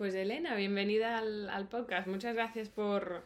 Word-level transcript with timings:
Pues 0.00 0.14
Elena, 0.14 0.54
bienvenida 0.54 1.18
al, 1.18 1.68
podcast. 1.68 2.08
Muchas 2.08 2.34
gracias 2.34 2.70
por, 2.70 3.22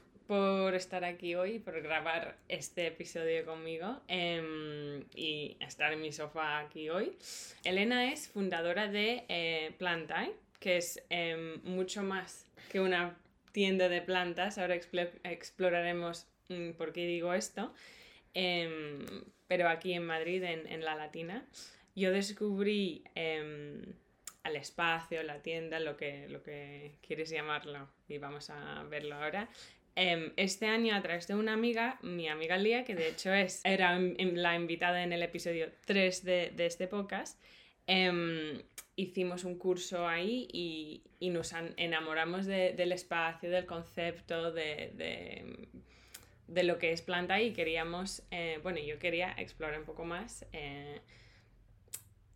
estar 0.74 1.04
aquí 1.04 1.36
hoy, 1.36 1.60
por 1.60 1.80
grabar 1.80 2.36
este 2.48 2.88
episodio 2.88 3.44
conmigo 3.44 4.00
em, 4.08 5.04
y 5.14 5.56
estar 5.60 5.92
en 5.92 6.00
mi 6.00 6.10
sofá 6.10 6.58
aquí 6.58 6.90
hoy. 6.90 7.16
Elena 7.62 8.12
es 8.12 8.26
fundadora 8.26 8.88
de 8.88 9.22
eh, 9.28 9.76
que 10.58 10.78
es 10.78 11.00
em, 11.10 11.62
mucho 11.62 12.02
más 12.02 12.50
que 12.72 12.80
una 12.80 13.16
tienda 13.52 13.88
de 13.88 14.02
plantas. 14.02 14.58
Ahora 14.58 14.74
exploraremos 14.74 16.26
mm, 16.48 16.70
por 16.72 16.92
qué 16.92 17.06
digo 17.06 17.34
esto. 17.34 17.72
Em, 18.34 19.06
pero 19.46 19.68
aquí 19.68 19.92
en 19.92 20.04
Madrid, 20.04 20.42
en, 20.42 20.84
La 20.84 20.96
Latina, 20.96 21.46
yo 21.94 22.10
descubrí 22.10 23.04
al 24.44 24.56
espacio, 24.56 25.22
la 25.22 25.40
tienda, 25.42 25.80
lo 25.80 25.96
que, 25.96 26.28
lo 26.28 26.42
que 26.42 26.92
quieres 27.04 27.30
llamarlo, 27.30 27.88
y 28.08 28.18
vamos 28.18 28.50
a 28.50 28.84
verlo 28.84 29.16
ahora. 29.16 29.48
Em, 29.96 30.32
este 30.36 30.66
año, 30.66 30.94
a 30.94 31.02
través 31.02 31.26
de 31.26 31.34
una 31.34 31.54
amiga, 31.54 31.98
mi 32.02 32.28
amiga 32.28 32.58
Lía, 32.58 32.84
que 32.84 32.94
de 32.94 33.08
hecho 33.08 33.32
es, 33.32 33.62
era 33.64 33.98
la 33.98 34.54
invitada 34.54 35.02
en 35.02 35.12
el 35.12 35.22
episodio 35.22 35.70
3 35.86 36.24
de, 36.24 36.52
este 36.58 36.88
podcast, 36.88 37.42
em, 37.86 38.62
hicimos 38.96 39.44
un 39.44 39.56
curso 39.56 40.06
ahí 40.06 40.48
y, 40.52 41.02
nos 41.30 41.54
enamoramos 41.78 42.44
del 42.44 42.92
espacio, 42.92 43.48
del 43.48 43.64
concepto, 43.64 44.52
de, 44.52 44.92
de, 46.46 46.62
lo 46.64 46.78
que 46.78 46.92
es 46.92 47.00
planta 47.00 47.40
y 47.40 47.54
queríamos, 47.54 48.22
eh, 48.30 48.60
bueno, 48.62 48.78
yo 48.80 48.98
quería 48.98 49.34
explorar 49.38 49.80
un 49.80 49.86
poco 49.86 50.04
más. 50.04 50.44
Eh, 50.52 51.00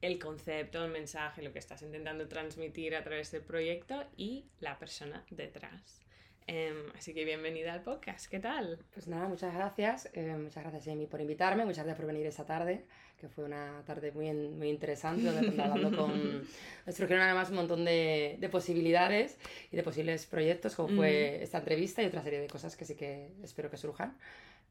el 0.00 0.18
concepto, 0.18 0.84
el 0.84 0.90
mensaje, 0.90 1.42
lo 1.42 1.52
que 1.52 1.58
estás 1.58 1.82
intentando 1.82 2.28
transmitir 2.28 2.94
a 2.94 3.02
través 3.02 3.30
del 3.32 3.42
proyecto 3.42 4.04
y 4.16 4.44
la 4.60 4.78
persona 4.78 5.24
detrás. 5.30 6.00
Em, 6.46 6.90
así 6.96 7.12
que 7.12 7.26
bienvenida 7.26 7.74
al 7.74 7.82
podcast, 7.82 8.26
¿qué 8.26 8.40
tal? 8.40 8.78
Pues 8.94 9.06
nada, 9.06 9.28
muchas 9.28 9.52
gracias. 9.52 10.08
Eh, 10.14 10.34
muchas 10.34 10.62
gracias 10.62 10.88
Amy 10.88 11.06
por 11.06 11.20
invitarme, 11.20 11.64
muchas 11.66 11.84
gracias 11.84 11.98
por 11.98 12.06
venir 12.06 12.24
esa 12.26 12.46
tarde, 12.46 12.86
que 13.20 13.28
fue 13.28 13.44
una 13.44 13.82
tarde 13.84 14.12
muy, 14.12 14.32
muy 14.32 14.70
interesante, 14.70 15.24
donde 15.24 15.62
hablando 15.62 15.94
con... 15.94 16.42
Nos 16.86 16.94
surgieron 16.94 17.26
además 17.26 17.50
un 17.50 17.56
montón 17.56 17.84
de, 17.84 18.36
de, 18.38 18.48
posibilidades 18.48 19.36
y 19.70 19.76
de 19.76 19.82
posibles 19.82 20.24
proyectos, 20.24 20.74
como 20.74 20.88
fue 20.96 21.42
esta 21.42 21.58
entrevista 21.58 22.02
y 22.02 22.06
otra 22.06 22.22
serie 22.22 22.40
de 22.40 22.46
cosas 22.46 22.76
que 22.76 22.86
sí 22.86 22.94
que 22.94 23.30
espero 23.42 23.68
que 23.70 23.76
surjan. 23.76 24.16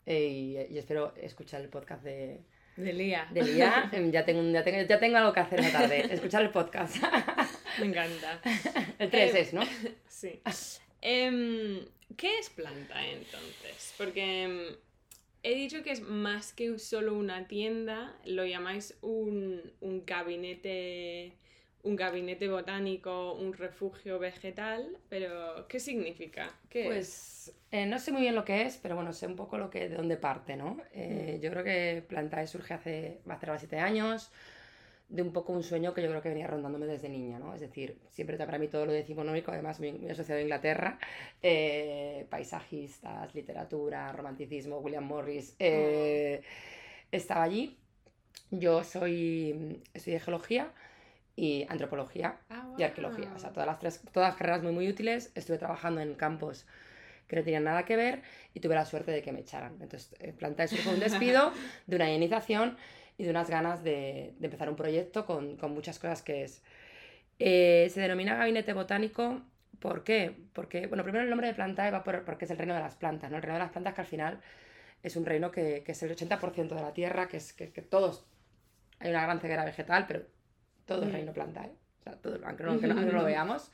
Eh, 0.07 0.67
y 0.71 0.77
espero 0.79 1.13
escuchar 1.15 1.61
el 1.61 1.69
podcast 1.69 2.01
de, 2.01 2.41
de 2.77 2.93
Lía. 2.93 3.27
De 3.31 3.43
Lía. 3.43 3.89
Em, 3.91 4.11
ya 4.11 4.23
tengo, 4.23 4.41
ya, 4.51 4.63
tengo, 4.63 4.87
ya 4.87 4.99
tengo 4.99 5.17
algo 5.17 5.33
que 5.33 5.39
hacer 5.39 5.59
esta 5.59 5.79
tarde. 5.79 6.07
Escuchar 6.13 6.43
el 6.43 6.51
podcast. 6.51 6.97
Me 7.79 7.87
encanta. 7.87 8.39
El 8.99 9.09
3 9.09 9.31
em, 9.31 9.41
es, 9.41 9.53
¿no? 9.53 9.61
Sí. 10.07 10.39
Em, 11.01 11.85
¿Qué 12.15 12.39
es 12.39 12.49
planta 12.49 13.05
entonces? 13.05 13.93
Porque 13.97 14.77
he 15.43 15.55
dicho 15.55 15.83
que 15.83 15.91
es 15.91 16.01
más 16.01 16.53
que 16.53 16.79
solo 16.79 17.13
una 17.13 17.47
tienda, 17.47 18.15
lo 18.25 18.45
llamáis 18.45 18.95
un, 19.01 19.73
un 19.81 20.05
gabinete 20.05 21.33
un 21.87 21.95
gabinete 21.95 22.49
botánico, 22.49 23.33
un 23.33 23.53
refugio 23.53 24.19
vegetal, 24.19 24.97
pero 25.09 25.67
¿qué 25.67 25.79
significa? 25.79 26.51
¿Qué 26.69 26.85
pues 26.85 27.53
eh, 27.71 27.85
no 27.85 27.97
sé 27.97 28.11
muy 28.11 28.21
bien 28.21 28.35
lo 28.35 28.43
que 28.43 28.63
es, 28.63 28.77
pero 28.77 28.95
bueno, 28.95 29.13
sé 29.13 29.25
un 29.25 29.35
poco 29.35 29.57
lo 29.57 29.69
que, 29.69 29.87
de 29.87 29.95
dónde 29.95 30.17
parte, 30.17 30.57
¿no? 30.57 30.77
Eh, 30.93 31.35
mm. 31.37 31.41
Yo 31.41 31.49
creo 31.51 31.63
que 31.63 32.03
Plantae 32.07 32.45
surge 32.47 32.73
hace, 32.73 33.19
va 33.29 33.35
a 33.35 33.39
ser 33.39 33.57
siete 33.59 33.79
años, 33.79 34.31
de 35.07 35.21
un 35.21 35.31
poco 35.31 35.53
un 35.53 35.63
sueño 35.63 35.93
que 35.93 36.01
yo 36.01 36.09
creo 36.09 36.21
que 36.21 36.29
venía 36.29 36.47
rondándome 36.47 36.85
desde 36.85 37.07
niña, 37.07 37.39
¿no? 37.39 37.53
Es 37.53 37.61
decir, 37.61 37.97
siempre 38.09 38.37
para 38.37 38.57
mí 38.57 38.67
todo 38.67 38.85
lo 38.85 38.91
decimonónico, 38.91 39.51
además 39.51 39.79
muy, 39.79 40.09
asociado 40.09 40.39
a 40.39 40.41
Inglaterra, 40.41 40.99
eh, 41.41 42.25
paisajistas, 42.29 43.33
literatura, 43.33 44.11
romanticismo, 44.11 44.79
William 44.79 45.05
Morris, 45.05 45.55
oh. 45.61 46.41
estaba 47.11 47.43
allí. 47.43 47.77
Yo 48.51 48.83
soy, 48.83 49.81
estudié 49.93 50.19
geología, 50.19 50.71
y 51.37 51.67
antropología 51.69 52.39
ah, 52.49 52.67
y 52.77 52.83
arqueología. 52.83 53.31
O 53.33 53.39
sea, 53.39 53.51
todas 53.51 53.67
las, 53.67 53.79
tres, 53.79 54.01
todas 54.11 54.31
las 54.31 54.37
carreras 54.37 54.63
muy, 54.63 54.73
muy 54.73 54.89
útiles. 54.89 55.31
Estuve 55.35 55.57
trabajando 55.59 56.01
en 56.01 56.15
campos 56.15 56.65
que 57.27 57.35
no 57.35 57.43
tenían 57.43 57.63
nada 57.63 57.85
que 57.85 57.95
ver 57.95 58.23
y 58.53 58.59
tuve 58.59 58.73
la 58.73 58.85
suerte 58.85 59.11
de 59.11 59.21
que 59.21 59.31
me 59.31 59.41
echaran. 59.41 59.73
Entonces, 59.79 60.15
eh, 60.19 60.33
Planta 60.33 60.63
eso 60.63 60.75
fue 60.77 60.95
un 60.95 60.99
despido, 60.99 61.53
de 61.85 61.95
una 61.95 62.11
iniciación 62.11 62.75
y 63.19 63.23
de 63.23 63.29
unas 63.29 63.49
ganas 63.49 63.83
de, 63.83 64.33
de 64.39 64.45
empezar 64.45 64.67
un 64.67 64.75
proyecto 64.75 65.25
con, 65.25 65.57
con, 65.57 65.73
muchas 65.73 65.99
cosas 65.99 66.23
que 66.23 66.43
es. 66.43 66.63
Eh, 67.37 67.89
se 67.93 68.01
denomina 68.01 68.35
gabinete 68.35 68.73
botánico. 68.73 69.41
¿Por 69.79 70.03
qué? 70.03 70.35
Porque, 70.53 70.87
bueno, 70.87 71.03
primero 71.03 71.23
el 71.23 71.29
nombre 71.29 71.47
de 71.47 71.53
planta 71.53 71.89
va 71.91 72.03
por, 72.03 72.25
porque 72.25 72.45
es 72.45 72.51
el 72.51 72.57
reino 72.57 72.73
de 72.73 72.79
las 72.79 72.95
plantas, 72.95 73.29
¿no? 73.29 73.37
El 73.37 73.43
reino 73.43 73.59
de 73.59 73.63
las 73.63 73.71
plantas 73.71 73.93
que 73.93 74.01
al 74.01 74.07
final 74.07 74.41
es 75.03 75.15
un 75.15 75.23
reino 75.23 75.51
que, 75.51 75.83
que 75.85 75.91
es 75.91 76.01
el 76.01 76.15
80% 76.15 76.69
de 76.69 76.81
la 76.81 76.93
tierra, 76.93 77.27
que 77.27 77.37
es 77.37 77.53
que, 77.53 77.71
que 77.71 77.83
todos, 77.83 78.25
hay 78.97 79.11
una 79.11 79.21
gran 79.21 79.39
ceguera 79.39 79.63
vegetal, 79.65 80.05
pero 80.07 80.25
todo 80.87 81.03
el 81.03 81.11
reino 81.11 81.33
planta, 81.33 81.65
¿eh? 81.65 81.71
o 81.99 82.03
sea, 82.03 82.13
todo, 82.13 82.39
aunque, 82.45 82.63
no, 82.63 82.95
no, 82.95 83.11
lo 83.11 83.23
veamos. 83.23 83.71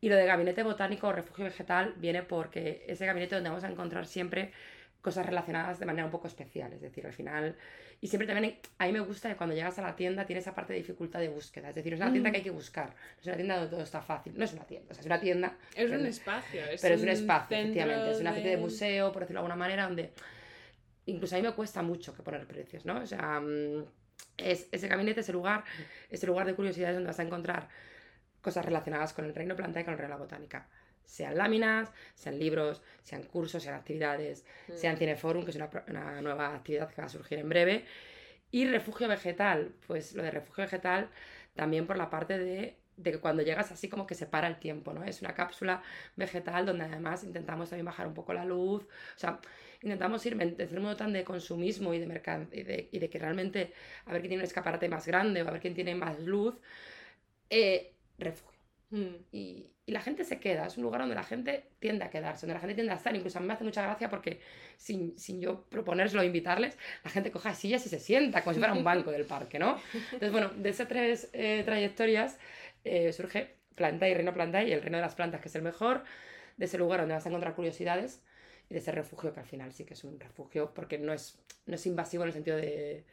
Y 0.00 0.08
lo 0.08 0.14
de 0.14 0.26
gabinete 0.26 0.62
botánico 0.62 1.08
o 1.08 1.12
refugio 1.12 1.46
vegetal 1.46 1.94
viene 1.96 2.22
porque 2.22 2.84
ese 2.86 3.04
gabinete 3.04 3.34
donde 3.34 3.50
vamos 3.50 3.64
a 3.64 3.70
encontrar 3.70 4.06
siempre 4.06 4.52
cosas 5.00 5.26
relacionadas 5.26 5.80
de 5.80 5.86
manera 5.86 6.04
un 6.04 6.10
poco 6.10 6.28
especial, 6.28 6.72
es 6.72 6.80
decir, 6.80 7.04
al 7.06 7.12
final... 7.12 7.56
Y 8.00 8.06
siempre 8.06 8.28
también, 8.28 8.58
a 8.78 8.86
mí 8.86 8.92
me 8.92 9.00
gusta 9.00 9.28
que 9.28 9.36
cuando 9.36 9.56
llegas 9.56 9.76
a 9.80 9.82
la 9.82 9.96
tienda 9.96 10.24
tiene 10.24 10.38
esa 10.38 10.54
parte 10.54 10.72
de 10.72 10.78
dificultad 10.78 11.18
de 11.18 11.28
búsqueda, 11.28 11.70
es 11.70 11.74
decir, 11.74 11.94
es 11.94 12.00
una 12.00 12.12
tienda 12.12 12.30
que 12.30 12.36
hay 12.36 12.42
que 12.44 12.50
buscar, 12.50 12.94
es 13.20 13.26
una 13.26 13.34
tienda 13.34 13.56
donde 13.56 13.70
todo 13.70 13.82
está 13.82 14.00
fácil, 14.00 14.34
no 14.36 14.44
es 14.44 14.52
una 14.52 14.64
tienda, 14.64 14.92
o 14.92 14.94
sea, 14.94 15.00
es 15.00 15.06
una 15.06 15.18
tienda... 15.18 15.56
Es 15.74 15.90
un 15.90 16.06
espacio, 16.06 16.64
es 16.64 16.80
Pero 16.80 16.94
es 16.94 17.02
un 17.02 17.08
espacio, 17.08 17.56
efectivamente, 17.56 18.10
es 18.12 18.20
una 18.20 18.30
especie 18.30 18.50
de 18.50 18.56
museo, 18.56 19.10
por 19.10 19.22
decirlo 19.22 19.40
de 19.40 19.46
alguna 19.46 19.56
manera, 19.56 19.84
donde 19.84 20.12
incluso 21.06 21.34
a 21.34 21.38
mí 21.38 21.44
me 21.44 21.54
cuesta 21.54 21.82
mucho 21.82 22.14
que 22.14 22.22
poner 22.22 22.46
precios, 22.46 22.84
¿no? 22.84 23.00
O 23.00 23.06
sea... 23.06 23.40
Mm, 23.40 23.84
es 24.38 24.68
ese 24.72 24.88
gabinete, 24.88 25.20
ese 25.20 25.32
lugar, 25.32 25.64
ese 26.08 26.26
lugar 26.26 26.46
de 26.46 26.54
curiosidades 26.54 26.96
donde 26.96 27.08
vas 27.08 27.18
a 27.18 27.24
encontrar 27.24 27.68
cosas 28.40 28.64
relacionadas 28.64 29.12
con 29.12 29.24
el 29.24 29.34
reino 29.34 29.56
planta 29.56 29.80
y 29.80 29.84
con 29.84 29.94
el 29.94 29.98
reino 29.98 30.18
botánica. 30.18 30.68
Sean 31.04 31.36
láminas, 31.36 31.90
sean 32.14 32.38
libros, 32.38 32.82
sean 33.02 33.22
cursos, 33.24 33.62
sean 33.62 33.74
actividades, 33.74 34.44
mm. 34.68 34.72
sean 34.74 34.96
Cineforum, 34.96 35.44
que 35.44 35.50
es 35.50 35.56
una, 35.56 35.70
una, 35.88 36.20
nueva 36.20 36.54
actividad 36.54 36.88
que 36.90 37.00
va 37.00 37.06
a 37.06 37.10
surgir 37.10 37.38
en 37.38 37.48
breve. 37.48 37.84
Y 38.50 38.66
refugio 38.66 39.08
vegetal, 39.08 39.74
pues 39.86 40.14
lo 40.14 40.22
de 40.22 40.30
refugio 40.30 40.64
vegetal 40.64 41.10
también 41.54 41.86
por 41.86 41.96
la 41.96 42.08
parte 42.08 42.38
de, 42.38 42.76
de 42.98 43.12
que 43.12 43.18
cuando 43.18 43.42
llegas 43.42 43.72
así 43.72 43.88
como 43.88 44.06
que 44.06 44.14
se 44.14 44.26
para 44.26 44.48
el 44.48 44.58
tiempo, 44.58 44.92
¿no? 44.92 45.04
Es 45.04 45.22
una 45.22 45.34
cápsula 45.34 45.82
vegetal 46.16 46.66
donde 46.66 46.84
además 46.84 47.24
intentamos 47.24 47.70
también 47.70 47.86
bajar 47.86 48.06
un 48.06 48.14
poco 48.14 48.32
la 48.34 48.44
luz, 48.44 48.84
o 48.84 49.18
sea, 49.18 49.40
intentamos 49.82 50.24
ir 50.26 50.36
desde 50.36 50.76
un 50.76 50.82
modo 50.82 50.96
tan 50.96 51.12
de 51.12 51.24
consumismo 51.24 51.94
y 51.94 51.98
de, 51.98 52.06
mercado, 52.06 52.46
y 52.52 52.62
de, 52.62 52.88
y 52.90 52.98
de 52.98 53.08
que 53.08 53.18
realmente 53.18 53.72
a 54.06 54.12
ver 54.12 54.20
quién 54.20 54.30
tiene 54.30 54.42
un 54.42 54.46
escaparate 54.46 54.88
más 54.88 55.06
grande 55.06 55.42
o 55.42 55.48
a 55.48 55.50
ver 55.52 55.60
quién 55.60 55.74
tiene 55.74 55.94
más 55.94 56.18
luz, 56.20 56.54
eh, 57.50 57.92
refugio. 58.18 58.58
Mm. 58.90 59.14
Y, 59.32 59.70
y, 59.86 59.92
la 59.92 60.00
gente 60.00 60.24
se 60.24 60.40
queda, 60.40 60.66
es 60.66 60.76
un 60.78 60.82
lugar 60.82 61.02
donde 61.02 61.14
la 61.14 61.22
gente 61.22 61.64
tiende 61.78 62.04
a 62.04 62.10
quedarse, 62.10 62.46
donde 62.46 62.54
la 62.54 62.60
gente 62.60 62.74
tiende 62.74 62.92
a 62.92 62.96
estar. 62.96 63.14
Incluso 63.14 63.38
a 63.38 63.40
mí 63.40 63.46
me 63.46 63.52
hace 63.52 63.64
mucha 63.64 63.82
gracia 63.82 64.08
porque 64.08 64.40
sin, 64.76 65.18
sin 65.18 65.40
yo 65.40 65.64
proponérselo 65.68 66.22
o 66.22 66.24
invitarles, 66.24 66.76
la 67.04 67.10
gente 67.10 67.30
coja 67.30 67.54
sillas 67.54 67.84
y 67.86 67.88
se 67.88 68.00
sienta 68.00 68.42
como 68.42 68.54
si 68.54 68.60
fuera 68.60 68.72
un 68.72 68.84
banco 68.84 69.10
del 69.10 69.26
parque, 69.26 69.58
¿no? 69.58 69.78
Entonces, 69.94 70.32
bueno, 70.32 70.50
de 70.56 70.70
esas 70.70 70.88
tres 70.88 71.28
eh, 71.32 71.62
trayectorias 71.64 72.38
eh, 72.84 73.12
surge 73.12 73.56
Planta 73.74 74.08
y 74.08 74.14
Reino 74.14 74.32
Planta 74.32 74.62
y 74.64 74.72
el 74.72 74.82
Reino 74.82 74.98
de 74.98 75.02
las 75.02 75.14
Plantas, 75.14 75.40
que 75.40 75.48
es 75.48 75.54
el 75.54 75.62
mejor, 75.62 76.02
de 76.56 76.64
ese 76.64 76.78
lugar 76.78 77.00
donde 77.00 77.14
vas 77.14 77.26
a 77.26 77.28
encontrar 77.28 77.54
curiosidades 77.54 78.22
de 78.68 78.78
ese 78.78 78.92
refugio 78.92 79.32
que 79.32 79.40
al 79.40 79.46
final 79.46 79.72
sí 79.72 79.84
que 79.84 79.94
es 79.94 80.04
un 80.04 80.20
refugio 80.20 80.72
porque 80.74 80.98
no 80.98 81.12
es, 81.12 81.38
no 81.66 81.74
es 81.74 81.86
invasivo 81.86 82.24
en 82.24 82.28
el 82.28 82.32
sentido 82.34 82.56
de, 82.56 83.04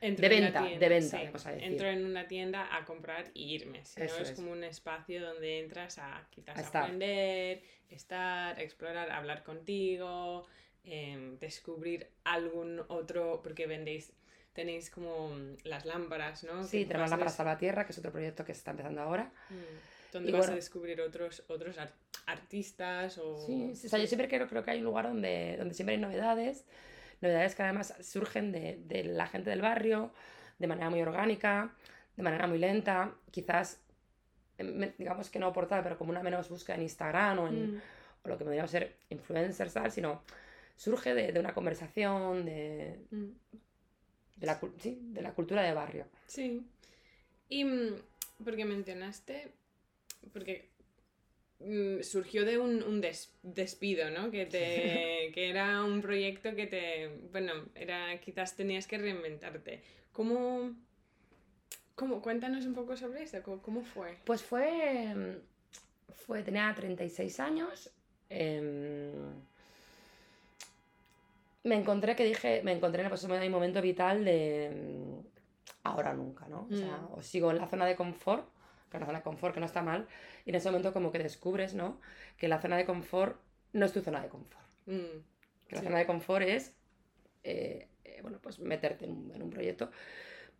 de 0.00 0.28
venta, 0.28 0.62
de 0.62 0.88
venta, 0.88 1.22
Entro 1.58 1.88
en 1.88 2.04
una 2.04 2.26
tienda 2.28 2.76
a 2.76 2.84
comprar 2.84 3.30
y 3.34 3.54
irme. 3.54 3.84
Si 3.84 4.00
no 4.00 4.06
es, 4.06 4.32
como 4.32 4.52
un 4.52 4.64
espacio 4.64 5.22
donde 5.22 5.60
entras 5.60 5.98
a 5.98 6.26
quizás 6.30 6.74
aprender, 6.74 7.62
estar, 7.88 8.60
explorar, 8.60 9.10
hablar 9.10 9.42
contigo, 9.42 10.46
em, 10.84 11.38
descubrir 11.38 12.08
algún 12.24 12.82
otro, 12.88 13.40
porque 13.42 13.66
vendéis, 13.66 14.12
tenéis 14.52 14.90
como 14.90 15.34
las 15.64 15.84
lámparas, 15.84 16.44
¿no? 16.44 16.64
Sí, 16.64 16.84
tenemos 16.84 17.10
lámparas 17.10 17.40
a 17.40 17.44
la 17.44 17.58
tierra, 17.58 17.84
que 17.84 17.92
es 17.92 17.98
otro 17.98 18.12
proyecto 18.12 18.44
que 18.44 18.54
se 18.54 18.58
está 18.58 18.70
empezando 18.72 19.00
ahora. 19.00 19.32
Mm 19.50 19.90
donde 20.12 20.32
vas 20.32 20.48
a 20.48 20.54
descubrir 20.54 21.00
otros, 21.00 21.42
otros 21.48 21.76
artistas 22.26 23.18
o... 23.18 23.38
Sí, 23.46 23.72
o 23.72 23.88
sea, 23.88 23.98
yo 23.98 24.06
siempre 24.06 24.28
creo, 24.28 24.46
creo 24.48 24.64
que 24.64 24.70
hay 24.70 24.78
un 24.78 24.84
lugar 24.84 25.06
donde, 25.06 25.56
donde 25.58 25.74
siempre 25.74 25.94
hay 25.94 26.00
novedades, 26.00 26.64
novedades 27.20 27.54
que 27.54 27.62
además 27.62 27.94
surgen 28.00 28.52
de, 28.52 28.80
de 28.86 29.04
la 29.04 29.26
gente 29.26 29.50
del 29.50 29.62
barrio, 29.62 30.12
de 30.58 30.66
manera 30.66 30.90
muy 30.90 31.00
orgánica, 31.02 31.74
de 32.16 32.22
manera 32.22 32.46
muy 32.46 32.58
lenta, 32.58 33.14
quizás, 33.30 33.80
em, 34.58 34.92
digamos 34.98 35.30
que 35.30 35.38
no 35.38 35.46
aportada, 35.46 35.82
pero 35.82 35.98
como 35.98 36.10
una 36.10 36.22
menos 36.22 36.48
búsqueda 36.48 36.76
en 36.76 36.82
Instagram 36.82 37.38
o 37.38 37.48
en 37.48 37.76
mm. 37.76 37.80
o 38.24 38.28
lo 38.28 38.38
que 38.38 38.44
podríamos 38.44 38.70
ser 38.70 38.96
influencers, 39.08 39.72
tal, 39.72 39.90
sino 39.90 40.22
surge 40.76 41.14
de, 41.14 41.32
de 41.32 41.40
una 41.40 41.54
conversación, 41.54 42.44
de, 42.44 43.00
mm. 43.10 43.26
de, 44.36 44.46
la, 44.46 44.60
sí, 44.78 44.98
de 45.02 45.22
la 45.22 45.32
cultura 45.32 45.62
de 45.62 45.72
barrio. 45.72 46.06
Sí. 46.26 46.66
Y 47.48 47.64
mm, 47.64 47.94
porque 48.44 48.64
mencionaste 48.64 49.52
porque 50.32 50.68
mm, 51.60 52.02
surgió 52.02 52.44
de 52.44 52.58
un, 52.58 52.82
un 52.82 53.00
des- 53.00 53.32
despido, 53.42 54.10
¿no? 54.10 54.30
Que, 54.30 54.46
te, 54.46 55.30
que 55.34 55.48
era 55.50 55.82
un 55.84 56.00
proyecto 56.02 56.54
que 56.54 56.66
te, 56.66 57.08
bueno, 57.32 57.52
era, 57.74 58.18
quizás 58.20 58.56
tenías 58.56 58.86
que 58.86 58.98
reinventarte. 58.98 59.82
¿Cómo, 60.12 60.74
cómo, 61.94 62.20
cuéntanos 62.22 62.66
un 62.66 62.74
poco 62.74 62.96
sobre 62.96 63.22
eso, 63.22 63.42
cómo, 63.42 63.62
cómo 63.62 63.82
fue? 63.82 64.18
Pues 64.24 64.42
fue, 64.42 65.14
fue, 66.26 66.42
tenía 66.42 66.72
36 66.74 67.38
años. 67.40 67.90
em, 68.28 69.12
me 71.62 71.74
encontré 71.76 72.16
que 72.16 72.24
dije, 72.24 72.62
me 72.64 72.72
encontré 72.72 73.06
pues, 73.08 73.22
en 73.24 73.30
un 73.32 73.50
momento 73.50 73.82
vital 73.82 74.24
de 74.24 74.70
mm, 74.74 75.26
ahora 75.84 76.14
nunca, 76.14 76.46
¿no? 76.48 76.66
O 76.70 76.74
sea, 76.74 76.96
Mm. 77.02 77.12
o 77.18 77.22
sigo 77.22 77.50
en 77.50 77.58
la 77.58 77.68
zona 77.68 77.84
de 77.86 77.96
confort, 77.96 78.46
que 78.90 78.96
es 78.96 79.00
una 79.00 79.06
zona 79.06 79.18
de 79.18 79.24
confort 79.24 79.54
que 79.54 79.60
no 79.60 79.66
está 79.66 79.82
mal, 79.82 80.06
y 80.44 80.50
en 80.50 80.56
ese 80.56 80.68
momento 80.68 80.92
como 80.92 81.12
que 81.12 81.18
descubres, 81.18 81.74
¿no? 81.74 82.00
Que 82.36 82.48
la 82.48 82.60
zona 82.60 82.76
de 82.76 82.84
confort 82.84 83.38
no 83.72 83.86
es 83.86 83.92
tu 83.92 84.00
zona 84.00 84.20
de 84.20 84.28
confort. 84.28 84.66
Mm, 84.86 85.20
Que 85.68 85.76
la 85.76 85.80
Sí. 85.82 85.86
zona 85.86 85.98
de 85.98 86.06
confort 86.06 86.42
es, 86.44 86.74
eh, 87.44 87.88
eh, 88.04 88.18
bueno, 88.22 88.38
pues 88.42 88.58
meterte 88.58 89.04
en 89.04 89.12
un, 89.12 89.32
en 89.34 89.42
un 89.42 89.50
proyecto. 89.50 89.90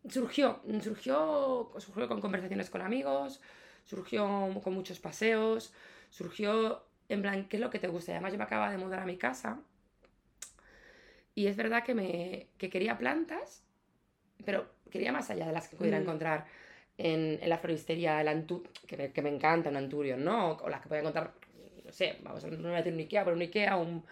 Surgió, 0.08 0.62
surgió, 0.82 1.72
surgió 1.78 2.08
con 2.08 2.20
conversaciones 2.20 2.70
con 2.70 2.80
amigos, 2.80 3.40
surgió 3.84 4.24
con 4.62 4.72
muchos 4.74 5.00
paseos, 5.00 5.74
surgió 6.10 6.84
en 7.08 7.22
plan, 7.22 7.48
¿qué 7.48 7.56
es 7.56 7.60
lo 7.60 7.70
que 7.70 7.80
te 7.80 7.88
gusta? 7.88 8.12
Y 8.12 8.14
además 8.14 8.32
yo 8.32 8.38
me 8.38 8.44
acaba 8.44 8.70
de 8.70 8.78
mudar 8.78 9.00
a 9.00 9.04
mi 9.04 9.16
casa 9.18 9.60
y 11.34 11.46
es 11.46 11.56
verdad 11.56 11.82
que, 11.84 11.94
me, 11.94 12.48
que 12.58 12.70
quería 12.70 12.96
plantas, 12.98 13.62
pero 14.44 14.66
quería 14.90 15.12
más 15.12 15.30
allá 15.30 15.46
de 15.46 15.52
las 15.52 15.68
que 15.68 15.76
pudiera 15.76 15.98
Mm. 15.98 16.02
encontrar 16.02 16.46
en, 17.00 17.38
en 17.42 17.48
la 17.48 17.58
floristería, 17.58 18.20
el 18.20 18.28
antu 18.28 18.62
que, 18.86 18.96
me, 18.96 19.12
que 19.12 19.22
me 19.22 19.30
encanta, 19.30 19.70
un 19.70 19.76
anturion, 19.76 20.22
¿no? 20.24 20.50
O, 20.52 20.64
o 20.64 20.68
las 20.68 20.80
que 20.80 20.88
podía 20.88 21.00
encontrar, 21.00 21.32
no 21.84 21.92
sé, 21.92 22.18
vamos, 22.22 22.44
no 22.44 22.68
voy 22.68 22.72
a 22.74 22.76
decir 22.82 22.92
un 22.92 23.00
Ikea, 23.00 23.24
pero 23.24 23.36
un 23.36 23.42
Ikea, 23.42 23.76
un... 23.76 24.04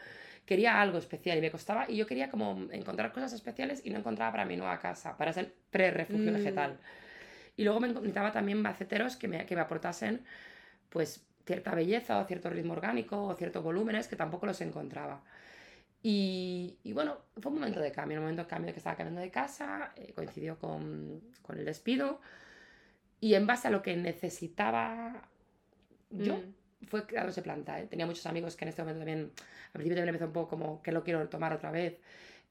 Quería 0.47 0.81
algo 0.81 0.97
especial 0.99 1.37
y 1.37 1.43
me 1.43 1.51
costaba, 1.51 1.85
y 1.91 1.97
yo 1.97 2.07
quería 2.07 2.31
como 2.31 2.69
encontrar 2.73 3.13
cosas 3.13 3.35
especiales 3.35 3.83
y 3.85 3.91
no 3.91 3.99
encontraba 3.99 4.33
para 4.33 4.45
mi 4.47 4.57
nueva 4.57 4.79
casa, 4.79 5.17
para 5.19 5.33
ser 5.33 5.55
pre-refugio 5.71 6.33
Mm. 6.33 6.35
vegetal. 6.37 6.79
Y 7.57 7.65
luego 7.65 7.81
me 7.81 7.89
necesitaba 7.89 8.33
también 8.33 8.63
maceteros 8.63 9.17
que 9.17 9.29
me, 9.29 9.45
que 9.47 9.55
me 9.55 9.61
aportasen, 9.63 10.25
pues, 10.91 11.27
cierta 11.47 11.75
belleza 11.75 12.19
o 12.21 12.25
cierto 12.25 12.51
ritmo 12.51 12.73
orgánico 12.75 13.25
o 13.25 13.35
ciertos 13.35 13.63
volúmenes 13.63 14.09
que 14.09 14.17
tampoco 14.17 14.47
los 14.47 14.61
encontraba. 14.61 15.23
Y, 16.03 16.79
y 16.85 16.93
bueno, 16.93 17.19
fue 17.41 17.51
un 17.53 17.59
momento 17.59 17.81
de 17.81 17.91
cambio, 17.93 18.19
un 18.19 18.25
momento 18.25 18.43
de 18.43 18.49
cambio 18.49 18.73
que 18.73 18.79
estaba 18.79 18.97
cambiando 18.97 19.21
de 19.21 19.31
casa, 19.31 19.93
eh, 19.97 20.13
coincidió 20.15 20.59
con, 20.59 21.21
con 21.43 21.59
el 21.59 21.65
despido 21.65 22.21
y 23.21 23.35
en 23.35 23.47
base 23.47 23.69
a 23.69 23.71
lo 23.71 23.83
que 23.83 23.97
necesitaba 23.97 25.29
yo, 26.11 26.37
mm, 26.37 26.87
fue 26.87 27.07
creándose 27.07 27.43
planta. 27.43 27.81
¿eh? 27.81 27.87
Tenía 27.87 28.07
muchos 28.07 28.25
amigos 28.27 28.57
que 28.57 28.65
en 28.65 28.69
este 28.71 28.83
momento 28.83 29.01
también, 29.01 29.31
al 29.67 29.73
principio 29.73 29.97
también 29.97 30.09
empezó 30.15 30.27
un 30.27 30.33
poco 30.33 30.49
como 30.51 30.83
que 30.83 30.93
lo 30.93 31.03
quiero 31.05 31.29
tomar 31.29 31.53
otra 31.53 31.71
vez, 31.71 31.99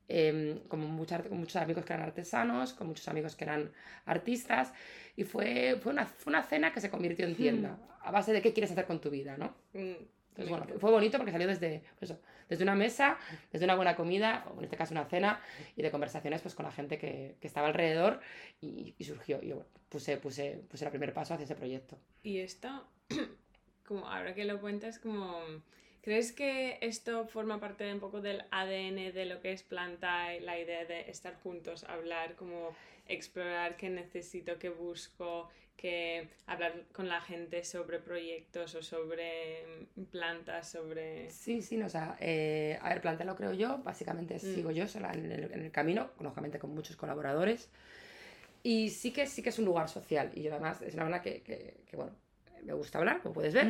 em, 0.10 0.60
como 0.68 0.88
mucha- 0.88 1.24
con 1.24 1.38
muchos 1.40 1.56
amigos 1.58 1.84
que 1.86 1.94
eran 1.94 2.06
artesanos, 2.06 2.74
con 2.74 2.88
muchos 2.88 3.08
amigos 3.08 3.36
que 3.36 3.44
eran 3.46 3.72
artistas, 4.06 4.74
y 5.16 5.24
fue, 5.24 5.78
fue, 5.82 5.92
una, 5.92 6.06
fue 6.06 6.32
una 6.32 6.44
cena 6.44 6.72
que 6.72 6.80
se 6.82 6.90
convirtió 6.90 7.26
en 7.26 7.36
tienda, 7.36 7.78
a 8.02 8.12
base 8.12 8.32
de 8.32 8.42
qué 8.42 8.54
quieres 8.54 8.72
hacer 8.72 8.86
con 8.86 9.02
tu 9.02 9.10
vida, 9.10 9.38
¿no? 9.38 9.54
mm, 9.74 9.94
Entonces, 10.38 10.52
me 10.52 10.66
bueno, 10.66 10.80
fue 10.80 10.92
bonito 10.92 11.18
porque 11.18 11.32
salió 11.32 11.48
desde, 11.48 11.82
pues 11.98 12.12
eso, 12.12 12.22
desde 12.48 12.64
una 12.64 12.76
mesa, 12.76 13.18
desde 13.52 13.66
una 13.66 13.76
buena 13.76 13.96
comida, 13.96 14.46
o 14.54 14.60
en 14.60 14.66
este 14.66 14.78
caso 14.78 14.94
una 14.94 15.06
cena, 15.06 15.42
y 15.76 15.82
de 15.82 15.90
conversaciones 15.90 16.42
pues, 16.42 16.54
con 16.54 16.66
la 16.66 16.72
gente 16.72 17.00
que, 17.00 17.36
que 17.42 17.48
estaba 17.48 17.68
alrededor, 17.68 18.22
y, 18.62 18.94
y 18.98 19.04
surgió. 19.04 19.42
Y 19.42 19.48
yo 19.48 19.56
bueno, 19.56 19.70
puse, 19.90 20.18
puse, 20.18 20.62
puse 20.70 20.86
el 20.86 20.92
primer 20.92 21.14
paso 21.14 21.34
hacia 21.34 21.46
ese 21.46 21.56
proyecto. 21.56 21.98
Y 22.22 22.40
esto, 22.40 22.88
como 23.88 24.08
ahora 24.08 24.36
que 24.36 24.46
lo 24.46 24.62
cuentas, 24.62 25.00
como 25.00 25.42
¿crees 26.02 26.32
que 26.32 26.78
esto 26.82 27.26
forma 27.28 27.60
parte 27.60 27.84
de 27.84 27.94
un 27.94 28.00
poco 28.00 28.22
del 28.22 28.46
ADN 28.52 29.14
de 29.14 29.26
lo 29.26 29.42
que 29.42 29.52
es 29.52 29.64
planta 29.64 30.32
la 30.40 30.60
idea 30.60 30.86
de 30.86 31.10
estar 31.10 31.36
juntos, 31.42 31.84
hablar, 31.86 32.36
como 32.36 32.76
explorar 33.08 33.78
qué 33.78 33.90
necesito, 33.90 34.58
qué 34.60 34.70
busco, 34.70 35.50
que 35.76 36.30
hablar 36.48 36.86
con 36.92 37.08
la 37.08 37.22
gente 37.22 37.64
sobre 37.64 38.00
proyectos 38.00 38.74
o 38.76 38.82
sobre 38.82 39.64
mm, 39.96 40.04
plantas, 40.06 40.70
sobre 40.72 41.30
Sí, 41.30 41.62
sí, 41.62 41.78
no, 41.78 41.86
o 41.86 41.90
sea, 41.90 42.18
eh, 42.20 42.80
a 42.82 42.90
ver, 42.90 43.02
Planta 43.02 43.24
lo 43.24 43.36
creo 43.36 43.54
yo, 43.54 43.78
básicamente 43.84 44.36
Mm. 44.36 44.40
sigo 44.40 44.72
yo 44.72 44.88
sola 44.88 45.12
en 45.14 45.32
el, 45.32 45.52
en 45.52 45.62
el 45.66 45.72
camino, 45.72 46.10
lógicamente 46.20 46.58
con 46.60 46.74
muchos 46.74 46.96
colaboradores. 46.96 47.70
Y 48.64 48.90
sí 48.90 49.12
que, 49.12 49.28
sí 49.28 49.42
que 49.44 49.50
es 49.50 49.60
un 49.60 49.66
lugar 49.66 49.88
social. 49.88 50.32
Y 50.34 50.42
yo 50.44 50.52
además 50.52 50.82
es 50.82 50.94
una 50.96 51.04
persona 51.04 51.22
que, 51.22 51.42
que, 51.42 51.76
que, 51.86 51.96
bueno, 51.96 52.14
me 52.64 52.74
gusta 52.74 52.98
hablar, 52.98 53.22
como 53.22 53.34
puedes 53.36 53.54
ver. 53.54 53.68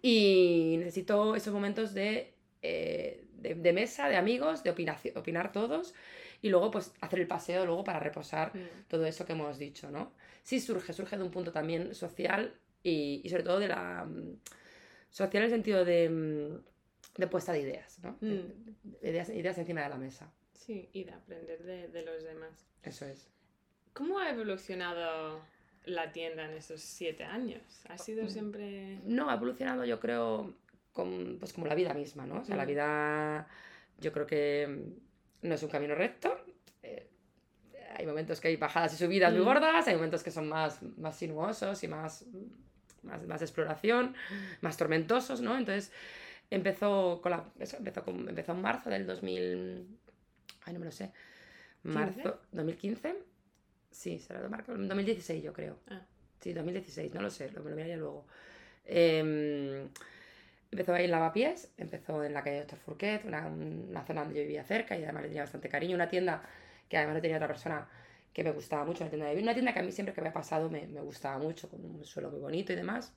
Y 0.00 0.76
necesito 0.78 1.34
esos 1.34 1.52
momentos 1.52 1.92
de, 1.92 2.32
eh, 2.62 3.24
de, 3.32 3.56
de 3.56 3.72
mesa, 3.72 4.08
de 4.08 4.16
amigos, 4.16 4.62
de 4.62 4.74
opinaci- 4.74 5.14
opinar 5.16 5.52
todos. 5.52 5.92
Y 6.40 6.50
luego, 6.50 6.70
pues, 6.70 6.92
hacer 7.00 7.18
el 7.20 7.26
paseo 7.26 7.66
luego 7.66 7.82
para 7.84 7.98
reposar 7.98 8.52
Mm, 8.54 8.88
todo 8.88 9.04
eso 9.06 9.24
que 9.26 9.32
hemos 9.32 9.58
dicho, 9.58 9.90
¿no? 9.90 10.12
Sí 10.42 10.60
surge, 10.60 10.92
surge 10.92 11.16
de 11.16 11.24
un 11.24 11.30
punto 11.30 11.50
también 11.52 11.94
social 11.94 12.54
y, 12.82 13.20
y 13.24 13.28
sobre 13.28 13.42
todo 13.42 13.58
de 13.58 13.68
la... 13.68 14.04
mm, 14.04 14.38
social 15.10 15.42
en 15.42 15.46
el 15.46 15.50
sentido 15.50 15.84
de, 15.84 16.08
mm, 16.08 17.20
de 17.20 17.26
puesta 17.26 17.52
de 17.52 17.60
ideas, 17.60 17.98
¿no? 18.00 18.12
Mm. 18.20 18.26
de 19.00 19.08
ideas, 19.10 19.28
ideas 19.30 19.58
encima 19.58 19.82
de 19.82 19.88
la 19.88 19.96
mesa, 19.98 20.30
Sí, 20.52 20.88
y 20.92 21.04
de 21.04 21.12
aprender 21.12 21.62
de, 21.64 21.88
de 21.88 22.04
los 22.04 22.22
demás. 22.22 22.66
eso 22.82 23.04
es. 23.06 23.28
¿Cómo 23.94 24.18
ha 24.20 24.30
evolucionado 24.30 25.40
la 25.86 26.12
tienda 26.12 26.44
en 26.44 26.52
esos 26.56 26.80
siete 26.82 27.24
años? 27.24 27.62
¿Ha 27.88 27.98
sido 27.98 28.24
Mm. 28.24 28.28
siempre...? 28.28 29.00
No, 29.04 29.30
ha 29.30 29.34
evolucionado 29.34 29.84
yo 29.84 29.98
creo 29.98 30.54
con- 30.92 31.38
pues 31.40 31.52
como 31.52 31.66
la 31.66 31.74
vida 31.74 31.94
misma, 31.94 32.26
¿no? 32.26 32.40
O 32.42 32.44
sea, 32.44 32.56
la 32.56 32.64
Mm. 32.64 32.68
vida 32.68 33.48
yo 34.00 34.12
creo 34.12 34.26
que 34.26 34.92
no 35.42 35.54
es 35.54 35.62
un 35.62 35.68
camino 35.68 35.94
recto. 35.94 36.36
eh, 36.82 37.06
hay 37.96 38.06
momentos 38.06 38.40
que 38.40 38.48
hay 38.48 38.56
bajadas 38.56 38.92
y 38.94 38.96
subidas 38.96 39.32
muy 39.32 39.42
Mm. 39.42 39.44
gordas, 39.44 39.86
hay 39.88 39.94
momentos 39.94 40.22
que 40.22 40.30
son 40.30 40.48
más, 40.48 40.80
más 40.98 41.16
sinuosos 41.16 41.82
y 41.82 41.88
más, 41.88 42.24
más, 43.02 43.26
más 43.26 43.42
exploración, 43.42 44.14
más 44.60 44.76
tormentosos, 44.76 45.40
¿no? 45.40 45.56
Entonces 45.58 45.90
empezó 46.50 47.20
con 47.22 47.32
la, 47.32 47.44
eso, 47.58 47.76
empezó, 47.76 48.02
con- 48.04 48.28
empezó 48.28 48.52
en 48.52 48.62
marzo 48.62 48.88
del 48.90 49.06
2000, 49.06 49.86
ay 50.64 50.72
no 50.74 50.78
me 50.80 50.86
lo 50.86 50.92
sé, 50.92 51.10
marzo, 51.82 52.40
2015, 52.52 53.16
sí, 53.90 54.18
será 54.18 54.40
de 54.42 54.48
marzo, 54.48 54.76
2016 54.76 55.42
yo 55.42 55.52
creo. 55.52 55.78
Ah. 55.90 56.00
Sí, 56.40 56.52
2016, 56.52 57.12
no 57.14 57.20
lo 57.22 57.30
sé, 57.30 57.50
lo, 57.50 57.62
me 57.64 57.70
lo 57.70 57.76
miraría 57.76 57.96
luego. 57.96 58.24
Em, 58.84 59.88
empezó 60.70 60.94
ahí 60.94 61.04
en 61.04 61.10
Lavapiés, 61.10 61.72
empezó 61.76 62.24
en 62.24 62.34
la 62.34 62.42
calle 62.42 62.58
Doctor 62.58 62.78
Fourquet, 62.78 63.24
una, 63.24 63.46
una 63.46 64.04
zona 64.04 64.22
donde 64.22 64.38
yo 64.38 64.42
vivía 64.42 64.64
cerca 64.64 64.96
y 64.96 65.04
además 65.04 65.22
le 65.22 65.28
tenía 65.28 65.42
bastante 65.42 65.68
cariño. 65.68 65.94
Una 65.94 66.08
tienda 66.08 66.42
que 66.88 66.96
además 66.96 67.16
le 67.16 67.20
tenía 67.20 67.36
otra 67.36 67.48
persona 67.48 67.88
que 68.32 68.44
me 68.44 68.50
gustaba 68.52 68.84
mucho, 68.84 69.04
una 69.04 69.10
tienda 69.10 69.28
de 69.28 69.34
vino, 69.34 69.46
una 69.46 69.54
tienda 69.54 69.72
que 69.72 69.80
a 69.80 69.82
mí 69.82 69.92
siempre 69.92 70.14
que 70.14 70.20
me 70.20 70.28
ha 70.28 70.32
pasado 70.32 70.68
me, 70.70 70.86
me 70.86 71.00
gustaba 71.00 71.38
mucho, 71.38 71.68
con 71.68 71.84
un 71.84 72.04
suelo 72.04 72.30
muy 72.30 72.40
bonito 72.40 72.72
y 72.72 72.76
demás. 72.76 73.14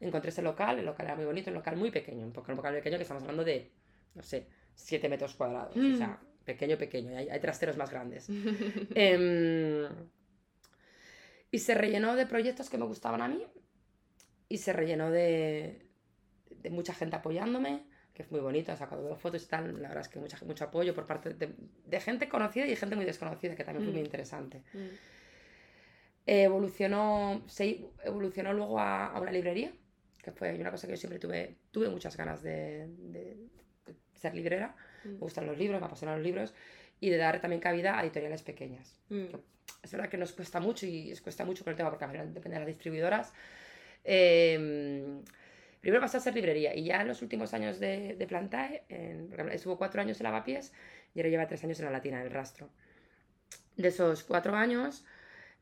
Encontré 0.00 0.30
ese 0.30 0.42
local, 0.42 0.78
el 0.78 0.86
local 0.86 1.06
era 1.06 1.16
muy 1.16 1.24
bonito, 1.24 1.50
un 1.50 1.56
local 1.56 1.76
muy 1.76 1.90
pequeño, 1.90 2.24
un 2.24 2.32
poco 2.32 2.52
un 2.52 2.56
local 2.56 2.74
pequeño 2.74 2.96
que 2.96 3.02
estamos 3.02 3.22
hablando 3.22 3.44
de, 3.44 3.70
no 4.14 4.22
sé, 4.22 4.46
7 4.74 5.08
metros 5.08 5.34
cuadrados, 5.34 5.76
o 5.76 5.96
sea, 5.96 6.20
pequeño, 6.44 6.78
pequeño, 6.78 7.10
y 7.12 7.14
hay, 7.16 7.28
hay 7.28 7.40
trasteros 7.40 7.76
más 7.76 7.90
grandes. 7.90 8.28
Em, 8.94 9.88
y 11.50 11.58
se 11.58 11.74
rellenó 11.74 12.14
de 12.14 12.26
proyectos 12.26 12.70
que 12.70 12.78
me 12.78 12.84
gustaban 12.84 13.22
a 13.22 13.28
mí 13.28 13.44
y 14.48 14.58
se 14.58 14.72
rellenó 14.72 15.10
de, 15.10 15.87
de 16.62 16.70
mucha 16.70 16.94
gente 16.94 17.16
apoyándome, 17.16 17.84
que 18.14 18.22
es 18.22 18.30
muy 18.32 18.40
bonito, 18.40 18.72
he 18.72 18.76
sacado 18.76 19.14
fotos 19.16 19.42
y 19.44 19.46
tal, 19.46 19.80
la 19.80 19.88
verdad 19.88 20.02
es 20.02 20.08
que 20.08 20.18
mucha, 20.18 20.38
mucho 20.44 20.64
apoyo 20.64 20.94
por 20.94 21.06
parte 21.06 21.34
de, 21.34 21.54
de 21.86 22.00
gente 22.00 22.28
conocida 22.28 22.66
y 22.66 22.74
gente 22.76 22.96
muy 22.96 23.04
desconocida, 23.04 23.54
que 23.54 23.64
también 23.64 23.84
fue 23.84 23.92
muy 23.92 24.02
Mm. 24.02 24.06
interesante. 24.06 24.62
Mm, 24.74 24.88
Evolucionó, 26.26 27.42
se 27.46 27.80
evolucionó 28.04 28.52
luego 28.52 28.78
a, 28.78 29.06
a 29.06 29.20
una 29.20 29.30
librería, 29.32 29.72
que 30.22 30.30
fue 30.32 30.54
una 30.60 30.70
cosa 30.70 30.86
que 30.86 30.92
yo 30.92 30.96
siempre 30.98 31.18
tuve, 31.18 31.54
tuve 31.70 31.88
muchas 31.88 32.16
ganas 32.18 32.42
de, 32.42 32.86
de- 32.88 33.36
de 33.86 33.94
ser 34.14 34.34
librera, 34.34 34.74
me 35.04 35.12
mm, 35.12 35.18
gustan 35.20 35.46
los 35.46 35.56
libros, 35.56 35.80
me 35.80 35.86
apasionan 35.86 36.16
los 36.18 36.26
libros, 36.26 36.52
y 37.00 37.08
de 37.08 37.16
dar 37.16 37.40
también 37.40 37.60
cabida 37.62 37.98
a 37.98 38.02
editoriales 38.02 38.42
pequeñas. 38.42 38.98
mm. 39.08 39.24
Es 39.82 39.92
verdad 39.92 40.08
que 40.10 40.18
nos 40.18 40.32
cuesta 40.32 40.60
mucho 40.60 40.84
y 40.86 41.12
os 41.12 41.20
cuesta 41.22 41.44
mucho 41.46 41.64
con 41.64 41.70
el 41.70 41.76
tema 41.76 41.88
porque 41.88 42.04
al 42.04 42.10
final 42.10 42.34
depende 42.34 42.56
de 42.56 42.60
las 42.60 42.66
distribuidoras. 42.66 43.32
Eh, 44.04 45.22
primero 45.80 46.00
pasó 46.00 46.18
a 46.18 46.20
ser 46.20 46.34
librería 46.34 46.74
y 46.74 46.84
ya 46.84 47.00
en 47.00 47.08
los 47.08 47.22
últimos 47.22 47.54
años 47.54 47.78
de, 47.78 48.14
de 48.16 48.26
Plantae, 48.26 48.84
en, 48.88 49.32
estuvo 49.50 49.78
cuatro 49.78 50.00
años 50.00 50.20
en 50.20 50.24
Lavapiés 50.24 50.72
y 51.14 51.20
ahora 51.20 51.30
lleva 51.30 51.46
tres 51.46 51.64
años 51.64 51.78
en 51.78 51.86
la 51.86 51.90
Latina, 51.92 52.20
en 52.20 52.26
el 52.26 52.32
rastro. 52.32 52.68
De 53.76 53.88
esos 53.88 54.24
cuatro 54.24 54.54
años, 54.56 55.04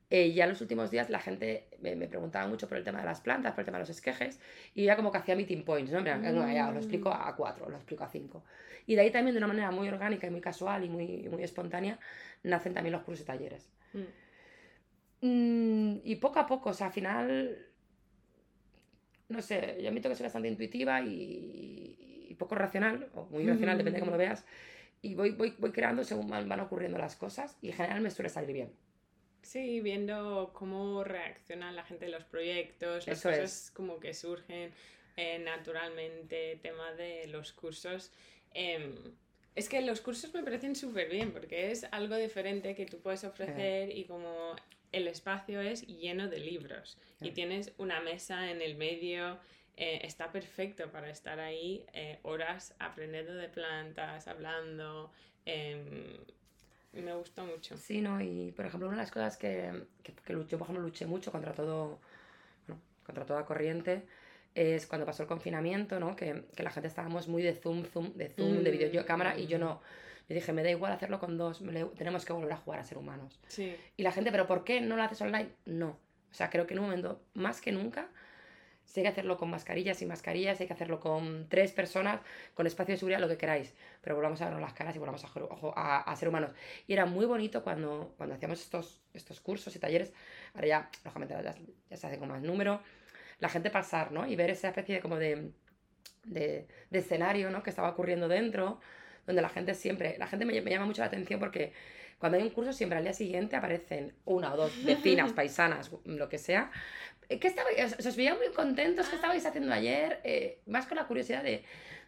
eh, 0.08 0.32
ya 0.32 0.44
en 0.44 0.50
los 0.50 0.60
últimos 0.60 0.90
días 0.90 1.10
la 1.10 1.18
gente 1.18 1.68
me, 1.80 1.96
me 1.96 2.06
preguntaba 2.06 2.46
mucho 2.46 2.68
por 2.68 2.78
el 2.78 2.84
tema 2.84 3.00
de 3.00 3.06
las 3.06 3.20
plantas, 3.20 3.52
por 3.52 3.60
el 3.60 3.66
tema 3.66 3.78
de 3.78 3.82
los 3.82 3.90
esquejes 3.90 4.40
y 4.74 4.84
ya 4.84 4.96
como 4.96 5.10
que 5.10 5.18
hacía 5.18 5.36
meeting 5.36 5.64
points, 5.64 5.90
¿no? 5.90 6.00
Mira, 6.00 6.16
no, 6.16 6.50
ya, 6.52 6.70
lo 6.70 6.78
explico 6.78 7.10
a 7.12 7.34
cuatro, 7.36 7.68
lo 7.68 7.76
explico 7.76 8.04
a 8.04 8.08
cinco. 8.08 8.44
Y 8.86 8.94
de 8.94 9.02
ahí 9.02 9.10
también 9.10 9.34
de 9.34 9.38
una 9.38 9.48
manera 9.48 9.70
muy 9.70 9.88
orgánica 9.88 10.26
y 10.26 10.30
muy 10.30 10.40
casual 10.40 10.84
y 10.84 10.88
muy, 10.88 11.28
muy 11.28 11.42
espontánea 11.42 11.98
nacen 12.44 12.72
también 12.72 12.92
los 12.92 13.02
cursos 13.02 13.22
y 13.22 13.26
talleres. 13.26 13.68
Mm. 13.92 14.26
Mm, 15.22 16.00
y 16.04 16.16
poco 16.16 16.38
a 16.38 16.46
poco, 16.46 16.70
o 16.70 16.74
sea, 16.74 16.88
al 16.88 16.92
final, 16.92 17.66
no 19.28 19.42
sé, 19.42 19.78
yo 19.80 19.88
admito 19.88 20.08
que 20.08 20.14
soy 20.14 20.24
bastante 20.24 20.48
intuitiva 20.48 21.00
y, 21.02 22.26
y 22.30 22.34
poco 22.34 22.54
racional, 22.54 23.08
o 23.14 23.24
muy 23.26 23.46
racional, 23.46 23.78
depende 23.78 23.98
de 23.98 24.00
cómo 24.00 24.12
lo 24.12 24.18
veas, 24.18 24.44
y 25.02 25.14
voy, 25.14 25.30
voy, 25.30 25.54
voy 25.58 25.72
creando 25.72 26.04
según 26.04 26.28
van, 26.28 26.48
van 26.48 26.60
ocurriendo 26.60 26.98
las 26.98 27.16
cosas 27.16 27.56
y 27.62 27.68
en 27.70 27.74
general 27.76 28.00
me 28.00 28.10
suele 28.10 28.28
salir 28.28 28.52
bien. 28.52 28.72
Sí, 29.42 29.80
viendo 29.80 30.50
cómo 30.54 31.04
reacciona 31.04 31.70
la 31.70 31.84
gente 31.84 32.06
en 32.06 32.12
los 32.12 32.24
proyectos, 32.24 33.06
las 33.06 33.18
Eso 33.18 33.28
cosas 33.30 33.66
es. 33.66 33.70
como 33.70 34.00
que 34.00 34.12
surgen 34.12 34.72
eh, 35.16 35.38
naturalmente, 35.38 36.58
tema 36.62 36.92
de 36.92 37.28
los 37.28 37.52
cursos. 37.52 38.12
em, 38.54 38.94
es 39.54 39.68
que 39.68 39.80
los 39.82 40.00
cursos 40.02 40.34
me 40.34 40.42
parecen 40.42 40.74
súper 40.76 41.08
bien 41.08 41.32
porque 41.32 41.70
es 41.70 41.84
algo 41.92 42.16
diferente 42.16 42.74
que 42.74 42.86
tú 42.86 42.98
puedes 43.00 43.24
ofrecer 43.24 43.96
y 43.96 44.04
como 44.04 44.54
el 44.92 45.08
espacio 45.08 45.60
es 45.60 45.86
lleno 45.86 46.28
de 46.28 46.38
libros 46.40 46.98
y 47.20 47.26
Sí. 47.28 47.30
tienes 47.32 47.72
una 47.78 48.00
mesa 48.00 48.50
en 48.50 48.62
el 48.62 48.76
medio, 48.76 49.38
eh, 49.76 50.00
está 50.04 50.32
perfecto 50.32 50.90
para 50.90 51.10
estar 51.10 51.38
ahí 51.38 51.84
eh, 51.92 52.18
horas 52.22 52.74
aprendiendo 52.78 53.34
de 53.34 53.48
plantas, 53.48 54.26
hablando. 54.28 55.12
em, 55.44 56.16
me 56.92 57.14
gustó 57.14 57.44
mucho. 57.44 57.76
Sí, 57.76 58.00
¿no? 58.00 58.20
Y 58.20 58.52
por 58.52 58.64
ejemplo, 58.66 58.88
una 58.88 58.96
de 58.96 59.02
las 59.02 59.10
cosas 59.12 59.36
que, 59.36 59.84
que, 60.02 60.12
que 60.14 60.32
yo, 60.32 60.58
por 60.58 60.62
ejemplo, 60.62 60.80
luché 60.82 61.06
mucho 61.06 61.30
contra 61.30 61.52
todo, 61.52 62.00
bueno, 62.66 62.80
contra 63.04 63.24
toda 63.26 63.44
corriente, 63.44 64.06
es 64.54 64.86
cuando 64.86 65.04
pasó 65.06 65.22
el 65.22 65.28
confinamiento, 65.28 66.00
¿no? 66.00 66.16
Que, 66.16 66.46
que 66.56 66.62
la 66.62 66.70
gente 66.70 66.88
estábamos 66.88 67.28
muy 67.28 67.42
de 67.42 67.54
zoom, 67.54 67.84
zoom, 67.84 68.14
de 68.14 68.30
zoom, 68.30 68.62
de 68.64 68.70
Mm. 68.70 68.78
videocámara, 68.78 69.38
y 69.38 69.46
yo 69.46 69.58
no. 69.58 69.82
Yo 70.28 70.34
dije, 70.34 70.52
me 70.52 70.62
da 70.62 70.70
igual 70.70 70.92
hacerlo 70.92 71.20
con 71.20 71.38
dos, 71.38 71.62
tenemos 71.96 72.24
que 72.24 72.32
volver 72.32 72.52
a 72.52 72.56
jugar 72.56 72.80
a 72.80 72.84
ser 72.84 72.98
humanos. 72.98 73.40
Sí. 73.46 73.76
Y 73.96 74.02
la 74.02 74.10
gente, 74.12 74.30
¿pero 74.32 74.46
por 74.46 74.64
qué 74.64 74.80
no 74.80 74.96
lo 74.96 75.02
haces 75.02 75.20
online? 75.20 75.50
No. 75.64 75.98
O 76.30 76.34
sea, 76.34 76.50
creo 76.50 76.66
que 76.66 76.74
en 76.74 76.80
un 76.80 76.86
momento, 76.86 77.22
más 77.34 77.60
que 77.60 77.70
nunca, 77.70 78.08
si 78.84 79.00
hay 79.00 79.04
que 79.04 79.08
hacerlo 79.08 79.36
con 79.36 79.50
mascarillas 79.50 80.00
y 80.02 80.06
mascarillas, 80.06 80.60
hay 80.60 80.66
que 80.66 80.72
hacerlo 80.72 81.00
con 81.00 81.48
tres 81.48 81.72
personas, 81.72 82.20
con 82.54 82.66
espacio 82.66 82.94
de 82.94 82.98
seguridad, 82.98 83.20
lo 83.20 83.28
que 83.28 83.36
queráis. 83.36 83.74
Pero 84.00 84.16
volvamos 84.16 84.40
a 84.40 84.44
vernos 84.44 84.60
las 84.60 84.72
caras 84.74 84.94
y 84.96 84.98
volvamos 84.98 85.24
a, 85.24 85.28
a, 85.76 86.00
a 86.02 86.16
ser 86.16 86.28
humanos. 86.28 86.50
Y 86.86 86.92
era 86.92 87.06
muy 87.06 87.26
bonito 87.26 87.62
cuando, 87.62 88.14
cuando 88.16 88.34
hacíamos 88.34 88.60
estos, 88.60 89.00
estos 89.12 89.40
cursos 89.40 89.74
y 89.74 89.78
talleres. 89.78 90.12
Ahora 90.54 90.66
ya, 90.66 90.90
lógicamente, 91.04 91.34
ya, 91.42 91.54
ya 91.90 91.96
se 91.96 92.06
hace 92.06 92.18
con 92.18 92.28
más 92.28 92.42
número. 92.42 92.80
La 93.38 93.48
gente 93.48 93.70
pasar, 93.70 94.12
¿no? 94.12 94.26
Y 94.26 94.36
ver 94.36 94.50
esa 94.50 94.68
especie 94.68 94.96
de 94.96 95.00
como 95.00 95.16
de, 95.16 95.50
de, 96.24 96.66
de 96.90 96.98
escenario, 96.98 97.50
¿no? 97.50 97.62
Que 97.62 97.70
estaba 97.70 97.90
ocurriendo 97.90 98.28
dentro, 98.28 98.80
donde 99.26 99.42
la 99.42 99.48
gente 99.48 99.74
siempre, 99.74 100.16
la 100.18 100.26
gente 100.26 100.44
me, 100.44 100.60
me 100.60 100.70
llama 100.70 100.86
mucho 100.86 101.02
la 101.02 101.06
atención 101.08 101.40
porque 101.40 101.72
cuando 102.18 102.38
hay 102.38 102.44
un 102.44 102.50
curso 102.50 102.72
siempre 102.72 102.96
al 102.98 103.04
día 103.04 103.12
siguiente 103.12 103.56
aparecen 103.56 104.14
una 104.24 104.54
o 104.54 104.56
dos 104.56 104.84
vecinas, 104.84 105.32
paisanas, 105.34 105.90
lo 106.04 106.28
que 106.28 106.38
sea. 106.38 106.70
Eh, 107.28 107.38
¿Qué 107.40 107.48
estabais, 107.48 107.96
os, 107.98 108.06
os 108.06 108.16
veía 108.16 108.34
muy 108.34 108.48
contentos? 108.54 109.08
¿Qué 109.08 109.16
estabais 109.16 109.44
haciendo 109.44 109.72
ayer? 109.72 110.20
Eh, 110.24 110.60
más 110.66 110.86
con 110.86 110.96
la 110.96 111.06
curiosidad 111.06 111.42
de, 111.42 111.64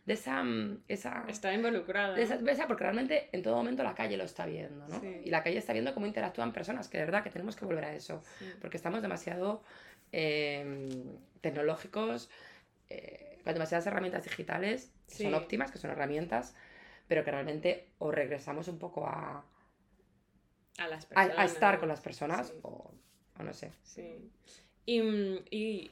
de 0.06 0.12
esa... 0.14 0.42
mm, 0.44 0.84
esa 0.88 1.25
Está 1.28 1.52
involucrada. 1.52 2.14
de 2.14 2.22
esa, 2.22 2.38
de 2.38 2.52
esa- 2.52 2.66
porque 2.68 2.84
realmente 2.84 3.28
en 3.32 3.42
todo 3.42 3.56
momento 3.56 3.82
la 3.82 3.94
calle 3.94 4.16
lo 4.16 4.25
está 4.25 4.46
viendo, 4.46 4.87
¿no? 4.88 5.00
Sí. 5.00 5.20
Y 5.25 5.30
la 5.30 5.42
calle 5.42 5.58
está 5.58 5.72
viendo 5.72 5.92
cómo 5.92 6.06
interactúan 6.06 6.52
personas, 6.52 6.88
que 6.88 6.98
de 6.98 7.04
verdad 7.04 7.22
que 7.25 7.30
tenemos 7.30 7.56
que 7.56 7.64
volver 7.64 7.84
a 7.84 7.92
eso 7.94 8.22
Sí. 8.38 8.46
porque 8.60 8.76
estamos 8.76 9.02
demasiado 9.02 9.62
eh, 10.12 10.88
tecnológicos, 11.40 12.30
eh, 12.90 13.38
con 13.44 13.52
demasiadas 13.54 13.87
herramientas 13.87 14.25
digitales, 14.25 14.90
que 15.08 15.14
Sí. 15.16 15.22
son 15.25 15.34
óptimas, 15.34 15.70
que 15.70 15.78
son 15.78 15.90
herramientas, 15.90 16.54
pero 17.08 17.24
que 17.24 17.30
realmente 17.30 17.88
o 17.98 18.10
regresamos 18.12 18.68
un 18.68 18.78
poco 18.78 19.06
a, 19.06 19.44
A 20.78 20.88
las 20.88 21.06
personas. 21.06 21.38
a 21.38 21.44
estar 21.44 21.80
con 21.80 21.88
las 21.88 22.00
personas 22.00 22.48
Sí. 22.48 22.54
o, 22.62 22.92
o 23.38 23.42
no 23.42 23.52
sé. 23.52 23.72
Sí. 23.82 24.30
Y, 24.86 25.02
mm, 25.02 25.38
y 25.50 25.90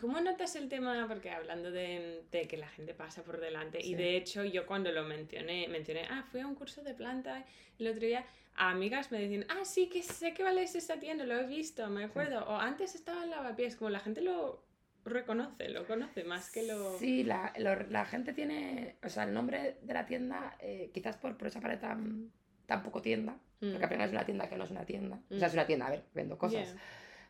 ¿cómo 0.00 0.20
notas 0.20 0.56
el 0.56 0.68
tema? 0.68 1.06
Porque 1.08 1.30
hablando 1.30 1.70
de, 1.70 2.24
de 2.32 2.48
que 2.48 2.56
la 2.56 2.68
gente 2.68 2.92
pasa 2.94 3.22
por 3.22 3.38
delante, 3.40 3.78
y 3.84 3.94
de 3.94 4.16
hecho 4.16 4.44
yo 4.44 4.66
cuando 4.66 4.90
lo 4.92 5.04
mencioné, 5.04 5.68
mencioné, 5.68 6.06
ah, 6.10 6.24
fui 6.30 6.40
a 6.40 6.46
un 6.46 6.54
curso 6.56 6.82
de 6.82 6.94
planta 6.94 7.44
el 7.78 7.86
otro 7.88 8.00
día, 8.00 8.24
amigas 8.56 9.12
me 9.12 9.20
decían, 9.20 9.46
ah, 9.50 9.64
sí, 9.64 9.88
que 9.88 10.02
sé 10.02 10.32
que 10.34 10.42
vale 10.42 10.62
esa 10.62 10.98
tienda, 10.98 11.24
lo 11.24 11.36
he 11.38 11.46
visto, 11.46 11.86
me 11.88 12.04
acuerdo. 12.04 12.44
O 12.46 12.56
antes 12.56 12.94
estaba 12.94 13.22
en 13.22 13.30
lavapiés, 13.30 13.76
como 13.76 13.90
la 13.90 14.00
gente 14.00 14.22
lo 14.22 14.65
reconoce, 15.10 15.68
lo 15.68 15.86
conoce 15.86 16.24
más 16.24 16.50
que 16.50 16.62
lo... 16.66 16.98
Sí, 16.98 17.24
la, 17.24 17.52
lo- 17.58 17.82
la 17.90 18.04
gente 18.04 18.32
tiene, 18.32 18.96
o 19.04 19.08
sea, 19.08 19.24
el 19.24 19.32
nombre 19.34 19.76
de 19.82 19.94
la 19.94 20.06
tienda, 20.06 20.56
eh, 20.60 20.90
quizás 20.92 21.16
por, 21.16 21.36
por 21.36 21.48
esa 21.48 21.60
pared 21.60 21.78
tan, 21.78 22.30
tan 22.66 22.82
poco 22.82 23.02
tienda, 23.02 23.36
Mm. 23.60 23.70
porque 23.70 23.86
apenas 23.86 24.08
es 24.08 24.12
una 24.12 24.24
tienda 24.26 24.48
que 24.50 24.56
no 24.56 24.64
es 24.64 24.70
una 24.70 24.84
tienda. 24.84 25.18
O 25.30 25.38
sea, 25.38 25.46
es 25.48 25.54
Mm. 25.54 25.56
una 25.56 25.66
tienda, 25.66 25.86
a 25.86 25.90
ver, 25.90 26.02
vendo 26.14 26.36
cosas. 26.36 26.66
Yeah. 26.66 26.80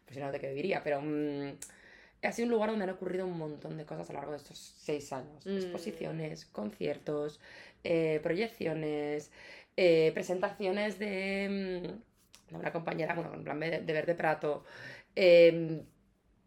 pues 0.05 0.15
si 0.15 0.21
no, 0.21 0.33
¿de 0.33 0.41
qué 0.41 0.49
viviría? 0.49 0.83
Pero 0.83 1.01
mm, 1.01 1.53
ha 2.23 2.33
sido 2.33 2.47
un 2.47 2.53
lugar 2.53 2.71
donde 2.71 2.85
han 2.85 2.91
ocurrido 2.91 3.27
un 3.27 3.39
montón 3.39 3.77
de 3.77 3.85
cosas 3.85 4.09
a 4.11 4.13
lo 4.13 4.19
largo 4.19 4.33
de 4.33 4.39
estos 4.39 4.59
seis 4.59 5.13
años. 5.13 5.45
Mm. 5.47 5.57
Exposiciones, 5.57 6.47
conciertos, 6.47 7.41
eh, 7.85 8.19
proyecciones, 8.25 9.31
eh, 9.77 10.11
presentaciones 10.15 10.99
de, 10.99 11.83
mm, 11.85 12.53
de 12.53 12.57
una 12.59 12.73
compañera, 12.73 13.15
bueno, 13.15 13.33
en 13.35 13.45
plan 13.45 13.61
de, 13.61 13.81
de 13.83 13.93
Verde 13.93 14.15
Prato, 14.17 14.65
eh, 15.15 15.83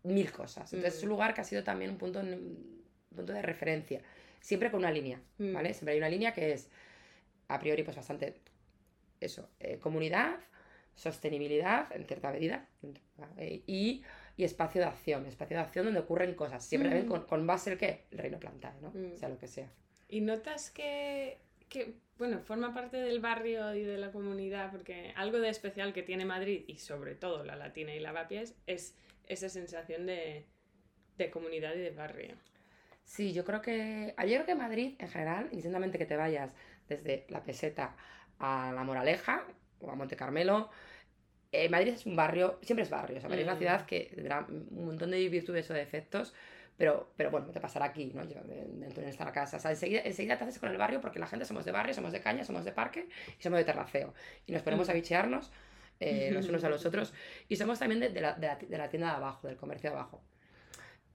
mil 0.03 0.31
cosas. 0.31 0.71
Entonces 0.73 0.97
es 0.97 1.03
un 1.03 1.09
Mm. 1.09 1.11
lugar 1.11 1.33
que 1.33 1.41
ha 1.41 1.43
sido 1.43 1.63
también 1.63 1.91
un 1.91 1.97
punto, 1.97 2.19
un 2.19 2.83
punto 3.15 3.33
de 3.33 3.41
referencia, 3.41 4.01
siempre 4.41 4.71
con 4.71 4.79
una 4.79 4.91
línea, 4.91 5.21
Mm. 5.37 5.53
¿vale? 5.53 5.73
Siempre 5.73 5.93
hay 5.93 5.97
una 5.99 6.09
línea 6.09 6.33
que 6.33 6.53
es, 6.53 6.69
a 7.47 7.59
priori, 7.59 7.83
pues 7.83 7.95
bastante, 7.97 8.35
eso, 9.19 9.49
eh, 9.59 9.77
comunidad, 9.79 10.37
sostenibilidad, 10.95 11.91
en 11.95 12.05
cierta 12.05 12.31
medida, 12.31 12.67
eh, 13.37 13.61
y, 13.67 14.03
y 14.37 14.43
espacio 14.43 14.81
de 14.81 14.87
acción, 14.87 15.25
espacio 15.25 15.57
de 15.57 15.63
acción 15.63 15.85
donde 15.85 15.99
ocurren 16.01 16.33
cosas, 16.35 16.65
siempre 16.65 16.89
también 16.89 17.07
Mm. 17.07 17.09
con, 17.11 17.25
con 17.25 17.47
base 17.47 17.71
el 17.71 17.77
qué, 17.77 18.05
el 18.11 18.17
reino 18.19 18.39
plantae, 18.39 18.73
¿no? 18.81 18.93
Sea 19.17 19.29
lo 19.29 19.37
que 19.37 19.47
sea. 19.47 19.69
¿Y 20.07 20.21
notas 20.21 20.71
que, 20.71 21.37
que, 21.69 21.93
bueno, 22.17 22.39
forma 22.39 22.73
parte 22.73 22.97
del 22.97 23.19
barrio 23.19 23.73
y 23.75 23.83
de 23.83 23.97
la 23.97 24.11
comunidad? 24.11 24.71
Porque 24.71 25.13
algo 25.15 25.39
de 25.39 25.49
especial 25.49 25.93
que 25.93 26.03
tiene 26.03 26.25
Madrid, 26.25 26.63
y 26.67 26.79
sobre 26.79 27.15
todo 27.15 27.43
la 27.43 27.55
Latina 27.55 27.93
y 27.93 27.99
Lavapiés, 27.99 28.55
es 28.67 28.95
esa 29.29 29.47
sensación 29.49 30.05
de, 30.05 30.45
de 31.17 31.29
comunidad 31.31 31.73
y 31.75 31.79
de 31.79 31.91
barrio. 31.91 32.35
Sí, 33.05 33.33
yo 33.33 33.43
creo 33.45 33.61
que. 33.61 34.13
Yo 34.19 34.25
creo 34.35 34.45
que 34.45 34.55
Madrid, 34.55 34.95
en 34.99 35.07
general, 35.09 35.45
indistintamente 35.51 35.97
que 35.97 36.05
te 36.05 36.17
vayas 36.17 36.53
desde 36.87 37.25
la 37.29 37.43
peseta 37.43 37.95
a 38.39 38.71
la 38.75 38.83
Moraleja 38.83 39.43
o 39.81 39.89
a 39.91 39.95
Monte 39.95 40.15
Carmelo, 40.15 40.69
eh, 41.51 41.69
Madrid 41.69 41.93
es 41.93 42.05
un 42.05 42.15
barrio, 42.15 42.59
siempre 42.61 42.83
es 42.83 42.89
barrio. 42.89 43.17
O 43.17 43.19
sea, 43.21 43.29
Madrid 43.29 43.43
es 43.43 43.47
Mm. 43.47 43.51
una 43.51 43.57
ciudad 43.57 43.85
que 43.85 44.11
tendrá 44.13 44.45
un 44.47 44.85
montón 44.85 45.11
de 45.11 45.27
virtudes 45.29 45.69
o 45.71 45.73
defectos, 45.73 46.33
pero, 46.77 47.11
pero 47.17 47.31
bueno, 47.31 47.47
te 47.51 47.59
pasará 47.59 47.85
aquí, 47.85 48.11
¿no? 48.13 48.23
Yo, 48.23 48.41
de- 48.43 48.65
dentro 48.67 49.01
de 49.03 49.09
esta 49.09 49.31
casa. 49.31 49.57
O 49.57 49.59
sea, 49.59 49.71
enseguida, 49.71 50.01
enseguida 50.05 50.37
te 50.37 50.43
haces 50.43 50.59
con 50.59 50.69
el 50.69 50.77
barrio 50.77 51.01
porque 51.01 51.19
la 51.19 51.27
gente 51.27 51.45
somos 51.45 51.65
de 51.65 51.71
barrio, 51.71 51.93
somos 51.93 52.11
de 52.11 52.21
caña, 52.21 52.43
somos 52.45 52.63
de 52.65 52.71
parque 52.71 53.09
y 53.39 53.41
somos 53.43 53.57
de 53.59 53.65
terraceo. 53.65 54.13
Y 54.45 54.51
nos 54.53 54.61
ponemos 54.61 54.87
a 54.89 54.93
bichearnos 54.93 55.51
eh, 55.99 56.31
los 56.31 56.47
unos 56.49 56.63
a 56.63 56.69
los 56.69 56.85
otros. 56.85 57.13
Y 57.47 57.55
somos 57.55 57.79
también 57.79 57.99
de, 57.99 58.09
de 58.09 58.21
la, 58.21 58.33
de 58.33 58.47
la 58.47 58.55
de 58.55 58.77
la 58.77 58.89
tienda 58.89 59.09
de 59.09 59.15
abajo, 59.17 59.47
del 59.47 59.57
comercio 59.57 59.89
de 59.89 59.95
abajo. 59.95 60.21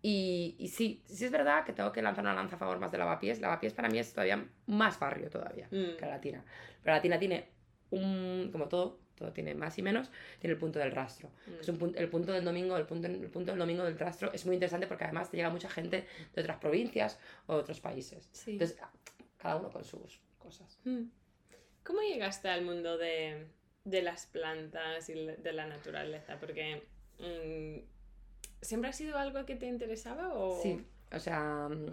Y, 0.03 0.57
y 0.59 0.69
sí, 0.69 1.03
sí 1.07 1.25
es 1.25 1.31
verdad 1.31 1.64
que 1.64 1.73
tengo 1.73 1.91
que 1.91 2.03
lanzar 2.03 2.23
una 2.25 2.35
lanza 2.35 2.57
a 2.57 2.59
favor 2.59 2.79
más 2.79 2.93
de 2.93 2.99
Lavapiés. 2.99 3.41
Lavapiés 3.41 3.73
para 3.73 3.88
mí 3.88 3.99
es 3.99 4.12
todavía 4.12 4.47
más 4.67 4.99
barrio 4.99 5.31
todavía 5.31 5.67
Mm. 5.71 5.97
que 5.97 6.00
la 6.03 6.09
Latina. 6.09 6.45
Pero 6.83 6.93
la 6.93 6.97
Latina 6.97 7.19
tiene 7.19 7.49
un, 7.91 8.50
como 8.53 8.69
todo, 8.69 8.99
todo 9.14 9.33
tiene 9.33 9.55
más 9.55 9.79
y 9.79 9.83
menos, 9.83 10.11
tiene 10.41 10.53
el 10.55 10.59
punto 10.61 10.79
del 10.79 10.91
rastro. 10.91 11.31
que 11.47 11.61
es 11.62 11.69
un 11.71 11.79
pun- 11.79 11.95
el 11.97 12.11
punto 12.11 12.33
del 12.33 12.45
domingo, 12.45 12.76
el 12.76 12.85
punto, 12.85 13.07
el 13.07 13.31
punto 13.31 13.53
del 13.53 13.59
domingo 13.59 13.83
del 13.85 13.99
rastro 13.99 14.31
es 14.35 14.45
muy 14.45 14.57
interesante 14.57 14.87
porque 14.87 15.05
además 15.05 15.31
te 15.31 15.38
llega 15.38 15.49
mucha 15.49 15.71
gente 15.71 16.07
de 16.35 16.41
otras 16.43 16.59
provincias 16.59 17.19
o 17.47 17.55
de 17.55 17.61
otros 17.61 17.81
países. 17.81 18.29
Sí. 18.33 18.53
Entonces, 18.53 18.76
cada 19.38 19.57
uno 19.57 19.71
con 19.71 19.85
sus 19.85 20.21
cosas. 20.38 20.79
Mm. 20.85 21.05
¿Cómo 21.83 22.00
llegaste 22.03 22.49
al 22.49 22.62
mundo 22.62 22.99
de, 22.99 23.47
de 23.85 24.03
las 24.03 24.26
plantas 24.26 25.09
y 25.09 25.14
de 25.14 25.53
la 25.53 25.67
naturaleza? 25.67 26.38
Porque 26.41 26.83
mm, 27.19 27.81
¿siempre 28.61 28.91
ha 28.91 28.93
sido 28.93 29.19
algo 29.19 29.45
que 29.47 29.57
te 29.57 29.67
interesaba 29.67 30.33
o...? 30.35 30.61
Sí, 30.62 30.85
o 31.12 31.19
sea, 31.19 31.69
mm, 31.71 31.93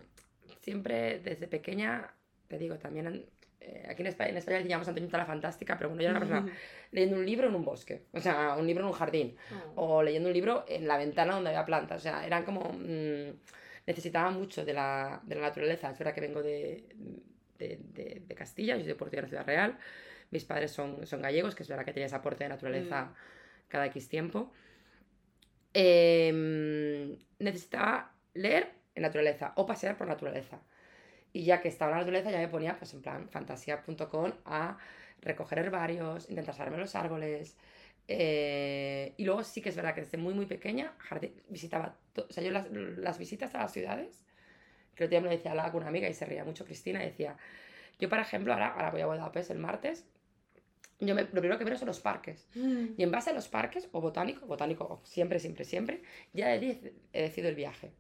siempre 0.62 1.20
desde 1.20 1.48
pequeña, 1.48 2.14
te 2.48 2.58
digo, 2.58 2.78
también 2.78 3.26
eh, 3.60 3.86
aquí 3.90 4.02
en 4.02 4.08
España, 4.08 4.30
en 4.32 4.38
España 4.38 4.60
le 4.60 4.68
llamamos 4.68 4.88
Antoñita 4.88 5.18
la 5.18 5.26
Fantástica, 5.26 5.78
pero 5.78 5.90
bueno, 5.90 6.02
yo 6.02 6.10
era 6.10 6.18
una 6.20 6.28
persona 6.28 6.54
leyendo 6.92 7.18
un 7.18 7.26
libro 7.26 7.48
en 7.48 7.56
un 7.56 7.64
bosque, 7.66 8.04
o 8.14 8.20
sea, 8.20 8.56
un 8.58 8.66
libro 8.66 8.84
en 8.84 8.88
un 8.88 8.94
jardín, 8.94 9.36
Oh. 9.76 9.98
o 9.98 10.04
leyendo 10.04 10.30
un 10.30 10.34
libro 10.34 10.66
en 10.68 10.88
la 10.88 10.98
ventana 10.98 11.34
donde 11.36 11.50
había 11.50 11.66
plantas, 11.66 12.00
o 12.00 12.04
sea, 12.04 12.26
eran 12.26 12.44
como... 12.44 12.74
mm, 12.74 13.34
necesitaba 13.88 14.30
mucho 14.30 14.64
de 14.64 14.74
la, 14.74 15.20
de 15.24 15.34
la 15.36 15.42
naturaleza, 15.42 15.90
es 15.90 15.98
verdad 15.98 16.14
que 16.14 16.22
vengo 16.22 16.44
de, 16.44 16.86
de, 17.58 17.80
de- 17.94 18.22
de 18.28 18.36
Castilla, 18.36 18.76
yo 18.76 18.82
soy 18.82 18.90
de 18.90 18.96
Portugal, 18.96 19.28
Ciudad 19.28 19.44
Real, 19.46 19.76
mis 20.32 20.46
padres 20.46 20.72
son, 20.72 21.06
son 21.06 21.22
gallegos, 21.22 21.56
que 21.56 21.64
es 21.64 21.70
verdad 21.70 21.86
que 21.86 21.94
tenía 21.94 22.08
ese 22.08 22.16
aporte 22.16 22.44
de 22.44 22.50
naturaleza 22.50 23.06
Mm. 23.06 23.14
cada 23.68 23.86
X 23.88 24.10
tiempo. 24.10 24.52
Em, 25.74 27.18
necesitaba 27.40 28.14
leer 28.34 28.74
en 28.96 29.04
naturaleza 29.04 29.54
o 29.56 29.66
pasear 29.66 29.98
por 29.98 30.08
naturaleza. 30.08 30.60
Y 31.34 31.44
ya 31.46 31.62
que 31.62 31.70
estaba 31.70 31.92
en 31.92 31.98
la 31.98 32.02
naturaleza, 32.04 32.32
ya 32.32 32.40
me 32.40 32.48
ponía, 32.50 32.78
pues 32.78 32.94
en 32.94 33.02
plan, 33.02 33.30
fantasía.com 33.30 34.34
a 34.46 34.78
recoger 35.22 35.60
herbarios, 35.60 36.30
intentar 36.30 36.56
salvarme 36.56 36.80
los 36.80 36.96
árboles, 36.96 37.58
Eh, 38.08 39.14
y 39.18 39.24
luego 39.24 39.44
sí 39.44 39.62
que 39.62 39.70
es 39.70 39.76
verdad 39.76 39.94
que 39.96 40.02
desde 40.02 40.18
muy, 40.18 40.34
muy 40.34 40.46
pequeña 40.46 40.94
visitaba, 41.50 41.96
o 42.18 42.34
sea, 42.34 42.44
yo 42.44 42.52
las, 42.52 42.70
las, 42.72 43.18
visitas 43.20 43.56
a 43.56 43.60
las 43.60 43.72
ciudades, 43.72 44.26
que 44.96 45.04
el 45.04 45.08
otro 45.08 45.12
día 45.12 45.22
me 45.22 45.26
lo 45.28 45.32
decía, 45.32 45.52
hablaba 45.52 45.72
con 45.72 45.82
una 45.82 45.90
amiga 45.90 46.10
y 46.10 46.14
se 46.14 46.26
reía 46.26 46.44
mucho 46.44 46.66
Cristina 46.66 47.02
y 47.04 47.06
decía, 47.08 47.38
yo 48.00 48.10
por 48.10 48.20
ejemplo, 48.20 48.54
ahora, 48.54 48.70
ahora 48.74 48.92
voy 48.92 49.02
a 49.02 49.06
Budapest 49.06 49.52
el 49.52 49.60
martes, 49.60 50.06
yo 51.02 51.16
me, 51.16 51.24
lo 51.24 51.30
primero 51.30 51.58
que 51.58 51.66
veo 51.66 51.78
son 51.78 51.88
los 51.88 52.00
parques. 52.00 52.48
Mm. 52.56 52.94
Y 52.98 53.04
en 53.04 53.12
base 53.12 53.32
a 53.32 53.34
los 53.34 53.48
parques, 53.48 53.90
o 53.92 54.02
botánico, 54.02 54.46
botánico 54.46 55.02
siempre, 55.04 55.40
siempre, 55.40 55.66
siempre, 55.66 56.02
ya 56.34 56.56
he, 56.56 56.94
he 57.14 57.22
decidido 57.22 57.50
el 57.50 57.56
viaje. 57.56 57.92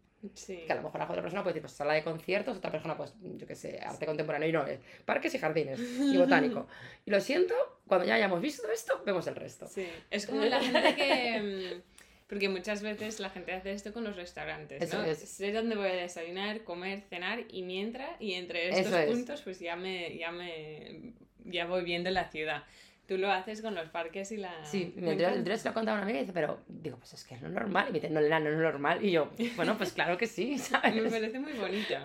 Que 0.45 0.71
a 0.71 0.75
lo 0.75 0.83
mejor 0.83 0.99
la 0.99 1.09
otra 1.09 1.21
persona 1.23 1.41
puede 1.41 1.53
decir, 1.53 1.63
pues 1.63 1.73
sala 1.73 1.93
de 1.93 2.03
conciertos, 2.03 2.57
otra 2.57 2.69
persona, 2.69 2.95
pues 2.95 3.13
yo 3.21 3.47
qué 3.47 3.55
sé, 3.55 3.79
arte 3.81 4.05
contemporáneo, 4.05 4.49
y 4.49 4.51
no, 4.51 4.67
es 4.67 4.79
parques 5.03 5.33
y 5.33 5.39
jardines, 5.39 5.79
y 5.79 6.15
botánico. 6.17 6.67
Y 7.05 7.09
lo 7.09 7.19
siento, 7.19 7.55
cuando 7.87 8.05
ya 8.05 8.15
hayamos 8.15 8.39
visto 8.39 8.69
esto, 8.71 9.01
vemos 9.03 9.25
el 9.25 9.35
resto. 9.35 9.67
Sí, 9.67 9.87
es 10.11 10.27
como 10.27 10.45
la 10.45 10.61
gente 10.61 10.95
que... 10.95 11.79
Mm, 11.79 11.81
porque 12.27 12.47
muchas 12.47 12.81
veces 12.81 13.19
la 13.19 13.29
gente 13.29 13.51
hace 13.51 13.73
esto 13.73 13.91
con 13.91 14.05
los 14.05 14.15
restaurantes, 14.15 14.93
¿no? 14.93 15.15
Sé 15.15 15.51
dónde 15.51 15.75
voy 15.75 15.89
a 15.89 15.95
desayunar, 15.95 16.63
comer, 16.63 17.01
cenar, 17.01 17.43
y 17.49 17.63
mientras, 17.63 18.09
y 18.21 18.35
entre 18.35 18.69
estos 18.69 18.93
puntos, 19.01 19.41
pues 19.41 19.59
ya 19.59 19.75
me, 19.75 20.17
ya 20.17 20.31
me, 20.31 21.13
ya 21.43 21.65
voy 21.65 21.83
viendo 21.83 22.09
la 22.09 22.29
ciudad. 22.29 22.63
Tú 23.11 23.17
lo 23.17 23.29
haces 23.29 23.61
con 23.61 23.75
los 23.75 23.89
parques 23.89 24.31
y 24.31 24.37
la... 24.37 24.63
Sí, 24.63 24.93
me 24.95 25.11
el 25.11 25.59
se 25.59 25.67
lo 25.67 25.73
contado 25.73 25.97
a 25.97 25.99
una 25.99 26.03
amiga 26.03 26.19
y 26.19 26.21
dice, 26.21 26.31
pero 26.31 26.61
digo, 26.69 26.95
pues 26.95 27.11
es 27.11 27.25
que 27.25 27.35
es 27.35 27.41
lo 27.41 27.49
normal. 27.49 27.87
Y 27.89 27.91
me 27.91 27.99
dice, 27.99 28.09
no, 28.09 28.21
no, 28.21 28.39
no 28.39 28.49
es 28.49 28.55
normal. 28.55 29.03
Y 29.03 29.11
yo, 29.11 29.29
bueno, 29.57 29.77
pues 29.77 29.91
claro 29.91 30.17
que 30.17 30.27
sí, 30.27 30.57
¿sabes? 30.57 30.95
Me 30.95 31.09
parece 31.09 31.37
muy 31.37 31.51
bonito. 31.51 31.95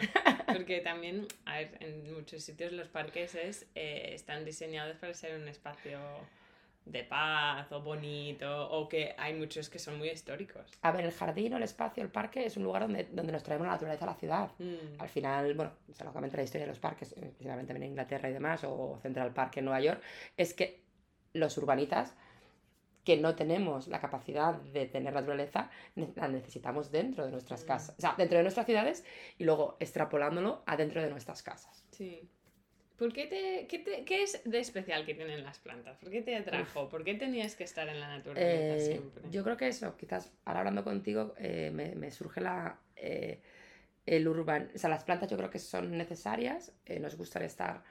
Porque 0.49 0.81
también, 0.81 1.29
a 1.45 1.59
ver, 1.59 1.77
en 1.79 2.13
muchos 2.13 2.43
sitios 2.43 2.73
los 2.73 2.89
parques 2.89 3.37
es, 3.37 3.67
eh, 3.77 4.15
están 4.15 4.45
diseñados 4.45 4.97
para 4.97 5.15
ser 5.15 5.41
un 5.41 5.47
espacio 5.47 6.01
de 6.87 7.05
paz 7.05 7.71
o 7.71 7.83
bonito, 7.83 8.69
o 8.71 8.89
que 8.89 9.15
hay 9.17 9.35
muchos 9.35 9.71
que 9.71 9.79
son 9.79 9.99
muy 9.99 10.09
históricos. 10.09 10.73
A 10.83 10.91
ver, 10.91 11.05
el 11.05 11.13
jardín 11.13 11.55
o 11.55 11.57
el 11.59 11.63
espacio, 11.63 12.03
el 12.03 12.11
parque, 12.11 12.47
es 12.47 12.57
un 12.57 12.65
lugar 12.65 12.83
donde, 12.83 13.05
donde 13.13 13.31
nos 13.31 13.45
traemos 13.45 13.69
la 13.69 13.75
naturaleza 13.75 14.07
a 14.07 14.09
la 14.09 14.15
ciudad. 14.17 14.51
Mm. 14.59 15.01
Al 15.01 15.09
final, 15.09 15.55
bueno, 15.55 15.71
lógicamente 16.01 16.37
la 16.37 16.43
historia 16.43 16.67
de 16.67 16.73
los 16.73 16.81
parques, 16.81 17.13
especialmente 17.13 17.73
en 17.73 17.83
Inglaterra 17.85 18.29
y 18.29 18.33
demás, 18.33 18.65
o 18.65 18.99
Central 19.01 19.33
Park 19.33 19.59
en 19.59 19.67
Nueva 19.67 19.81
York, 19.81 20.03
es 20.37 20.53
que 20.53 20.86
los 21.37 21.57
urbanitas 21.59 22.15
que 23.07 23.17
no 23.17 23.37
tenemos 23.37 23.87
la 23.87 24.01
capacidad 24.01 24.55
de 24.55 24.87
tener 24.87 25.15
naturaleza, 25.15 25.71
la 26.17 26.27
necesitamos 26.27 26.91
dentro 26.91 27.25
de 27.25 27.31
nuestras 27.31 27.63
mm. 27.63 27.67
casas, 27.67 27.95
o 27.97 28.01
sea, 28.01 28.15
dentro 28.19 28.37
de 28.37 28.43
nuestras 28.43 28.67
ciudades 28.67 29.05
y 29.39 29.45
luego 29.45 29.77
extrapolándolo 29.79 30.65
a 30.67 30.77
dentro 30.77 31.01
de 31.01 31.09
nuestras 31.09 31.43
casas. 31.45 31.85
Sí. 31.93 32.29
¿Por 32.99 33.13
qué, 33.13 33.27
te, 33.27 33.67
qué, 33.69 34.23
es 34.23 34.43
de 34.45 34.59
especial 34.59 35.05
que 35.05 35.15
tienen 35.15 35.45
las 35.45 35.59
plantas? 35.59 35.99
¿Por 35.99 36.11
qué 36.11 36.23
te 36.23 36.35
atrajo? 36.35 36.89
¿Por 36.89 37.05
qué 37.05 37.15
tenías 37.15 37.55
que 37.55 37.63
estar 37.63 37.87
en 37.89 38.01
la 38.01 38.09
naturaleza 38.09 38.77
eh, 38.77 38.81
siempre? 38.81 39.23
Yo 39.31 39.45
creo 39.45 39.57
que 39.57 39.69
eso, 39.69 39.97
quizás 39.97 40.33
ahora 40.45 40.61
hablando 40.61 40.83
contigo, 40.83 41.35
eh, 41.39 41.71
me, 41.73 42.11
surge 42.11 42.41
la, 42.41 42.81
eh, 42.97 43.41
el 44.07 44.27
urban... 44.27 44.71
O 44.75 44.79
sea, 44.79 44.89
las 44.89 45.05
plantas 45.05 45.31
yo 45.31 45.37
creo 45.37 45.51
que 45.51 45.59
son 45.59 45.97
necesarias, 45.97 46.73
nos 47.01 47.17
gustaría 47.17 47.47
estar 47.47 47.85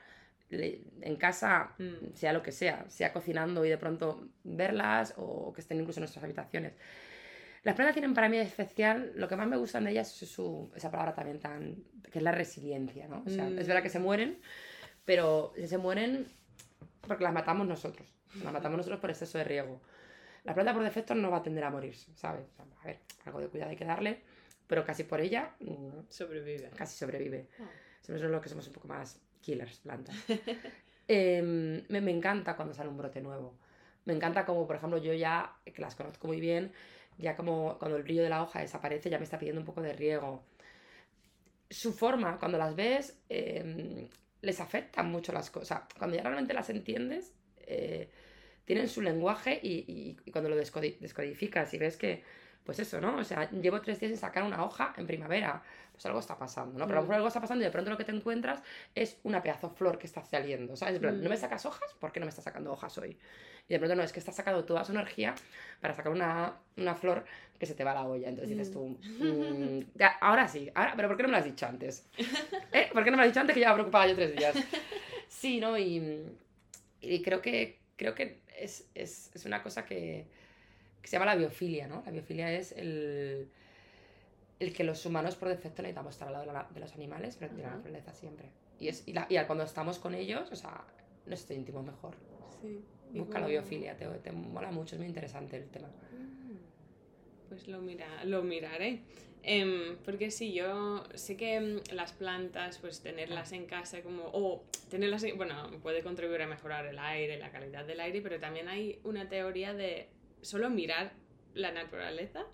en 0.50 1.16
casa, 1.16 1.74
mm. 1.78 2.14
sea 2.14 2.34
lo 2.34 2.44
que 2.44 2.52
sea, 2.52 2.86
sea 2.90 3.12
cocinando 3.12 3.66
y 3.66 3.70
de 3.70 3.78
pronto 3.78 4.28
verlas 4.44 5.14
o 5.18 5.52
que 5.54 5.62
estén 5.62 5.80
incluso 5.80 6.00
en 6.00 6.04
nuestras 6.04 6.24
habitaciones. 6.24 6.74
Las 7.64 7.75
plantas 7.75 7.96
tienen 7.96 8.14
para 8.14 8.30
mí 8.30 8.38
especial, 8.38 9.12
lo 9.16 9.28
que 9.28 9.36
más 9.36 9.48
me 9.48 9.58
gustan 9.58 9.86
de 9.86 9.92
ellas 9.92 10.22
es 10.22 10.30
su, 10.30 10.72
esa 10.75 10.92
palabra 10.92 11.16
también 11.16 11.40
tan, 11.40 11.84
que 12.12 12.20
es 12.20 12.24
la 12.24 12.32
resiliencia, 12.32 13.08
¿no? 13.08 13.24
O 13.25 13.30
sea, 13.30 13.48
es 13.48 13.68
verdad 13.68 13.82
que 13.82 13.90
se 13.90 13.98
mueren, 13.98 14.40
pero 15.04 15.52
se 15.66 15.78
mueren 15.80 16.28
porque 17.02 17.24
las 17.24 17.34
matamos 17.34 17.66
nosotros, 17.66 18.08
las 18.44 18.54
matamos 18.54 18.78
nosotros 18.78 19.00
por 19.00 19.10
exceso 19.10 19.40
de 19.40 19.46
riego. 19.46 19.82
La 20.44 20.54
planta 20.54 20.75
por 20.75 20.84
defecto 20.84 21.16
no 21.16 21.32
va 21.32 21.38
a 21.38 21.44
tender 21.44 21.64
a 21.64 21.72
morirse, 21.72 22.14
¿sabes? 22.14 22.46
a 22.60 22.86
ver, 22.86 23.00
algo 23.25 23.40
de 23.40 23.48
cuidado 23.48 23.72
hay 23.72 23.78
que 23.78 23.86
darle, 23.86 24.22
pero 24.68 24.86
casi 24.86 25.04
por 25.04 25.20
ella... 25.20 25.56
Mm, 25.60 26.02
sobrevive. 26.08 26.70
Casi 26.70 26.96
sobrevive. 26.96 27.48
Oh. 27.60 27.64
Somos 28.02 28.22
lo 28.22 28.42
que 28.42 28.50
somos 28.50 28.68
un 28.68 28.74
poco 28.74 28.88
más 28.88 29.20
killers, 29.46 29.80
plantas. 29.80 30.16
Em, 31.08 31.84
me, 31.88 32.10
encanta 32.10 32.56
cuando 32.56 32.74
sale 32.74 32.89
un 32.89 32.98
brote 32.98 33.22
nuevo. 33.22 33.54
Me 34.06 34.13
encanta 34.13 34.43
como, 34.43 34.65
por 34.65 34.76
ejemplo, 34.76 34.98
yo 34.98 35.13
ya, 35.13 35.56
que 35.63 35.80
las 35.80 35.93
conozco 35.93 36.26
muy 36.26 36.39
bien, 36.39 36.72
ya 37.19 37.36
como 37.36 37.78
cuando 37.78 37.96
el 37.98 38.02
brillo 38.02 38.24
de 38.24 38.30
la 38.30 38.41
hoja 38.41 38.62
desaparece, 38.62 39.12
ya 39.12 39.19
me 39.19 39.24
está 39.24 39.38
pidiendo 39.38 39.62
un 39.62 39.67
poco 39.67 39.84
de 39.84 39.93
riego. 39.93 40.43
Su 41.69 41.93
forma, 41.93 42.39
cuando 42.39 42.58
las 42.58 42.76
ves, 42.76 43.19
em, 43.30 44.08
les 44.41 44.60
afectan 44.60 45.12
mucho 45.12 45.32
las 45.32 45.52
cosas. 45.52 45.84
Cuando 45.96 46.15
ya 46.15 46.24
realmente 46.24 46.56
las 46.56 46.72
entiendes, 46.72 47.36
eh, 47.67 48.10
tienen 48.65 48.89
su 48.89 49.04
lenguaje 49.04 49.60
y, 49.62 50.17
y, 50.26 50.32
cuando 50.32 50.50
lo 50.50 50.56
descodificas 50.56 51.72
y 51.72 51.78
ves 51.78 51.98
que 51.98 52.24
pues 52.65 52.80
eso, 52.80 53.00
¿no? 53.00 53.17
O 53.17 53.24
sea, 53.24 53.50
llevo 53.52 53.80
tres 53.82 54.00
días 54.00 54.10
sin 54.10 54.17
sacar 54.17 54.43
una 54.43 54.63
hoja 54.65 54.93
en 54.98 55.06
primavera, 55.06 55.62
pues 55.95 56.05
algo 56.05 56.19
está 56.19 56.38
pasando, 56.38 56.77
¿no? 56.77 56.86
Pero 56.86 56.99
a 56.99 57.01
lo 57.01 57.08
mejor 57.08 57.15
mm. 57.15 57.17
algo 57.17 57.27
está 57.29 57.41
pasando 57.41 57.63
y 57.63 57.65
de 57.65 57.71
pronto 57.71 57.89
lo 57.89 57.97
que 57.97 58.03
te 58.03 58.12
encuentras 58.12 58.62
es 58.93 59.17
una 59.23 59.41
pedazo 59.41 59.69
flor 59.69 59.97
que 59.97 60.08
está 60.08 60.23
saliendo, 60.23 60.75
¿sabes? 60.75 61.01
¿no 61.01 61.12
me 61.12 61.36
mm. 61.36 61.38
sacas 61.38 61.65
hojas? 61.65 61.93
¿Por 61.99 62.12
qué 62.12 62.19
no 62.19 62.25
me 62.25 62.29
estás 62.29 62.43
sacando 62.43 62.71
hojas 62.71 62.97
hoy? 62.97 63.17
Y 63.67 63.73
de 63.73 63.79
pronto 63.79 63.95
no, 63.95 64.03
es 64.03 64.12
que 64.12 64.19
estás 64.19 64.36
sacando 64.36 64.63
toda 64.65 64.84
su 64.84 64.91
energía 64.91 65.34
para 65.81 65.93
sacar 65.93 66.12
una, 66.12 66.60
flor 66.95 67.25
que 67.58 67.65
se 67.65 67.73
te 67.73 67.84
va 67.84 67.91
a 67.91 67.95
la 67.95 68.05
olla. 68.05 68.29
Entonces 68.29 68.49
dices 68.49 68.71
tú, 68.71 68.97
mm. 69.19 69.86
ahora 70.21 70.47
sí, 70.47 70.69
ahora, 70.75 70.93
pero 70.95 71.08
¿por 71.08 71.17
qué 71.17 71.23
no 71.23 71.29
me 71.29 71.34
lo 71.34 71.39
has 71.39 71.45
dicho 71.45 71.65
antes? 71.65 72.08
¿Eh? 72.71 72.89
¿Por 72.91 73.03
qué 73.03 73.12
no 73.12 73.17
me 73.17 73.23
lo 73.23 73.27
has 73.27 73.29
dicho 73.29 73.39
antes 73.39 73.53
que 73.53 73.62
ya 73.62 73.73
preocupaba 73.73 74.08
yo 74.08 74.15
tres 74.15 74.36
días? 74.36 74.55
Sí, 75.27 75.60
¿no? 75.60 75.77
Y, 75.77 76.23
y 77.01 77.21
creo 77.21 77.41
que, 77.41 77.79
creo 77.97 78.13
que 78.13 78.39
es, 78.58 78.88
es, 78.93 79.31
es 79.34 79.45
una 79.45 79.62
cosa 79.62 79.84
que 79.84 80.27
que 81.05 81.10
se 81.10 81.17
llama 81.17 81.27
la 81.27 81.36
biofilia, 81.36 81.88
¿no? 81.88 82.01
La 82.03 82.12
biofilia 82.12 82.51
es 82.51 82.71
el, 82.71 83.47
el 84.60 84.74
que 84.74 84.84
los 84.84 85.06
humanos 85.06 85.36
por 85.36 85.50
defecto 85.50 85.82
necesitamos 85.82 86.15
estar 86.15 86.28
al 86.28 86.34
lado 86.48 86.68
de, 86.74 86.80
los 86.80 86.94
animales, 86.94 87.36
pero 87.39 87.54
de 87.54 87.62
la 87.63 87.72
naturaleza 87.72 88.13
siempre. 88.13 88.50
Y, 88.80 88.88
es, 88.88 89.04
y, 89.06 89.13
la, 89.13 89.28
y, 89.30 89.38
cuando 89.46 89.63
estamos 89.63 90.00
con 90.00 90.15
ellos, 90.15 90.52
o 90.52 90.56
sea, 90.56 90.84
nos 91.26 91.39
sentimos 91.39 91.86
mejor. 91.86 92.15
Sí. 92.62 92.82
Busca 93.13 93.39
la 93.39 93.48
biofilia, 93.48 93.96
te, 93.96 94.06
te, 94.06 94.32
mola 94.32 94.72
mucho, 94.72 94.96
es 94.96 95.00
muy 95.00 95.08
interesante 95.08 95.58
el 95.58 95.70
tema. 95.70 95.88
Mm. 95.88 97.50
Pues 97.50 97.68
lo, 97.68 97.82
mira, 97.82 98.24
lo 98.26 98.44
miraré. 98.44 99.02
Em, 99.48 99.98
porque 100.04 100.32
sí, 100.32 100.54
yo 100.54 101.04
sé 101.13 101.38
que 101.38 101.56
em, 101.56 101.80
las 101.91 102.13
plantas, 102.13 102.80
pues 102.80 103.02
tenerlas 103.02 103.52
en 103.52 103.68
casa 103.68 104.02
como, 104.02 104.24
o 104.34 104.63
tenerlas, 104.89 105.24
bueno, 105.38 105.70
puede 105.84 106.02
contribuir 106.02 106.41
a 106.41 106.48
mejorar 106.48 106.88
el 106.88 106.98
aire, 106.98 107.38
la 107.38 107.52
calidad 107.52 107.86
del 107.86 108.00
aire, 108.00 108.22
pero 108.22 108.39
también 108.39 108.68
hay 108.68 109.00
una 109.04 109.30
teoría 109.30 109.76
de 109.76 110.10
solo 110.41 110.70
mirar 110.72 111.13
la 111.54 111.72
naturaleza, 111.72 112.46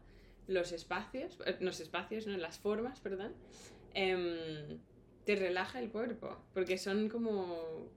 los 0.47 0.71
espacios, 0.71 1.37
eh, 1.45 1.57
los 1.59 1.79
espacios, 1.79 2.27
no, 2.27 2.37
las 2.37 2.57
formas, 2.57 2.99
perdón, 2.99 3.33
em, 3.93 4.79
te 5.25 5.35
relaja 5.35 5.79
el 5.79 5.89
cuerpo, 5.89 6.37
porque 6.53 6.77
son 6.77 7.09
como 7.09 7.89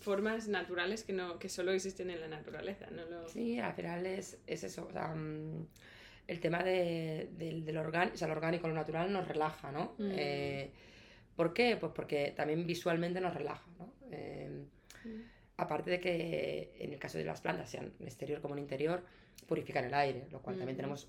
formas 0.00 0.48
naturales 0.48 1.04
que, 1.04 1.12
no, 1.12 1.38
que 1.38 1.48
solo 1.48 1.72
existen 1.72 2.10
en 2.10 2.20
la 2.20 2.28
naturaleza. 2.28 2.88
No 2.90 3.04
lo... 3.06 3.28
Sí, 3.28 3.58
al 3.58 3.74
final 3.74 4.04
es, 4.06 4.38
eso. 4.46 4.88
Mm, 5.14 5.62
el 6.26 6.40
tema 6.40 6.62
de, 6.62 7.30
del, 7.38 7.76
orgánico, 7.76 8.14
o 8.14 8.18
sea, 8.18 8.28
lo 8.28 8.34
orgánico, 8.34 8.68
lo 8.68 8.74
natural 8.74 9.12
nos 9.12 9.26
relaja, 9.26 9.72
¿no? 9.72 9.94
Mm. 9.98 10.10
Eh, 10.12 10.70
¿Por 11.36 11.54
qué? 11.54 11.76
Pues 11.76 11.92
porque 11.94 12.32
también 12.36 12.66
visualmente 12.66 13.20
nos 13.20 13.34
relaja, 13.34 13.64
¿no? 13.78 13.92
Em, 14.10 14.64
mm. 15.04 15.22
Aparte 15.56 15.92
de 15.92 16.00
que 16.00 16.74
en 16.80 16.92
el 16.92 16.98
caso 16.98 17.18
de 17.18 17.24
las 17.24 17.40
plantas, 17.40 17.70
sean 17.70 17.92
en 18.00 18.06
exterior 18.06 18.40
como 18.40 18.54
en 18.54 18.60
interior, 18.60 19.04
purifican 19.46 19.84
el 19.84 19.94
aire, 19.94 20.26
lo 20.30 20.40
cual 20.42 20.56
también 20.56 20.76
tenemos 20.76 21.08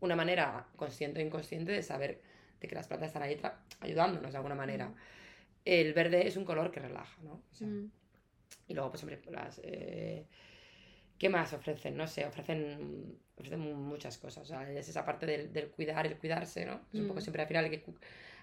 una 0.00 0.16
manera 0.16 0.66
consciente 0.76 1.20
o 1.20 1.26
inconsciente 1.26 1.72
de 1.72 1.82
saber 1.82 2.20
de 2.60 2.68
que 2.68 2.74
las 2.74 2.86
plantas 2.86 3.08
están 3.08 3.22
ahí 3.22 3.40
ayudándonos 3.80 4.32
de 4.32 4.36
alguna 4.36 4.54
manera. 4.54 4.92
El 5.64 5.94
verde 5.94 6.26
es 6.26 6.36
un 6.36 6.44
color 6.44 6.70
que 6.70 6.80
relaja, 6.80 7.16
¿no? 7.22 7.42
Y 8.68 8.74
luego, 8.74 8.90
pues, 8.90 9.02
hombre, 9.02 9.20
las... 9.30 9.60
Eh, 9.62 10.26
¿Qué 11.18 11.28
más 11.28 11.52
ofrecen? 11.52 11.96
No 11.96 12.06
sé, 12.06 12.26
ofrecen, 12.26 13.18
ofrecen 13.36 13.60
muchas 13.60 14.18
cosas. 14.18 14.50
es 14.50 14.88
esa 14.88 15.04
parte 15.04 15.26
del, 15.26 15.52
del, 15.52 15.70
cuidar, 15.70 16.06
el 16.06 16.16
cuidarse, 16.18 16.66
¿no? 16.66 16.82
Es 16.92 17.00
un 17.00 17.08
poco 17.08 17.20
siempre 17.20 17.42
al 17.42 17.48
final 17.48 17.70
que 17.70 17.84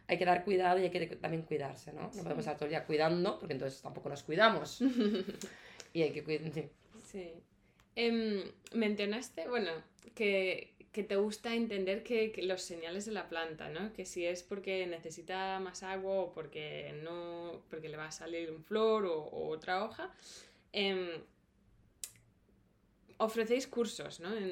hay 0.07 0.17
que 0.17 0.25
dar 0.25 0.43
cuidado 0.43 0.79
y 0.79 0.83
hay 0.83 0.89
que 0.89 1.05
también 1.17 1.43
cuidarse, 1.43 1.93
¿no? 1.93 2.11
No 2.13 2.23
podemos 2.23 2.39
estar 2.39 2.55
todo 2.55 2.65
el 2.65 2.71
día 2.71 2.85
cuidando, 2.85 3.37
porque 3.39 3.53
entonces 3.53 3.81
tampoco 3.81 4.09
nos 4.09 4.23
cuidamos. 4.23 4.81
y 5.93 6.01
hay 6.01 6.11
que 6.11 6.23
cuidar. 6.23 6.51
Sí. 6.53 6.69
sí. 7.03 7.33
Em, 7.95 8.41
mencionaste, 8.73 9.47
bueno, 9.47 9.71
que, 10.15 10.73
que, 10.91 11.03
te 11.03 11.15
gusta 11.15 11.55
entender 11.55 12.03
que, 12.03 12.33
los 12.43 12.61
señales 12.61 13.05
de 13.05 13.11
la 13.11 13.29
planta, 13.29 13.69
¿no? 13.69 13.93
Que 13.93 14.05
si 14.05 14.25
es 14.25 14.43
porque 14.43 14.85
necesita 14.87 15.59
más 15.59 15.83
agua 15.83 16.13
o 16.15 16.33
porque 16.33 16.99
no, 17.03 17.63
porque 17.69 17.89
le 17.89 17.97
va 17.97 18.07
a 18.07 18.11
salir 18.11 18.51
un 18.51 18.63
flor 18.63 19.05
o, 19.05 19.49
otra 19.49 19.83
hoja. 19.83 20.11
Em, 20.73 21.09
ofrecéis 23.17 23.67
cursos, 23.67 24.19
¿no? 24.19 24.35
En, 24.35 24.51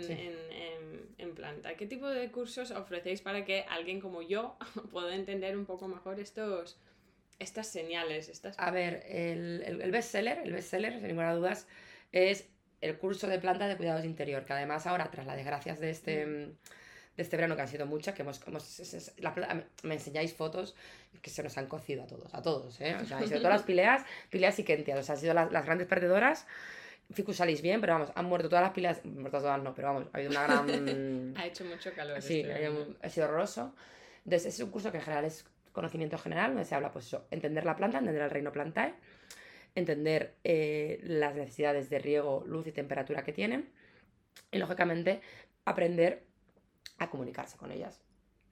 en, 1.17 1.35
planta. 1.35 1.75
¿Qué 1.75 1.85
tipo 1.85 2.07
de 2.07 2.31
cursos 2.31 2.71
ofrecéis 2.71 3.21
para 3.21 3.45
que 3.45 3.63
alguien 3.69 3.99
como 4.01 4.21
yo 4.21 4.57
pueda 4.91 5.15
entender 5.15 5.57
un 5.57 5.65
poco 5.65 5.88
mejor 5.88 6.19
estos, 6.19 6.77
estas 7.39 7.67
señales? 7.67 8.29
Estas... 8.29 8.57
A 8.59 8.71
ver, 8.71 9.03
el, 9.07 9.63
el, 9.81 9.91
bestseller, 9.91 10.39
el 10.39 10.51
bestseller, 10.51 10.93
sin 10.99 11.07
ninguna 11.07 11.33
duda, 11.33 11.57
es 12.12 12.49
el 12.82 12.98
curso 12.98 13.28
de 13.28 13.39
plantas 13.39 13.68
de 13.70 13.78
cuidados 13.78 14.02
de 14.02 14.08
interior, 14.08 14.46
que 14.46 14.54
además 14.54 14.88
ahora, 14.88 15.10
tras 15.12 15.26
las 15.26 15.36
desgracias 15.36 15.80
de 15.80 15.89
este, 15.89 16.26
Mm. 16.26 16.52
de 17.18 17.24
este 17.24 17.36
verano, 17.36 17.56
que 17.56 17.62
han 17.63 17.68
sido 17.68 17.86
muchas, 17.86 18.15
que 18.15 18.22
hemos, 18.22 18.39
hemos- 18.48 19.12
la 19.18 19.63
me 19.84 19.94
enseñáis 19.96 20.34
fotos 20.34 20.76
que 21.22 21.30
se 21.30 21.44
nos 21.44 21.58
han 21.58 21.68
cocido 21.68 22.04
a 22.04 22.08
todos, 22.08 22.34
a 22.34 22.42
todos, 22.42 22.80
¿eh? 22.80 22.96
O 23.02 23.06
sea, 23.06 23.18
han 23.18 23.28
sido 23.28 23.39
todas 23.42 23.54
las 23.58 23.63
pileas, 23.68 24.06
pileas 24.30 24.58
y 24.60 24.63
kentias, 24.63 25.00
o 25.00 25.04
sea, 25.04 25.15
han 25.15 25.22
sido 25.22 25.34
las, 25.34 25.52
las 25.52 25.65
grandes 25.65 25.88
perdedoras. 25.88 26.48
Ficus 27.12 27.38
salís 27.38 27.62
bien, 27.63 27.82
pero 27.82 27.94
vamos, 27.94 28.12
han 28.15 28.26
muerto 28.26 28.48
todas 28.50 28.62
las 28.63 28.72
pileas, 28.72 29.04
muertas 29.04 29.42
todas 29.42 29.62
no, 29.62 29.74
pero 29.74 29.88
vamos, 29.89 30.08
ha 30.13 30.18
habido 30.18 30.32
una 30.32 30.44
gran... 30.44 31.34
Ha 31.38 31.46
hecho 31.48 31.65
mucho 31.65 31.92
calor. 31.94 32.22
Sí, 32.22 32.42
este 32.42 32.72
ha 33.02 33.10
sido 33.10 33.26
horroroso. 33.28 33.74
Entonces, 34.24 34.54
es 34.54 34.60
un 34.62 34.70
curso 34.70 34.92
que 34.92 35.00
en 35.00 35.04
general 35.04 35.26
es 35.26 35.44
conocimiento 35.74 36.18
general, 36.20 36.52
donde 36.52 36.65
se 36.65 36.76
habla, 36.76 36.92
pues 36.92 37.08
eso, 37.08 37.26
entender 37.32 37.65
la 37.65 37.76
planta, 37.76 37.98
entender 37.98 38.22
el 38.22 38.30
reino 38.30 38.52
plantae, 38.52 38.94
entender 39.75 40.36
eh, 40.43 40.99
las 41.03 41.36
necesidades 41.36 41.89
de 41.89 41.99
riego, 41.99 42.43
luz 42.45 42.67
y 42.67 42.71
temperatura 42.71 43.23
que 43.23 43.34
tienen, 43.34 43.69
y 44.51 44.58
lógicamente 44.58 45.21
aprender 45.65 46.23
a 46.97 47.10
comunicarse 47.10 47.58
con 47.58 47.71
ellas, 47.71 48.01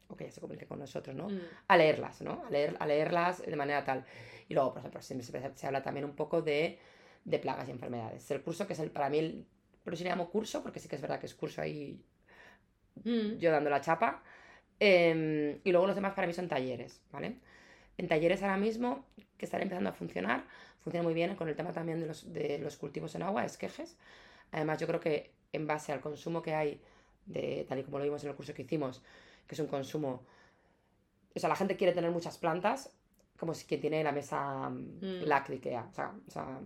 o 0.08 0.15
que 0.15 0.25
ellas 0.25 0.36
se 0.36 0.41
comuniquen 0.41 0.67
con 0.67 0.80
nosotros, 0.80 1.15
¿no? 1.15 1.30
Mm. 1.30 1.41
A 1.67 1.77
leerlas, 1.77 2.21
¿no? 2.21 2.43
A, 2.45 2.49
leer, 2.49 2.75
a 2.80 2.86
leerlas 2.86 3.45
de 3.45 3.56
manera 3.56 3.84
tal. 3.84 4.06
Y 4.47 4.53
luego, 4.53 4.71
por 4.71 4.80
ejemplo, 4.80 5.01
siempre 5.01 5.25
se, 5.25 5.51
se 5.56 5.67
habla 5.67 5.82
también 5.82 6.06
un 6.06 6.15
poco 6.15 6.41
de, 6.41 6.80
de 7.25 7.39
plagas 7.39 7.67
y 7.67 7.71
enfermedades. 7.71 8.30
El 8.32 8.41
curso 8.41 8.67
que 8.67 8.73
es 8.73 8.80
el, 8.80 8.91
para 8.91 9.10
mí, 9.10 9.19
el, 9.19 9.45
pero 9.84 9.97
sí 9.97 10.03
le 10.03 10.10
llamo 10.10 10.30
curso, 10.30 10.63
porque 10.63 10.80
sí 10.80 10.88
que 10.88 10.95
es 10.95 11.01
verdad 11.01 11.19
que 11.19 11.25
es 11.25 11.36
curso 11.36 11.62
ahí 11.62 12.01
Mm. 13.03 13.38
yo 13.38 13.51
dando 13.51 13.69
la 13.69 13.82
chapa. 13.82 14.23
Em, 14.80 15.60
y 15.63 15.71
luego 15.71 15.88
los 15.88 15.95
demás 15.95 16.13
para 16.13 16.27
mí 16.27 16.34
son 16.34 16.47
talleres, 16.47 17.01
¿vale? 17.12 17.39
En 17.97 18.08
talleres 18.08 18.43
ahora 18.43 18.58
mismo, 18.58 19.06
que 19.38 19.45
están 19.45 19.62
empezando 19.62 19.89
a 19.89 19.93
funcionar, 19.93 20.45
funciona 20.88 21.04
muy 21.04 21.13
bien 21.13 21.36
con 21.36 21.50
el 21.50 21.56
tema 21.58 21.73
también 21.73 22.00
de 22.00 22.08
los, 22.08 22.32
de 22.32 22.60
los 22.60 22.78
cultivos 22.78 23.13
en 23.15 23.21
agua, 23.21 23.43
esquejes. 23.43 23.97
Además, 24.54 24.80
yo 24.80 24.88
creo 24.88 25.02
que 25.02 25.34
en 25.52 25.67
base 25.67 25.91
al 25.91 26.00
consumo 26.00 26.41
que 26.41 26.54
hay, 26.56 26.80
de, 27.26 27.65
tal 27.67 27.80
y 27.80 27.84
como 27.84 27.97
lo 27.97 28.06
vimos 28.06 28.23
en 28.23 28.30
el 28.30 28.38
curso 28.38 28.54
que 28.54 28.62
hicimos, 28.62 29.04
que 29.45 29.56
es 29.56 29.60
un 29.60 29.67
consumo... 29.67 30.23
O 31.36 31.39
sea, 31.39 31.50
la 31.50 31.58
gente 31.58 31.76
quiere 31.76 31.91
tener 31.91 32.10
muchas 32.10 32.38
plantas, 32.38 32.89
como 33.38 33.54
si 33.54 33.65
quien 33.65 33.82
tiene 33.82 34.02
la 34.02 34.13
mesa 34.13 34.69
mm, 34.69 35.30
Ikea. 35.30 35.89
O 35.91 35.93
sea, 35.93 36.13
o 36.26 36.32
sea, 36.32 36.58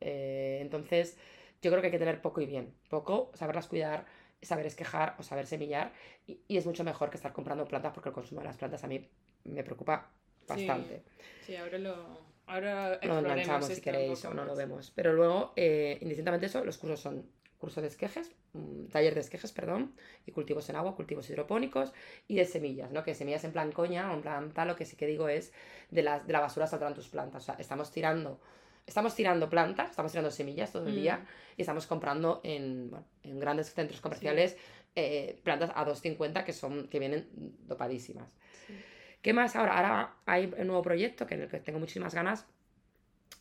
eh, 0.00 0.58
entonces, 0.60 1.16
yo 1.62 1.70
creo 1.70 1.80
que 1.80 1.86
hay 1.86 1.92
que 1.92 2.00
tener 2.00 2.20
poco 2.20 2.40
y 2.40 2.46
bien. 2.46 2.74
Poco, 2.88 3.30
saberlas 3.34 3.68
cuidar, 3.68 4.06
saber 4.42 4.66
esquejar 4.66 5.14
o 5.20 5.22
saber 5.22 5.46
semillar. 5.46 5.92
Y, 6.26 6.40
y 6.48 6.56
es 6.56 6.66
mucho 6.66 6.82
mejor 6.82 7.10
que 7.10 7.16
estar 7.16 7.32
comprando 7.32 7.64
plantas 7.68 7.92
porque 7.92 8.08
el 8.08 8.14
consumo 8.16 8.40
de 8.40 8.48
las 8.48 8.56
plantas 8.56 8.82
a 8.82 8.88
mí 8.88 9.08
me 9.44 9.62
preocupa 9.62 10.10
bastante. 10.48 11.04
Sí, 11.46 11.54
ahora 11.54 11.78
lo. 11.78 12.29
Ahora 12.50 12.98
Lo 13.02 13.18
enganchamos 13.18 13.66
si 13.66 13.72
esto 13.74 13.90
un 13.90 13.94
queréis 13.94 14.24
o 14.24 14.34
no 14.34 14.44
lo 14.44 14.56
vemos. 14.56 14.92
Pero 14.94 15.12
luego, 15.12 15.52
eh, 15.56 15.98
indistintamente 16.00 16.46
eso, 16.46 16.64
los 16.64 16.78
cursos 16.78 17.00
son 17.00 17.26
curso 17.58 17.80
de 17.82 17.88
esquejes, 17.88 18.32
mm, 18.54 18.86
taller 18.86 19.14
de 19.14 19.20
esquejes, 19.20 19.52
perdón, 19.52 19.94
y 20.26 20.32
cultivos 20.32 20.68
en 20.70 20.76
agua, 20.76 20.96
cultivos 20.96 21.28
hidropónicos 21.28 21.92
y 22.26 22.36
de 22.36 22.46
semillas, 22.46 22.90
¿no? 22.90 23.04
Que 23.04 23.14
semillas 23.14 23.44
en 23.44 23.52
plan 23.52 23.70
coña 23.70 24.10
o 24.10 24.14
en 24.14 24.22
plan 24.22 24.52
tal, 24.52 24.68
lo 24.68 24.76
que 24.76 24.86
sí 24.86 24.96
que 24.96 25.06
digo 25.06 25.28
es 25.28 25.52
de, 25.90 26.02
las, 26.02 26.26
de 26.26 26.32
la 26.32 26.40
basura 26.40 26.66
saldrán 26.66 26.94
tus 26.94 27.08
plantas. 27.08 27.42
O 27.42 27.46
sea, 27.46 27.54
estamos 27.56 27.90
tirando, 27.92 28.40
estamos 28.86 29.14
tirando 29.14 29.48
plantas, 29.50 29.90
estamos 29.90 30.10
tirando 30.10 30.30
semillas 30.30 30.72
todo 30.72 30.86
el 30.86 30.94
día 30.94 31.18
Mm. 31.18 31.26
y 31.58 31.62
estamos 31.62 31.86
comprando 31.86 32.40
en, 32.44 32.90
bueno, 32.90 33.04
en 33.24 33.38
grandes 33.38 33.72
centros 33.74 34.00
comerciales 34.00 34.56
eh, 34.96 35.38
plantas 35.44 35.70
a 35.74 35.84
2,50 35.84 36.44
que 36.44 36.52
son 36.52 36.88
que 36.88 36.98
vienen 36.98 37.28
dopadísimas. 37.66 38.34
¿Qué 39.22 39.32
más 39.32 39.54
ahora? 39.56 39.76
Ahora 39.76 40.14
hay 40.26 40.52
un 40.58 40.66
nuevo 40.66 40.82
proyecto 40.82 41.26
que 41.26 41.34
en 41.34 41.42
el 41.42 41.48
que 41.48 41.60
tengo 41.60 41.78
muchísimas 41.78 42.14
ganas, 42.14 42.46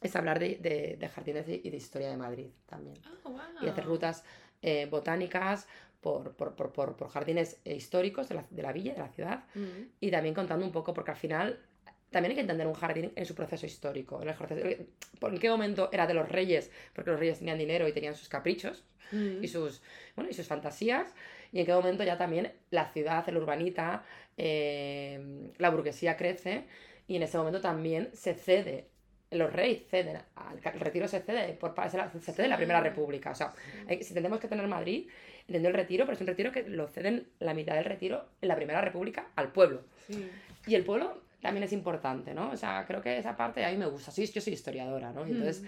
es 0.01 0.15
hablar 0.15 0.39
de, 0.39 0.55
de- 0.57 0.97
de 0.97 1.09
jardines 1.09 1.47
y 1.47 1.69
de 1.69 1.77
historia 1.77 2.09
de 2.09 2.17
Madrid 2.17 2.47
también. 2.67 2.97
Ah, 3.05 3.11
wow. 3.29 3.39
Y 3.61 3.67
hacer 3.67 3.85
rutas 3.85 4.23
eh, 4.61 4.87
botánicas 4.89 5.67
por, 6.01 6.33
por, 6.35 6.55
por- 6.55 6.71
por- 6.95 7.09
jardines 7.09 7.59
eh, 7.65 7.75
históricos 7.75 8.29
de 8.29 8.35
la, 8.35 8.45
de 8.49 8.61
la 8.61 8.71
villa, 8.71 8.93
de 8.93 8.99
la 8.99 9.09
ciudad, 9.09 9.43
Mm. 9.55 9.87
y 9.99 10.11
también 10.11 10.33
contando 10.35 10.65
un 10.65 10.71
poco, 10.71 10.93
porque 10.93 11.11
al 11.11 11.17
final 11.17 11.59
también 12.09 12.31
hay 12.31 12.35
que 12.35 12.41
entender 12.41 12.65
un 12.67 12.73
jardín 12.73 13.11
en 13.15 13.25
su 13.25 13.35
proceso 13.35 13.65
histórico. 13.65 14.21
En 14.21 14.29
el 14.29 14.35
proceso- 14.35 14.83
¿Por 15.19 15.37
qué 15.39 15.49
momento 15.49 15.89
era 15.91 16.07
de 16.07 16.13
los 16.13 16.27
reyes? 16.29 16.71
Porque 16.93 17.11
los 17.11 17.19
reyes 17.19 17.39
tenían 17.39 17.57
dinero 17.57 17.87
y 17.87 17.93
tenían 17.93 18.15
sus 18.15 18.29
caprichos 18.29 18.83
Mm. 19.11 19.43
y 19.43 19.47
sus, 19.47 19.81
bueno, 20.15 20.29
y 20.29 20.33
sus 20.33 20.45
fantasías, 20.47 21.13
y 21.51 21.59
en 21.59 21.65
qué 21.65 21.73
momento 21.73 22.03
ya 22.03 22.17
también 22.17 22.51
la 22.69 22.91
ciudad, 22.91 23.27
el 23.27 23.37
urbanita, 23.37 24.03
eh, 24.37 25.51
la 25.57 25.69
burguesía 25.69 26.15
crece, 26.17 26.65
y 27.07 27.15
en 27.15 27.23
ese 27.23 27.37
momento 27.37 27.61
también 27.61 28.09
se 28.13 28.33
cede, 28.33 28.87
los 29.31 29.51
reyes 29.53 29.83
ceden, 29.89 30.17
el 30.73 30.79
retiro 30.79 31.07
se 31.07 31.19
cede, 31.21 31.53
por, 31.53 31.73
se 32.19 32.33
cede 32.33 32.47
la 32.47 32.57
Primera. 32.57 32.81
República. 32.81 33.31
O 33.31 33.35
sea, 33.35 33.53
hay- 33.87 34.01
si 34.03 34.13
tenemos 34.13 34.39
que 34.39 34.47
tener 34.47 34.65
Madrid, 34.67 35.07
entendiendo 35.41 35.69
el 35.69 35.75
retiro, 35.75 36.05
pero 36.05 36.15
es 36.15 36.21
un 36.21 36.27
retiro 36.27 36.51
que 36.51 36.63
lo 36.67 36.87
ceden 36.87 37.27
la 37.39 37.53
mitad 37.53 37.75
del 37.75 37.85
retiro 37.85 38.25
en 38.41 38.47
la 38.47 38.55
Primera 38.55 38.81
República 38.81 39.27
al 39.35 39.51
pueblo. 39.51 39.83
Sí. 40.07 40.29
Y 40.67 40.75
el 40.75 40.83
pueblo 40.83 41.21
también 41.41 41.63
es 41.63 41.73
importante, 41.73 42.33
¿no? 42.33 42.49
O 42.51 42.57
sea, 42.57 42.85
creo 42.87 43.01
que 43.01 43.17
esa 43.17 43.35
parte 43.37 43.63
a 43.63 43.71
mí 43.71 43.77
me 43.77 43.85
gusta. 43.87 44.11
Sí, 44.11 44.25
yo 44.27 44.41
soy 44.41 44.53
historiadora, 44.53 45.11
¿no? 45.11 45.27
Y 45.27 45.31
entonces... 45.31 45.63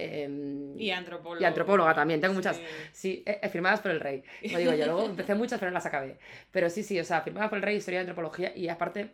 em, 0.00 0.78
Y 0.78 0.90
antropóloga. 0.90 1.40
y 1.42 1.44
antropóloga 1.44 1.94
también, 1.94 2.20
tengo 2.20 2.34
muchas. 2.34 2.56
Sí. 2.56 2.62
Sí, 2.92 3.22
eh, 3.26 3.40
eh, 3.42 3.48
firmadas 3.48 3.80
por 3.80 3.90
el 3.90 4.00
rey. 4.00 4.22
Lo 4.50 4.58
digo 4.58 4.72
yo, 4.74 4.86
luego 4.86 5.04
empecé 5.06 5.34
muchas, 5.34 5.58
pero 5.58 5.70
no 5.70 5.74
las 5.74 5.86
acabé. 5.86 6.18
Pero 6.50 6.68
sí, 6.70 6.82
sí, 6.82 6.98
o 7.00 7.04
sea, 7.04 7.20
firmadas 7.22 7.48
por 7.50 7.56
el 7.58 7.62
rey, 7.62 7.76
historia 7.76 7.98
de 8.00 8.02
antropología 8.10 8.56
y 8.56 8.68
aparte 8.68 9.12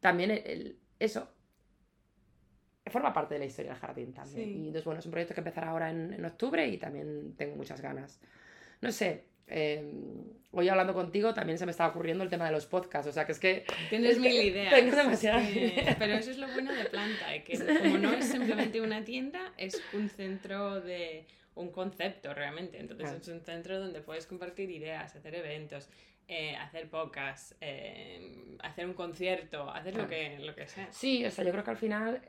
también 0.00 0.30
el- 0.30 0.42
el- 0.46 0.78
eso 0.98 1.28
forma 2.90 3.12
parte 3.12 3.34
de 3.34 3.40
la 3.40 3.46
historia 3.46 3.70
del 3.72 3.80
jardín 3.80 4.12
también. 4.12 4.48
Sí. 4.48 4.52
Y 4.54 4.58
entonces, 4.66 4.84
bueno, 4.84 4.98
es 5.00 5.06
un 5.06 5.12
proyecto 5.12 5.34
que 5.34 5.40
empezará 5.40 5.68
ahora 5.70 5.90
en, 5.90 6.12
en 6.12 6.24
octubre 6.24 6.66
y 6.66 6.76
también 6.76 7.34
tengo 7.36 7.54
muchas 7.54 7.80
ganas. 7.80 8.20
No 8.80 8.90
sé, 8.90 9.26
eh, 9.48 9.82
hoy 10.52 10.68
hablando 10.68 10.94
contigo 10.94 11.32
también 11.34 11.58
se 11.58 11.64
me 11.66 11.70
estaba 11.70 11.90
ocurriendo 11.90 12.24
el 12.24 12.30
tema 12.30 12.46
de 12.46 12.52
los 12.52 12.66
podcasts, 12.66 13.08
o 13.08 13.12
sea, 13.12 13.24
que 13.26 13.32
es 13.32 13.38
que 13.38 13.64
Tienes 13.88 14.12
Es 14.12 14.22
que 14.22 14.28
mil 14.28 14.42
ideas. 14.42 14.74
tengo 14.74 14.96
demasiadas 14.96 15.46
Sí, 15.48 15.58
ideas. 15.58 15.96
Pero 15.98 16.14
eso 16.14 16.30
es 16.30 16.38
lo 16.38 16.48
bueno 16.48 16.72
de 16.72 16.84
Planta, 16.86 17.34
eh, 17.34 17.44
que 17.44 17.58
como 17.82 17.98
no 17.98 18.12
es 18.12 18.24
simplemente 18.26 18.80
una 18.80 19.04
tienda, 19.04 19.52
es 19.56 19.80
un 19.92 20.08
centro 20.08 20.80
de 20.80 21.26
un 21.54 21.70
concepto 21.70 22.32
realmente. 22.34 22.78
Entonces 22.78 23.06
Claro. 23.06 23.20
es 23.22 23.28
un 23.28 23.40
centro 23.40 23.78
donde 23.80 24.00
puedes 24.00 24.26
compartir 24.26 24.70
ideas, 24.70 25.14
hacer 25.14 25.34
eventos, 25.34 25.88
eh, 26.28 26.54
hacer 26.56 26.88
podcasts, 26.88 27.56
eh, 27.60 28.56
hacer 28.60 28.86
un 28.86 28.94
concierto, 28.94 29.68
hacer 29.70 29.96
lo, 29.96 30.06
que, 30.06 30.38
lo 30.38 30.54
que 30.54 30.66
sea. 30.68 30.88
sí, 30.92 31.24
o 31.24 31.30
sea, 31.30 31.44
yo 31.44 31.50
creo 31.52 31.64
que 31.64 31.70
al 31.70 31.76
final... 31.76 32.22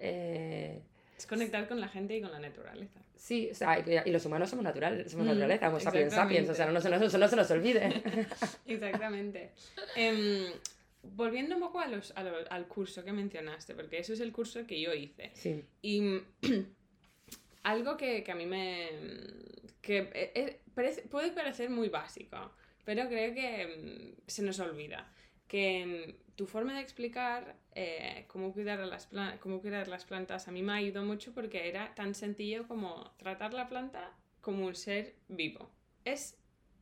Es 1.22 1.28
conectar 1.28 1.68
con 1.68 1.80
la 1.80 1.88
gente 1.88 2.18
y 2.18 2.22
con 2.22 2.32
la 2.32 2.40
naturaleza. 2.40 3.00
Sí, 3.16 3.50
o 3.52 3.54
sea, 3.56 3.78
y, 3.80 4.10
y 4.10 4.12
los 4.12 4.26
humanos 4.26 4.50
somos 4.50 4.64
naturales, 4.66 5.12
somos 5.12 5.28
Mm, 5.28 5.30
naturaleza, 5.30 5.66
somos 5.68 5.84
sapiens 5.84 6.14
sapiens, 6.14 6.50
o 6.50 6.56
sea, 6.56 6.66
no, 6.72 6.82
se 6.82 6.90
nos- 6.90 7.14
no 7.14 7.28
se 7.28 7.36
nos 7.36 7.52
olvide. 7.52 8.02
Exactamente. 8.66 9.52
Em, 9.96 10.48
volviendo 11.04 11.54
un 11.56 11.62
poco 11.62 11.80
a 11.80 11.88
los, 11.88 12.12
a 12.18 12.22
al 12.50 12.68
curso 12.68 13.04
que 13.06 13.12
mencionaste, 13.12 13.76
porque 13.76 14.00
eso 14.00 14.14
es 14.14 14.20
el 14.20 14.32
curso 14.32 14.66
que 14.66 14.82
yo 14.82 14.96
hice. 14.96 15.30
Sí, 15.36 15.64
Y 15.84 16.22
algo 17.64 17.98
que, 17.98 18.24
que 18.24 18.32
a 18.32 18.36
mí 18.36 18.48
me... 18.48 18.90
que 19.84 19.98
eh, 20.14 20.32
eh, 20.34 20.60
parece- 20.74 21.04
puede 21.04 21.32
parecer 21.32 21.70
muy 21.70 21.90
básico, 21.90 22.52
pero 22.84 23.08
creo 23.08 23.36
que 23.36 23.68
mm, 24.18 24.22
se 24.28 24.42
nos 24.42 24.60
olvida. 24.60 25.08
Que 25.52 25.86
mm, 25.86 26.36
tu 26.38 26.46
forma 26.48 26.74
de 26.74 26.82
explicar 26.82 27.58
eh, 27.76 28.24
cómo, 28.28 28.54
cuidar 28.54 28.80
a 28.80 28.86
las 28.86 29.10
cómo 29.42 29.60
cuidar 29.60 29.88
las 29.90 30.06
plantas 30.06 30.48
a 30.48 30.52
mí 30.52 30.62
me 30.64 30.74
ayudado 30.74 31.06
mucho 31.06 31.34
porque 31.34 31.68
era 31.68 31.94
tan 31.94 32.16
sencillo 32.16 32.68
como 32.68 33.12
tratar 33.18 33.54
la 33.54 33.68
planta 33.68 34.12
como 34.40 34.66
un 34.66 34.76
ser 34.76 35.14
vivo. 35.28 35.70
Es 36.06 36.38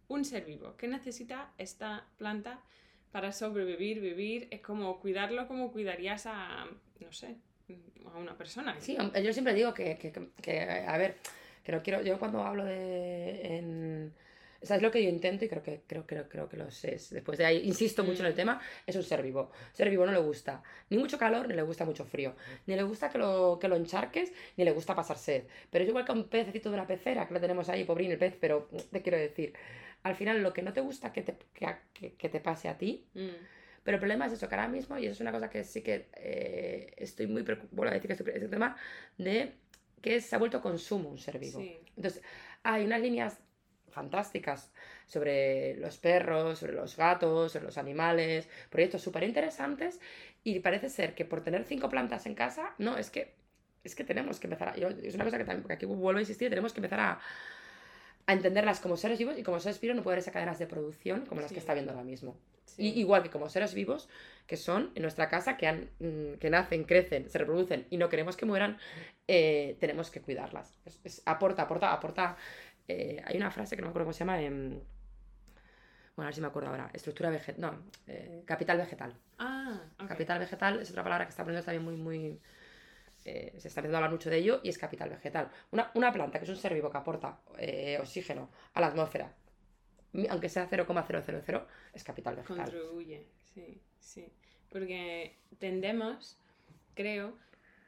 un 0.07 0.23
ser 0.23 0.45
vivo 0.45 0.77
que 0.77 0.87
necesita 0.87 1.51
esta 1.57 2.05
planta 2.17 2.61
para 3.11 3.31
sobrevivir, 3.31 3.99
vivir. 4.01 4.47
Es 4.51 4.61
como 4.61 4.99
cuidarlo 4.99 5.47
como 5.47 5.71
cuidarías 5.71 6.27
a, 6.27 6.67
no 6.99 7.11
sé, 7.11 7.35
a 8.13 8.17
una 8.17 8.37
persona. 8.37 8.75
sí, 8.79 8.95
yo 9.23 9.33
siempre 9.33 9.53
digo 9.55 9.73
que, 9.73 9.97
que, 9.97 10.11
que- 10.41 10.61
a 10.61 10.97
ver, 10.97 11.15
que 11.63 11.71
no 11.71 11.81
quiero, 11.81 12.01
yo 12.03 12.19
cuando 12.19 12.43
hablo 12.43 12.65
de... 12.65 14.11
o 14.61 14.65
sea, 14.65 14.75
es 14.77 14.81
lo 14.81 14.91
que 14.91 15.01
yo 15.03 15.09
intento 15.09 15.45
y 15.45 15.49
creo 15.49 15.63
que, 15.63 15.81
creo, 15.87 16.05
creo, 16.05 16.27
creo 16.27 16.49
que 16.49 16.57
lo 16.57 16.69
sé. 16.69 16.97
Después 17.11 17.37
de 17.37 17.45
ahí, 17.45 17.61
insisto 17.65 18.03
mucho 18.03 18.21
en 18.21 18.27
el 18.27 18.33
tema, 18.35 18.59
es 18.85 18.95
un 18.95 19.03
ser 19.03 19.21
vivo. 19.21 19.51
Ser 19.73 19.89
vivo 19.89 20.05
no 20.05 20.11
le 20.11 20.19
gusta 20.19 20.61
ni 20.89 20.97
mucho 20.97 21.17
calor, 21.17 21.47
ni 21.47 21.53
le 21.53 21.61
gusta 21.61 21.85
mucho 21.85 22.03
frío. 22.05 22.35
Ni 22.67 22.75
le 22.75 22.83
gusta 22.83 23.09
que 23.09 23.17
lo, 23.17 23.57
que 23.59 23.67
lo 23.67 23.75
encharques, 23.75 24.33
ni 24.57 24.65
le 24.65 24.71
gusta 24.71 24.95
pasar 24.95 25.17
sed. 25.17 25.43
Pero 25.69 25.83
es 25.83 25.89
igual 25.89 26.05
que 26.05 26.11
un 26.11 26.25
pececito 26.27 26.69
de 26.69 26.75
una 26.75 26.87
pecera, 26.87 27.27
que 27.27 27.33
lo 27.33 27.39
tenemos 27.39 27.69
ahí, 27.69 27.83
pobrín 27.85 28.11
el 28.11 28.17
pez, 28.17 28.35
pero 28.39 28.69
te 28.91 29.01
quiero 29.01 29.17
decir, 29.17 29.53
al 30.03 30.15
final 30.15 30.41
lo 30.43 30.51
que 30.53 30.61
no 30.61 30.73
te 30.73 30.81
gusta 30.81 31.11
que 31.13 31.21
te, 31.21 31.35
que, 31.93 32.15
que- 32.15 32.29
te 32.29 32.39
pase 32.39 32.67
a 32.69 32.77
ti, 32.77 33.05
Mm, 33.13 33.29
Pero 33.83 33.95
el 33.95 33.99
problema 33.99 34.25
es 34.27 34.33
eso, 34.33 34.47
que 34.47 34.55
ahora 34.55 34.67
mismo, 34.67 34.97
y 34.97 35.05
eso 35.05 35.13
es 35.13 35.21
una 35.21 35.31
cosa 35.31 35.49
que 35.49 35.63
sí 35.63 35.81
que 35.81 36.09
eh, 36.15 36.93
estoy 36.97 37.27
muy 37.27 37.43
preocupada, 37.43 37.91
a 37.91 37.93
decir 37.93 38.07
que 38.07 38.13
estoy 38.13 38.33
es 38.35 38.43
el 38.43 38.49
tema 38.49 38.75
de 39.17 39.53
que 40.01 40.21
se 40.21 40.35
ha 40.35 40.39
vuelto 40.39 40.61
consumo 40.61 41.09
un 41.09 41.17
ser 41.17 41.39
vivo. 41.39 41.59
sí. 41.61 41.79
Entonces, 41.95 42.21
hay 42.63 42.85
unas 42.85 43.01
líneas 43.01 43.37
fantásticas 43.89 44.71
sobre 45.07 45.75
los 45.77 45.97
perros, 45.97 46.59
sobre 46.59 46.73
los 46.73 46.95
gatos, 46.97 47.51
sobre 47.53 47.65
los 47.65 47.77
animales, 47.77 48.47
proyectos 48.69 49.01
súper 49.01 49.23
interesantes, 49.23 49.99
y 50.43 50.59
parece 50.59 50.89
ser 50.89 51.15
que 51.15 51.25
por 51.25 51.41
tener 51.43 51.63
cinco 51.65 51.89
plantas 51.89 52.25
en 52.25 52.35
casa, 52.35 52.73
no, 52.77 52.97
es 52.97 53.09
que, 53.09 53.33
es 53.83 53.95
que 53.95 54.03
tenemos 54.03 54.39
que 54.39 54.47
empezar 54.47 54.69
a... 54.69 54.75
yo- 54.77 54.89
es 54.89 55.15
una 55.15 55.23
cosa 55.25 55.37
que 55.37 55.43
también, 55.45 55.61
porque 55.63 55.73
aquí 55.73 55.85
vuelvo 55.85 56.17
a 56.17 56.21
insistir, 56.21 56.49
tenemos 56.49 56.73
que 56.73 56.79
empezar 56.79 56.99
a, 56.99 57.19
a 58.27 58.33
entenderlas 58.33 58.79
como 58.79 58.95
seres 58.97 59.17
vivos 59.17 59.37
y 59.37 59.43
como 59.43 59.59
seres 59.59 59.81
vivos 59.81 59.95
no 59.95 60.03
puede 60.03 60.13
haber 60.15 60.19
esas 60.21 60.33
cadenas 60.33 60.59
de 60.59 60.67
producción 60.67 61.25
como 61.25 61.41
las 61.41 61.49
Sí. 61.49 61.55
que 61.55 61.59
está 61.59 61.73
viendo 61.73 61.91
ahora 61.91 62.03
mismo. 62.03 62.37
Sí. 62.65 62.83
Y, 62.83 62.99
igual 62.99 63.23
que 63.23 63.31
como 63.31 63.49
seres 63.49 63.73
vivos 63.73 64.07
que 64.45 64.55
son 64.55 64.91
en 64.93 65.01
nuestra 65.01 65.29
casa, 65.29 65.57
que, 65.57 65.65
han, 65.67 65.89
mm, 65.99 66.33
que 66.39 66.49
nacen, 66.51 66.83
crecen, 66.83 67.27
se 67.29 67.39
reproducen 67.39 67.87
y 67.89 67.97
no 67.97 68.09
queremos 68.09 68.37
que 68.37 68.45
mueran, 68.45 68.77
eh, 69.27 69.75
tenemos 69.79 70.11
que 70.11 70.21
cuidarlas. 70.21 70.77
Es- 70.85 70.99
es- 71.03 71.21
aporta, 71.25 71.63
aporta, 71.63 71.91
aporta. 71.91 72.37
Eh, 72.89 73.21
hay 73.25 73.37
una 73.37 73.51
frase 73.51 73.75
que 73.75 73.81
no 73.81 73.87
me 73.87 73.89
acuerdo 73.91 74.07
cómo 74.07 74.13
se 74.13 74.19
llama. 74.19 74.41
em, 74.41 74.81
bueno, 76.15 76.25
a 76.25 76.25
ver 76.25 76.33
si 76.35 76.41
me 76.41 76.47
acuerdo 76.47 76.69
ahora. 76.69 76.89
Estructura 76.93 77.29
vegetal. 77.29 77.61
No, 77.61 77.83
eh, 78.07 78.43
capital 78.45 78.77
vegetal. 78.77 79.15
Ah. 79.37 79.79
Capital 80.07 80.39
vegetal 80.39 80.81
es 80.81 80.89
otra 80.89 81.03
palabra 81.03 81.25
que 81.25 81.29
está 81.29 81.43
aprendiendo 81.43 81.65
también 81.65 81.83
muy, 81.85 81.95
muy. 81.95 82.39
eh, 83.25 83.53
se 83.57 83.67
está 83.67 83.79
empezando 83.81 83.97
a 83.97 83.99
hablar 83.99 84.11
mucho 84.11 84.29
de 84.29 84.37
ello 84.37 84.59
y 84.63 84.69
es 84.69 84.77
capital 84.77 85.09
vegetal. 85.09 85.49
Una, 85.71 85.91
una 85.93 86.11
planta 86.11 86.39
que 86.39 86.45
es 86.45 86.49
un 86.49 86.57
ser 86.57 86.73
vivo 86.73 86.89
que 86.89 86.97
aporta 86.97 87.39
eh, 87.57 87.97
oxígeno 88.01 88.49
a 88.73 88.81
la 88.81 88.87
atmósfera, 88.87 89.31
aunque 90.29 90.49
sea 90.49 90.67
0,000, 90.67 91.61
es 91.93 92.03
capital 92.03 92.35
vegetal. 92.35 92.65
Contribuye, 92.71 93.27
sí, 93.53 93.79
sí. 93.99 94.27
Porque 94.71 95.35
tendemos, 95.59 96.37
creo, 96.95 97.37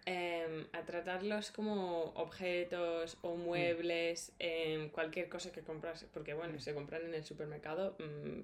em, 0.05 0.65
a 0.73 0.81
tratarlos 0.85 1.51
como 1.51 2.05
objetos 2.15 3.17
o 3.21 3.35
muebles, 3.35 4.33
em, 4.39 4.89
cualquier 4.89 5.29
cosa 5.29 5.51
que 5.51 5.61
compras, 5.61 6.05
porque 6.13 6.33
bueno, 6.33 6.59
se 6.59 6.73
compran 6.73 7.03
en 7.05 7.13
el 7.13 7.23
supermercado, 7.23 7.95
mm, 7.99 8.41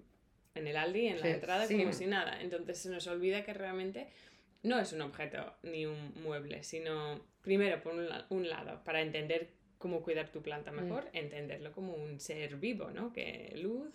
en 0.60 0.68
el 0.68 0.78
Aldi, 0.78 1.08
en 1.08 1.18
Sí, 1.18 1.24
la 1.24 1.30
entrada, 1.32 1.66
sí. 1.68 1.78
como 1.78 1.94
si 1.94 2.06
nada. 2.06 2.42
Entonces 2.42 2.78
se 2.78 2.90
nos 2.90 3.06
olvida 3.08 3.44
que 3.44 3.54
realmente 3.54 4.08
no 4.64 4.80
es 4.80 4.92
un 4.94 5.02
objeto 5.02 5.54
ni 5.64 5.86
un 5.86 6.14
mueble, 6.24 6.64
sino 6.64 7.22
primero, 7.42 7.82
por 7.82 7.94
un, 7.94 8.10
la- 8.10 8.26
un 8.30 8.50
lado, 8.50 8.84
para 8.84 9.02
entender 9.02 9.50
cómo 9.78 10.02
cuidar 10.02 10.30
tu 10.30 10.42
planta 10.42 10.72
mejor, 10.72 11.08
entenderlo 11.14 11.72
como 11.72 11.94
un 11.94 12.20
ser 12.20 12.56
vivo, 12.58 12.90
¿no? 12.90 13.14
Que 13.14 13.54
luz, 13.56 13.94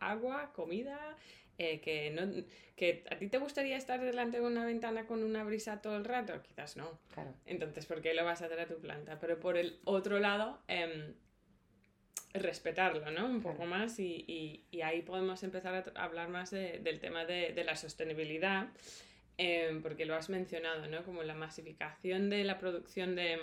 agua, 0.00 0.52
comida, 0.54 1.16
eh, 1.58 1.80
que, 1.80 2.10
no, 2.10 2.30
que 2.76 3.04
a 3.10 3.16
ti 3.16 3.28
te 3.28 3.38
gustaría 3.38 3.76
estar 3.76 4.00
delante 4.00 4.40
de 4.40 4.46
una 4.46 4.64
ventana 4.64 5.06
con 5.06 5.22
una 5.22 5.44
brisa 5.44 5.80
todo 5.82 5.96
el 5.96 6.04
rato, 6.04 6.42
quizás 6.42 6.76
no. 6.76 6.98
Claro. 7.14 7.34
Entonces, 7.46 7.86
¿por 7.86 8.00
qué 8.00 8.14
lo 8.14 8.24
vas 8.24 8.42
a 8.42 8.46
hacer 8.46 8.60
a 8.60 8.66
tu 8.66 8.78
planta? 8.80 9.18
Pero 9.20 9.38
por 9.40 9.56
el 9.56 9.78
otro 9.84 10.18
lado, 10.18 10.58
em, 10.68 11.14
respetarlo, 12.34 13.10
¿no? 13.10 13.26
Un 13.26 13.42
poco 13.42 13.56
Claro. 13.56 13.70
más 13.70 13.98
y, 13.98 14.24
y- 14.26 14.64
y 14.70 14.80
ahí 14.82 15.02
podemos 15.02 15.42
empezar 15.42 15.92
a 15.94 16.02
hablar 16.04 16.28
más 16.28 16.50
de- 16.50 16.78
del 16.78 16.98
tema 16.98 17.24
de, 17.26 17.52
de 17.52 17.64
la 17.64 17.76
sostenibilidad, 17.76 18.68
em, 19.36 19.82
porque 19.82 20.06
lo 20.06 20.14
has 20.14 20.30
mencionado, 20.30 20.86
¿no? 20.86 21.02
Como 21.04 21.22
la 21.22 21.34
masificación 21.34 22.30
de 22.30 22.44
la 22.44 22.58
producción 22.58 23.14
de, 23.16 23.38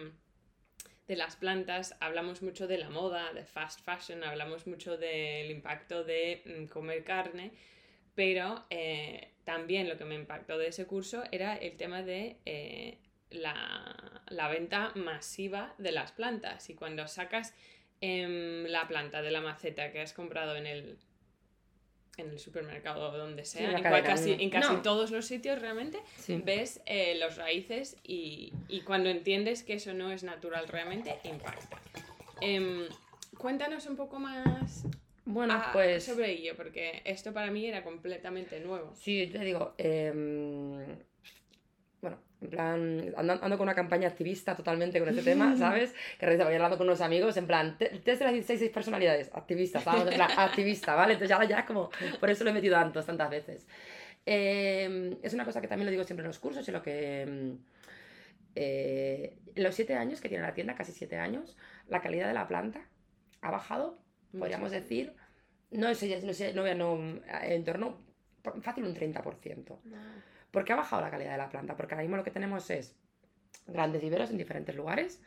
de 1.08 1.16
las 1.16 1.36
plantas, 1.36 1.96
hablamos 2.00 2.42
mucho 2.42 2.68
de 2.68 2.78
la 2.80 2.90
moda, 2.90 3.32
de 3.34 3.44
fast 3.46 3.82
fashion, 3.82 4.24
hablamos 4.24 4.66
mucho 4.66 4.98
del 4.98 5.52
impacto 5.52 6.04
de 6.04 6.42
mm, 6.46 6.66
comer 6.66 7.04
carne, 7.04 7.52
pero 8.20 8.66
eh, 8.70 9.30
también 9.46 9.88
lo 9.88 9.98
que 9.98 10.04
me 10.04 10.14
impactó 10.16 10.58
de 10.58 10.68
ese 10.68 10.86
curso 10.86 11.24
era 11.32 11.56
el 11.56 11.78
tema 11.78 12.02
de 12.04 12.36
eh, 12.46 12.98
la, 13.30 14.22
la 14.28 14.50
venta 14.50 14.92
masiva 14.96 15.74
de 15.78 15.94
las 15.94 16.12
plantas. 16.12 16.70
Y 16.70 16.74
cuando 16.74 17.08
sacas 17.08 17.54
em, 18.02 18.66
la 18.66 18.90
planta 18.90 19.22
de 19.22 19.32
la 19.32 19.40
maceta 19.40 19.94
que 19.94 20.02
has 20.02 20.12
comprado 20.12 20.58
en 20.58 20.68
el, 20.68 20.98
en 22.18 22.30
el 22.32 22.40
supermercado 22.40 23.10
o 23.10 23.18
donde 23.18 23.46
sea, 23.46 23.72
en 23.72 23.84
cual- 23.84 24.04
casi, 24.04 24.34
en 24.34 24.50
casi 24.50 24.74
no. 24.74 24.82
todos 24.82 25.12
los 25.12 25.26
sitios 25.26 25.62
realmente, 25.62 26.00
Sí. 26.18 26.42
ves 26.44 26.82
eh, 26.86 27.16
los 27.22 27.38
raíces 27.38 27.96
y, 28.04 28.52
y 28.68 28.82
cuando 28.82 29.08
entiendes 29.10 29.64
que 29.64 29.76
eso 29.76 29.94
no 29.94 30.12
es 30.12 30.24
natural 30.24 30.68
realmente, 30.68 31.16
impacta. 31.24 31.80
Em, 32.42 32.86
cuéntanos 33.38 33.86
un 33.86 33.96
poco 33.96 34.20
más 34.20 34.84
Bueno, 35.30 35.54
ah, 35.56 35.70
pues. 35.72 36.06
sobre 36.06 36.32
ello, 36.32 36.56
porque 36.56 37.04
esto 37.06 37.32
para 37.32 37.52
mí 37.52 37.68
era 37.68 37.84
completamente 37.84 38.60
nuevo. 38.62 38.96
Sí, 38.96 39.28
yo 39.28 39.40
te 39.40 39.46
digo, 39.46 39.76
em, 39.78 40.74
bueno, 42.02 42.18
en 42.42 42.50
plan, 42.50 43.14
ando, 43.16 43.34
ando 43.34 43.58
con 43.58 43.62
una 43.62 43.76
campaña 43.76 44.08
activista 44.08 44.56
totalmente 44.56 44.98
con 45.00 45.08
este 45.08 45.22
tema, 45.22 45.56
¿sabes? 45.58 45.94
Que 46.18 46.26
voy 46.26 46.56
hablando 46.56 46.80
con 46.80 46.88
unos 46.88 47.02
amigos, 47.02 47.38
en 47.38 47.46
plan, 47.46 47.78
te- 47.78 47.90
test 48.00 48.20
de 48.20 48.26
las 48.26 48.34
16 48.34 48.60
seis 48.60 48.72
personalidades, 48.72 49.30
activista, 49.32 49.78
estábamos 49.78 50.08
en 50.08 50.16
plan, 50.16 50.32
activista, 50.36 50.96
¿vale? 50.96 51.14
Entonces 51.14 51.38
ya 51.48 51.60
es 51.60 51.66
como, 51.66 51.92
por 52.20 52.30
eso 52.32 52.44
lo 52.44 52.50
he 52.50 52.54
metido 52.54 52.76
tantos, 52.76 53.06
tantas 53.06 53.30
veces. 53.30 53.68
Em, 54.26 55.16
es 55.22 55.34
una 55.36 55.46
cosa 55.46 55.62
que 55.62 55.68
también 55.68 55.86
lo 55.86 55.92
digo 55.92 56.04
siempre 56.06 56.24
en 56.24 56.30
los 56.30 56.40
cursos 56.40 56.68
y 56.68 56.72
lo 56.72 56.82
que... 56.82 57.22
em, 57.22 57.60
eh, 58.56 59.38
en 59.54 59.64
los 59.64 59.76
siete 59.76 59.94
años 59.94 60.22
que 60.22 60.28
tiene 60.28 60.44
la 60.44 60.56
tienda, 60.56 60.74
casi 60.74 60.92
siete 60.92 61.18
años, 61.18 61.56
la 61.88 62.02
calidad 62.02 62.28
de 62.28 62.34
la 62.34 62.48
planta 62.48 62.82
ha 63.42 63.52
bajado 63.52 64.00
podríamos 64.38 64.72
decir, 64.72 65.14
no 65.72 65.94
sé, 65.94 66.22
no 66.22 66.34
sé, 66.34 66.54
no 66.54 66.62
voy 66.62 66.72
a 66.72 66.76
no, 66.76 66.98
en 67.44 67.64
torno, 67.64 67.98
fácil 68.62 68.86
un 68.86 68.96
30%. 68.96 69.68
Wow. 69.68 69.80
¿Por 70.52 70.64
qué 70.64 70.74
ha 70.74 70.76
bajado 70.76 71.02
la 71.02 71.12
calidad 71.12 71.32
de 71.32 71.38
la 71.38 71.50
planta? 71.50 71.76
Porque 71.76 71.94
ahora 71.94 72.04
mismo 72.04 72.18
lo 72.18 72.24
que 72.24 72.32
tenemos 72.32 72.70
es 72.70 72.96
grandes 73.68 74.02
viveros 74.02 74.32
en 74.32 74.38
diferentes 74.38 74.76
lugares, 74.76 75.22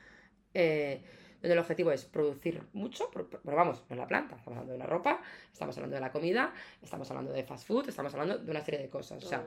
eh, 0.55 1.03
donde 1.41 1.53
el 1.53 1.59
objetivo 1.59 1.93
es 1.93 2.05
producir 2.05 2.63
mucho, 2.73 3.09
pero, 3.13 3.29
pero 3.29 3.57
vamos, 3.57 3.85
no 3.89 3.95
es 3.95 3.99
la 3.99 4.07
planta, 4.07 4.37
estamos 4.37 4.59
hablando 4.59 4.73
de 4.73 4.79
la 4.79 4.87
ropa, 4.87 5.21
estamos 5.53 5.77
hablando 5.77 5.95
de 5.95 6.01
la 6.01 6.13
comida, 6.13 6.53
estamos 6.83 7.11
hablando 7.11 7.33
de 7.33 7.45
fast 7.45 7.67
food, 7.67 7.89
estamos 7.89 8.13
hablando 8.15 8.39
de 8.39 8.51
una 8.51 8.61
serie 8.61 8.81
de 8.81 8.89
cosas. 8.89 9.25
O 9.25 9.29
sea, 9.29 9.47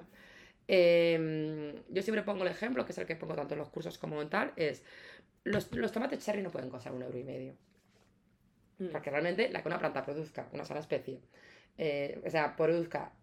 eh, 0.67 1.83
yo 1.89 2.01
siempre 2.01 2.23
pongo 2.23 2.43
el 2.43 2.49
ejemplo, 2.49 2.85
que 2.85 2.91
es 2.91 2.97
el 2.97 3.05
que 3.05 3.15
pongo 3.15 3.35
tanto 3.35 3.53
en 3.53 3.59
los 3.59 3.69
cursos 3.69 3.97
como 3.97 4.21
en 4.21 4.29
tal, 4.29 4.53
es 4.55 4.83
los, 5.43 5.71
los 5.73 5.91
tomates 5.91 6.23
cherry 6.23 6.41
no 6.41 6.51
pueden 6.51 6.69
costar 6.69 6.93
un 6.93 7.03
euro 7.03 7.17
y 7.17 7.23
medio. 7.23 7.55
Mm. 8.79 8.87
Porque 8.87 9.09
realmente 9.09 9.49
la 9.49 9.61
que 9.61 9.67
una 9.67 9.79
planta 9.79 10.03
produzca 10.03 10.47
una 10.51 10.65
sola 10.65 10.79
especie, 10.81 11.21
eh, 11.77 12.21
o 12.25 12.29
sea, 12.29 12.55
produzca 12.55 13.13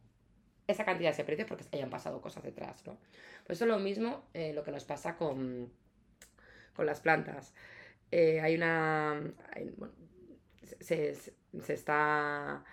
esa 0.66 0.84
cantidad 0.84 1.10
de 1.10 1.14
ese 1.14 1.24
precio 1.24 1.46
porque 1.46 1.64
hayan 1.72 1.90
pasado 1.90 2.20
cosas 2.20 2.42
detrás, 2.42 2.86
¿no? 2.86 2.96
Pues 3.46 3.58
eso 3.58 3.64
es 3.64 3.70
lo 3.70 3.78
mismo 3.78 4.24
eh, 4.32 4.52
lo 4.52 4.62
que 4.62 4.70
nos 4.70 4.84
pasa 4.84 5.16
con, 5.16 5.70
con 6.74 6.86
las 6.86 7.00
plantas. 7.00 7.54
Eh, 8.10 8.40
hay 8.40 8.54
una... 8.56 9.20
bueno, 9.76 9.94
se, 10.80 11.14
se- 11.14 11.34
está... 11.72 12.64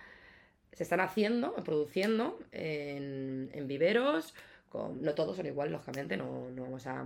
Se 0.72 0.84
están 0.84 1.00
haciendo, 1.02 1.56
produciendo 1.56 2.40
en, 2.52 3.50
en 3.54 3.68
viveros, 3.68 4.34
no 4.72 5.16
todos 5.16 5.36
son 5.36 5.48
igual, 5.48 5.72
lógicamente, 5.72 6.16
no, 6.16 6.50
no 6.52 6.62
vamos 6.62 6.88
a... 6.88 7.06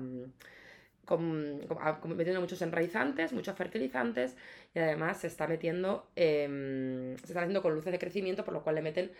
con, 1.05 1.61
con- 1.67 1.77
a- 1.81 1.99
con- 1.99 2.15
metiendo 2.15 2.39
muchos 2.41 2.61
enraizantes, 2.61 3.33
muchos 3.33 3.55
fertilizantes 3.55 4.35
y 4.73 4.79
además 4.79 5.17
se 5.19 5.27
está 5.27 5.47
metiendo, 5.47 6.07
em, 6.15 7.15
se 7.17 7.25
está 7.27 7.39
haciendo 7.41 7.61
con 7.61 7.73
luces 7.75 7.91
de 7.91 7.99
crecimiento, 7.99 8.43
por 8.45 8.53
lo 8.53 8.63
cual 8.63 8.75
le 8.75 8.81
meten, 8.81 9.11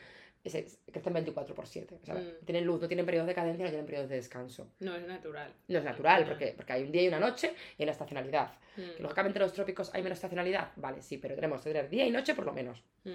se, 0.45 0.65
crecen 0.91 1.13
24 1.13 1.55
por 1.55 1.67
7. 1.67 1.97
O 2.01 2.05
sea, 2.05 2.15
Mm. 2.15 2.45
tienen 2.45 2.65
luz, 2.65 2.81
no 2.81 2.87
tienen 2.87 3.05
periodos 3.05 3.27
de 3.27 3.33
cadencia, 3.35 3.63
no 3.63 3.69
tienen 3.71 3.85
periodos 3.85 4.09
de 4.09 4.15
descanso. 4.17 4.69
No 4.79 4.95
es 4.95 5.07
natural. 5.07 5.53
No 5.69 5.77
es 5.79 5.83
natural, 5.85 6.21
No. 6.23 6.27
porque, 6.29 6.53
porque 6.55 6.73
hay 6.73 6.83
un 6.83 6.91
día 6.91 7.03
y 7.03 7.07
una 7.07 7.19
noche 7.19 7.53
y 7.77 7.81
hay 7.81 7.85
una 7.85 7.91
estacionalidad. 7.93 8.53
Mm, 8.75 8.81
Que 8.97 9.03
lógicamente 9.03 9.39
en 9.39 9.43
los 9.43 9.53
trópicos 9.53 9.93
hay 9.93 10.03
menos 10.03 10.17
estacionalidad, 10.17 10.71
vale, 10.75 11.01
sí, 11.01 11.17
pero 11.17 11.35
tenemos 11.35 11.61
que 11.61 11.69
tener 11.71 11.89
día 11.89 12.05
y 12.05 12.11
noche 12.11 12.33
por 12.33 12.45
lo 12.45 12.51
menos. 12.53 12.83
mm, 13.05 13.09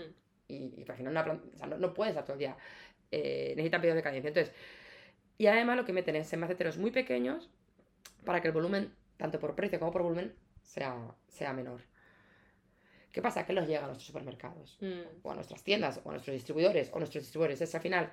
Y, 0.51 0.57
y 0.81 0.85
porque 0.87 0.99
si 0.99 1.03
no, 1.03 1.11
una 1.11 1.23
planta, 1.25 1.45
o 1.55 1.59
sea, 1.59 1.67
no, 1.67 1.77
no 1.77 1.93
puedes 1.93 2.13
estar 2.13 2.25
todo 2.25 2.33
el 2.35 2.39
día. 2.39 2.57
Eh, 3.11 3.53
necesitan 3.57 3.81
periodos 3.83 3.97
de 3.97 4.03
cadencia. 4.03 4.29
Entonces, 4.29 4.55
y 5.37 5.47
además 5.47 5.77
lo 5.77 5.85
que 5.85 5.93
meten 5.93 6.17
es 6.17 6.33
en 6.33 6.41
maceteros 6.41 6.79
muy 6.79 6.91
pequeños 6.91 7.51
para 8.29 8.43
que 8.43 8.49
el 8.49 8.53
volumen, 8.53 8.95
tanto 9.17 9.41
por 9.41 9.55
precio 9.55 9.79
como 9.79 9.91
por 9.91 10.03
volumen, 10.03 10.35
sea, 10.62 10.95
sea 11.29 11.55
menor. 11.55 11.81
¿Qué 13.11 13.23
pasa? 13.23 13.47
Que 13.47 13.55
los 13.55 13.67
llega 13.67 13.85
a 13.85 13.87
nuestros 13.87 14.07
supermercados, 14.07 14.77
mm. 14.83 15.23
o 15.23 15.31
a 15.31 15.35
nuestras 15.35 15.62
tiendas, 15.62 15.99
o 16.05 16.11
a 16.11 16.12
nuestros 16.12 16.35
distribuidores, 16.35 16.91
o 16.93 16.99
nuestros 16.99 17.25
distribuidores. 17.25 17.59
Es 17.62 17.75
al 17.75 17.81
final, 17.81 18.11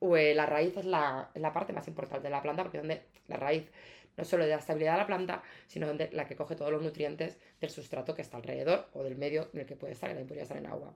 o, 0.00 0.18
eh, 0.18 0.34
la 0.34 0.44
raíz 0.44 0.76
es 0.76 0.84
la, 0.84 1.30
la 1.34 1.50
parte 1.50 1.72
más 1.72 1.88
importante 1.88 2.24
de 2.24 2.30
la 2.30 2.42
planta, 2.42 2.62
porque 2.62 2.76
es 2.76 2.82
donde 2.82 3.06
la 3.26 3.38
raíz 3.38 3.70
no 4.18 4.24
solo 4.26 4.44
de 4.44 4.50
la 4.50 4.56
estabilidad 4.56 4.92
de 4.92 4.98
la 4.98 5.06
planta, 5.06 5.42
sino 5.66 5.86
donde 5.86 6.10
la 6.12 6.26
que 6.26 6.36
coge 6.36 6.54
todos 6.54 6.70
los 6.70 6.82
nutrientes 6.82 7.38
del 7.58 7.70
sustrato 7.70 8.14
que 8.14 8.20
está 8.20 8.36
alrededor 8.36 8.90
o 8.92 9.02
del 9.02 9.16
medio 9.16 9.48
en 9.54 9.60
el 9.60 9.66
que 9.66 9.76
puede 9.76 9.94
estar, 9.94 10.10
que 10.10 10.14
también 10.14 10.28
podría 10.28 10.42
estar 10.42 10.58
en 10.58 10.66
agua. 10.66 10.94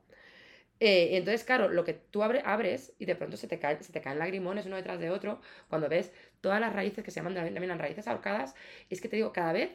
Eh, 0.81 1.11
y 1.13 1.17
entonces, 1.17 1.45
claro, 1.45 1.69
lo 1.69 1.85
que 1.85 1.95
tú 1.95 2.23
abre- 2.23 2.43
abres 2.45 2.95
y 2.99 3.07
de 3.07 3.17
pronto 3.17 3.37
se 3.37 3.49
te, 3.49 3.59
caen, 3.59 3.83
se 3.83 3.93
te 3.93 4.01
caen 4.03 4.19
lagrimones 4.19 4.67
uno 4.67 4.77
detrás 4.77 5.01
de 5.01 5.11
otro 5.11 5.41
cuando 5.69 5.89
ves 5.89 6.13
todas 6.41 6.61
las 6.61 6.73
raíces 6.75 7.03
que 7.05 7.11
se 7.11 7.21
llaman 7.21 7.35
también 7.35 7.79
raíces 7.79 8.07
ahorcadas. 8.09 8.55
Y 8.89 8.95
es 8.95 9.01
que 9.01 9.09
te 9.09 9.17
digo, 9.17 9.33
cada 9.33 9.53
vez 9.53 9.71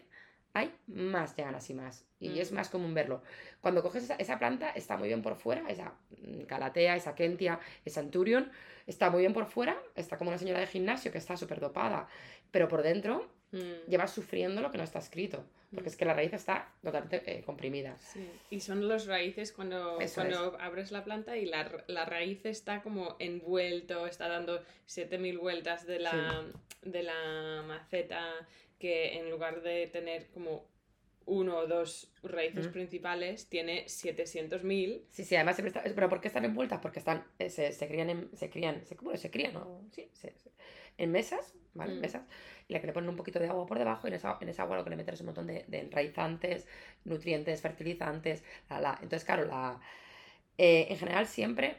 hay 0.53 0.73
más 0.87 1.35
llanas 1.35 1.69
y 1.69 1.73
más. 1.73 2.05
Y 2.19 2.29
Mm. 2.29 2.37
es 2.39 2.51
más 2.51 2.69
común 2.69 2.93
verlo. 2.93 3.23
Cuando 3.61 3.81
coges 3.81 4.03
esa, 4.03 4.15
esa 4.15 4.37
planta, 4.37 4.69
está 4.71 4.97
muy 4.97 5.07
bien 5.07 5.21
por 5.21 5.35
fuera, 5.37 5.63
esa 5.69 5.93
mm, 6.11 6.41
calatea, 6.43 6.95
esa 6.95 7.15
kentia, 7.15 7.59
esa 7.85 8.01
anturion, 8.01 8.51
está 8.85 9.09
muy 9.09 9.21
bien 9.21 9.33
por 9.33 9.45
fuera, 9.47 9.77
está 9.95 10.17
como 10.17 10.29
una 10.29 10.37
señora 10.37 10.59
de 10.59 10.67
gimnasio 10.67 11.11
que 11.11 11.17
está 11.17 11.37
súper 11.37 11.59
dopada, 11.59 12.07
pero 12.51 12.67
por 12.67 12.83
dentro 12.83 13.31
Mm. 13.51 13.89
llevas 13.89 14.11
sufriendo 14.11 14.61
lo 14.61 14.71
que 14.71 14.77
no 14.77 14.83
está 14.83 14.99
escrito, 14.99 15.43
porque 15.73 15.89
Mm. 15.89 15.93
es 15.93 15.97
que 15.97 16.05
la 16.05 16.13
raíz 16.13 16.33
está 16.33 16.71
totalmente 16.81 17.21
eh, 17.25 17.43
comprimida. 17.43 17.97
Sí, 17.99 18.25
y 18.49 18.59
son 18.61 18.87
los 18.87 19.07
raíces 19.07 19.51
cuando, 19.51 19.99
Eso 19.99 20.21
cuando 20.21 20.57
abres 20.59 20.91
la 20.91 21.03
planta 21.03 21.35
y 21.37 21.45
la, 21.45 21.83
la 21.87 22.05
raíz 22.05 22.45
está 22.45 22.81
como 22.81 23.15
envuelto, 23.19 24.07
está 24.07 24.27
dando 24.29 24.61
7000 24.85 25.37
vueltas 25.37 25.85
de 25.85 25.99
la, 25.99 26.45
de 26.81 27.03
la 27.03 27.63
maceta, 27.67 28.25
que 28.79 29.17
en 29.19 29.29
lugar 29.29 29.61
de 29.61 29.87
tener 29.87 30.27
como 30.29 30.65
uno 31.25 31.57
o 31.57 31.67
dos 31.67 32.09
raíces 32.23 32.67
Mm. 32.67 32.71
principales 32.71 33.47
tiene 33.47 33.85
700.000. 33.87 35.03
Sí, 35.11 35.23
sí, 35.23 35.35
además 35.35 35.55
siempre 35.55 35.69
está... 35.77 35.83
¿Pero 35.93 36.09
por 36.09 36.19
qué 36.19 36.27
están 36.29 36.45
envueltas? 36.45 36.79
Porque 36.81 36.99
están, 36.99 37.23
eh, 37.37 37.49
se, 37.49 37.71
se 37.73 37.87
crían, 37.87 38.09
en, 38.09 38.29
se 38.35 38.49
crían, 38.49 38.83
se, 38.85 38.95
bueno, 38.95 39.19
se 39.19 39.29
crían, 39.29 39.53
¿no? 39.53 39.81
Sí, 39.91 40.09
se- 40.13 40.33
se- 40.37 40.51
en 40.97 41.11
mesas, 41.11 41.53
¿vale? 41.73 41.93
Mm. 41.95 41.99
Mesas, 42.01 42.23
y 42.67 42.73
la 42.73 42.81
que 42.81 42.87
le 42.87 42.93
ponen 42.93 43.09
un 43.09 43.15
poquito 43.15 43.39
de 43.39 43.47
agua 43.47 43.65
por 43.65 43.77
debajo, 43.79 44.07
y 44.07 44.09
en 44.09 44.15
esa, 44.15 44.37
en 44.41 44.49
esa 44.49 44.63
agua 44.63 44.77
lo 44.77 44.83
que 44.83 44.89
le 44.91 44.95
meten 44.95 45.13
es 45.13 45.19
un 45.21 45.27
montón 45.27 45.47
de, 45.47 45.65
de 45.67 45.79
enraizantes, 45.79 46.67
nutrientes, 47.05 47.61
fertilizantes, 47.61 48.43
la, 48.69 48.79
la. 48.79 48.91
Entonces, 49.01 49.25
claro, 49.25 49.45
la... 49.45 49.79
eh, 50.57 50.87
en 50.89 50.97
general 50.97 51.27
siempre, 51.27 51.77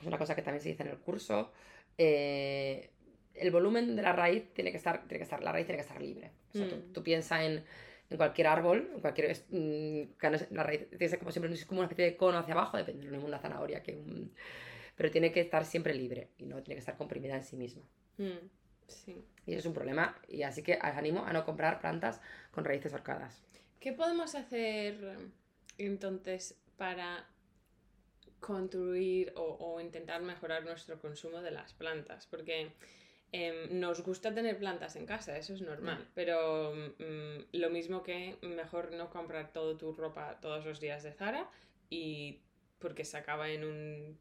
es 0.00 0.06
una 0.06 0.18
cosa 0.18 0.34
que 0.34 0.42
también 0.42 0.62
se 0.62 0.68
dice 0.70 0.82
en 0.82 0.90
el 0.90 0.98
curso, 0.98 1.52
eh, 1.98 2.90
el 3.34 3.50
volumen 3.50 3.96
de 3.96 4.02
la 4.02 4.12
raíz 4.12 4.52
tiene 4.54 4.70
que 4.70 4.76
estar, 4.78 5.00
tiene 5.06 5.18
que 5.18 5.24
estar, 5.24 5.42
la 5.42 5.52
raíz 5.52 5.66
tiene 5.66 5.78
que 5.78 5.86
estar 5.88 6.00
libre. 6.00 6.30
O 6.54 6.56
sea, 6.56 6.68
tú, 6.68 6.76
Mm. 6.76 6.92
tú 6.92 7.02
piensas 7.02 7.40
en, 7.42 7.64
en 8.10 8.16
cualquier 8.16 8.46
árbol, 8.46 8.90
en 8.94 9.00
cualquier, 9.00 9.36
mm, 9.50 10.02
la 10.50 10.62
raíz 10.62 10.88
tiene 10.96 11.18
como 11.18 11.30
siempre, 11.32 11.52
es 11.52 11.64
como 11.66 11.80
una 11.80 11.86
especie 11.88 12.04
de 12.06 12.16
cono 12.16 12.38
hacia 12.38 12.54
abajo, 12.54 12.76
depende, 12.76 13.06
no 13.06 13.18
es 13.18 13.24
una 13.24 13.38
zanahoria 13.38 13.82
que 13.82 13.92
un- 13.96 14.32
pero 14.94 15.10
tiene 15.10 15.30
que 15.32 15.40
estar 15.40 15.64
siempre 15.66 15.94
libre 15.94 16.28
y 16.38 16.46
no 16.46 16.62
tiene 16.62 16.76
que 16.76 16.80
estar 16.80 16.96
comprimida 16.96 17.36
en 17.36 17.44
sí 17.44 17.56
misma. 17.56 17.82
Mm, 18.18 18.48
sí. 18.88 19.24
Y 19.46 19.52
eso 19.52 19.60
es 19.60 19.66
un 19.66 19.74
problema, 19.74 20.16
y 20.28 20.42
así 20.42 20.62
que 20.62 20.74
os 20.74 20.96
animo 20.96 21.24
a 21.24 21.32
no 21.32 21.44
comprar 21.44 21.78
plantas 21.80 22.20
con 22.50 22.64
raíces 22.64 22.92
horcadas. 22.92 23.42
¿Qué 23.80 23.92
podemos 23.92 24.34
hacer 24.34 25.18
entonces 25.78 26.56
para 26.76 27.26
construir 28.40 29.32
o, 29.36 29.42
o 29.60 29.80
intentar 29.80 30.20
mejorar 30.22 30.64
nuestro 30.64 30.98
consumo 31.00 31.40
de 31.42 31.50
las 31.52 31.72
plantas? 31.74 32.26
Porque 32.26 32.72
em, 33.32 33.78
nos 33.80 34.02
gusta 34.02 34.34
tener 34.34 34.58
plantas 34.58 34.96
en 34.96 35.06
casa, 35.06 35.36
eso 35.36 35.54
es 35.54 35.62
normal, 35.62 35.98
Mm. 36.00 36.08
pero 36.14 36.72
mm, 36.74 37.38
lo 37.52 37.70
mismo 37.70 38.02
que 38.02 38.36
mejor 38.42 38.92
no 38.92 39.10
comprar 39.10 39.52
toda 39.52 39.76
tu 39.76 39.92
ropa 39.92 40.38
todos 40.40 40.64
los 40.64 40.80
días 40.80 41.02
de 41.02 41.12
Zara 41.12 41.48
y 41.90 42.40
porque 42.78 43.04
se 43.04 43.16
acaba 43.16 43.48
en 43.50 43.64
un 43.64 44.18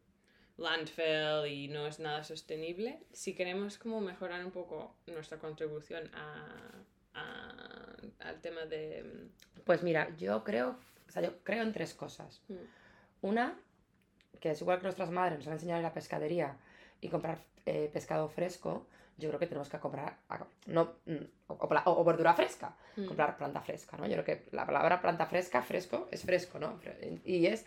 landfill 0.57 1.45
y 1.47 1.67
no 1.67 1.87
es 1.87 1.99
nada 1.99 2.23
sostenible. 2.23 2.99
Si 3.11 3.33
queremos 3.35 3.77
como 3.77 3.99
mejorar 4.01 4.43
un 4.45 4.51
poco 4.51 4.95
nuestra 5.07 5.37
contribución 5.37 6.09
a- 6.13 6.71
a- 7.13 7.95
al 8.19 8.41
tema 8.41 8.65
de... 8.65 9.27
Pues 9.65 9.83
mira, 9.83 10.15
yo 10.17 10.43
creo, 10.43 10.77
o 11.07 11.11
sea, 11.11 11.21
yo 11.21 11.37
creo 11.43 11.63
en 11.63 11.73
tres 11.73 11.93
cosas. 11.93 12.41
mm, 12.47 12.53
Una, 13.21 13.57
que 14.39 14.51
es 14.51 14.61
igual 14.61 14.77
que 14.77 14.83
nuestras 14.83 15.09
madres 15.09 15.39
nos 15.39 15.47
han 15.47 15.53
enseñado 15.53 15.77
en 15.79 15.83
la 15.83 15.93
pescadería 15.93 16.57
y 17.01 17.09
comprar 17.09 17.39
eh, 17.65 17.89
pescado 17.91 18.29
fresco, 18.29 18.85
yo 19.17 19.29
creo 19.29 19.39
que 19.39 19.47
tenemos 19.47 19.69
que 19.69 19.79
comprar, 19.79 20.17
no, 20.67 20.95
mm, 21.05 21.15
o, 21.47 21.53
o 21.53 22.01
o 22.01 22.03
verdura 22.03 22.33
fresca, 22.33 22.75
mm. 22.97 23.05
comprar 23.05 23.37
planta 23.37 23.61
fresca, 23.61 23.97
¿no? 23.97 24.05
Yo 24.07 24.13
creo 24.21 24.25
que 24.25 24.45
la 24.51 24.65
palabra 24.65 25.01
planta 25.01 25.25
fresca, 25.25 25.61
fresco, 25.63 26.07
es 26.11 26.23
fresco, 26.23 26.59
¿no? 26.59 26.79
Y 27.23 27.47
es 27.47 27.65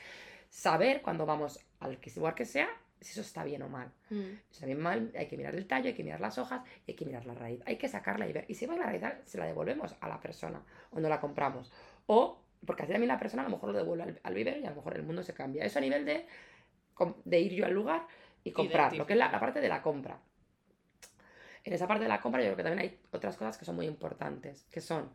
saber 0.49 1.03
cuando 1.03 1.27
vamos 1.27 1.65
al 1.81 1.99
que 1.99 2.11
igual 2.11 2.35
que 2.35 2.45
sea, 2.45 2.69
si 3.01 3.13
eso 3.13 3.21
está 3.21 3.45
bien 3.45 3.63
o 3.63 3.69
mal. 3.69 3.93
Mm, 4.11 4.17
Si 4.49 4.55
está 4.55 4.67
bien 4.67 4.81
mal, 4.81 5.13
hay 5.17 5.27
que 5.27 5.37
mirar 5.37 5.55
el 5.55 5.67
tallo, 5.67 5.87
hay 5.89 5.95
que 5.95 6.03
mirar 6.03 6.21
las 6.21 6.37
hojas, 6.39 6.63
y 6.87 6.91
hay 6.93 6.97
que 6.97 7.05
mirar 7.05 7.27
la 7.27 7.35
raíz. 7.35 7.61
Hay 7.67 7.77
que 7.77 7.89
sacarla 7.89 8.29
y 8.29 8.33
ver. 8.33 8.45
Y 8.49 8.55
si 8.55 8.67
va 8.67 8.77
la 8.77 8.87
raíz, 8.87 9.03
se 9.25 9.39
la 9.39 9.47
devolvemos 9.47 9.95
a 10.01 10.09
la 10.09 10.21
persona 10.21 10.63
o 10.91 10.99
no 11.01 11.09
la 11.09 11.21
compramos. 11.21 11.73
O, 12.07 12.41
porque 12.67 12.83
así 12.83 12.93
también 12.93 13.09
la 13.09 13.19
persona 13.19 13.43
a 13.43 13.45
lo 13.45 13.53
mejor 13.53 13.71
lo 13.71 13.79
devuelve 13.79 14.03
al, 14.03 14.21
al 14.23 14.35
vivero 14.35 14.59
y 14.59 14.67
a 14.67 14.71
lo 14.71 14.77
mejor 14.77 14.97
el 14.97 15.05
mundo 15.05 15.23
se 15.23 15.33
cambia. 15.33 15.65
Eso 15.65 15.79
a 15.79 15.83
nivel 15.83 16.05
de, 16.05 16.27
de 17.25 17.41
ir 17.41 17.53
yo 17.53 17.67
al 17.67 17.73
lugar 17.73 18.07
y 18.43 18.51
comprar, 18.51 18.97
lo 18.97 19.07
que 19.07 19.13
es 19.13 19.19
la, 19.19 19.31
la 19.31 19.39
parte 19.39 19.61
de 19.61 19.69
la 19.69 19.81
compra. 19.81 20.19
En 21.65 21.73
esa 21.73 21.87
parte 21.87 22.05
de 22.05 22.09
la 22.09 22.21
compra 22.21 22.41
yo 22.41 22.47
creo 22.47 22.57
que 22.57 22.63
también 22.65 22.81
hay 22.89 23.01
otras 23.13 23.37
cosas 23.37 23.59
que 23.59 23.65
son 23.65 23.77
muy 23.77 23.87
importantes, 23.87 24.65
que 24.71 24.81
son 24.81 25.11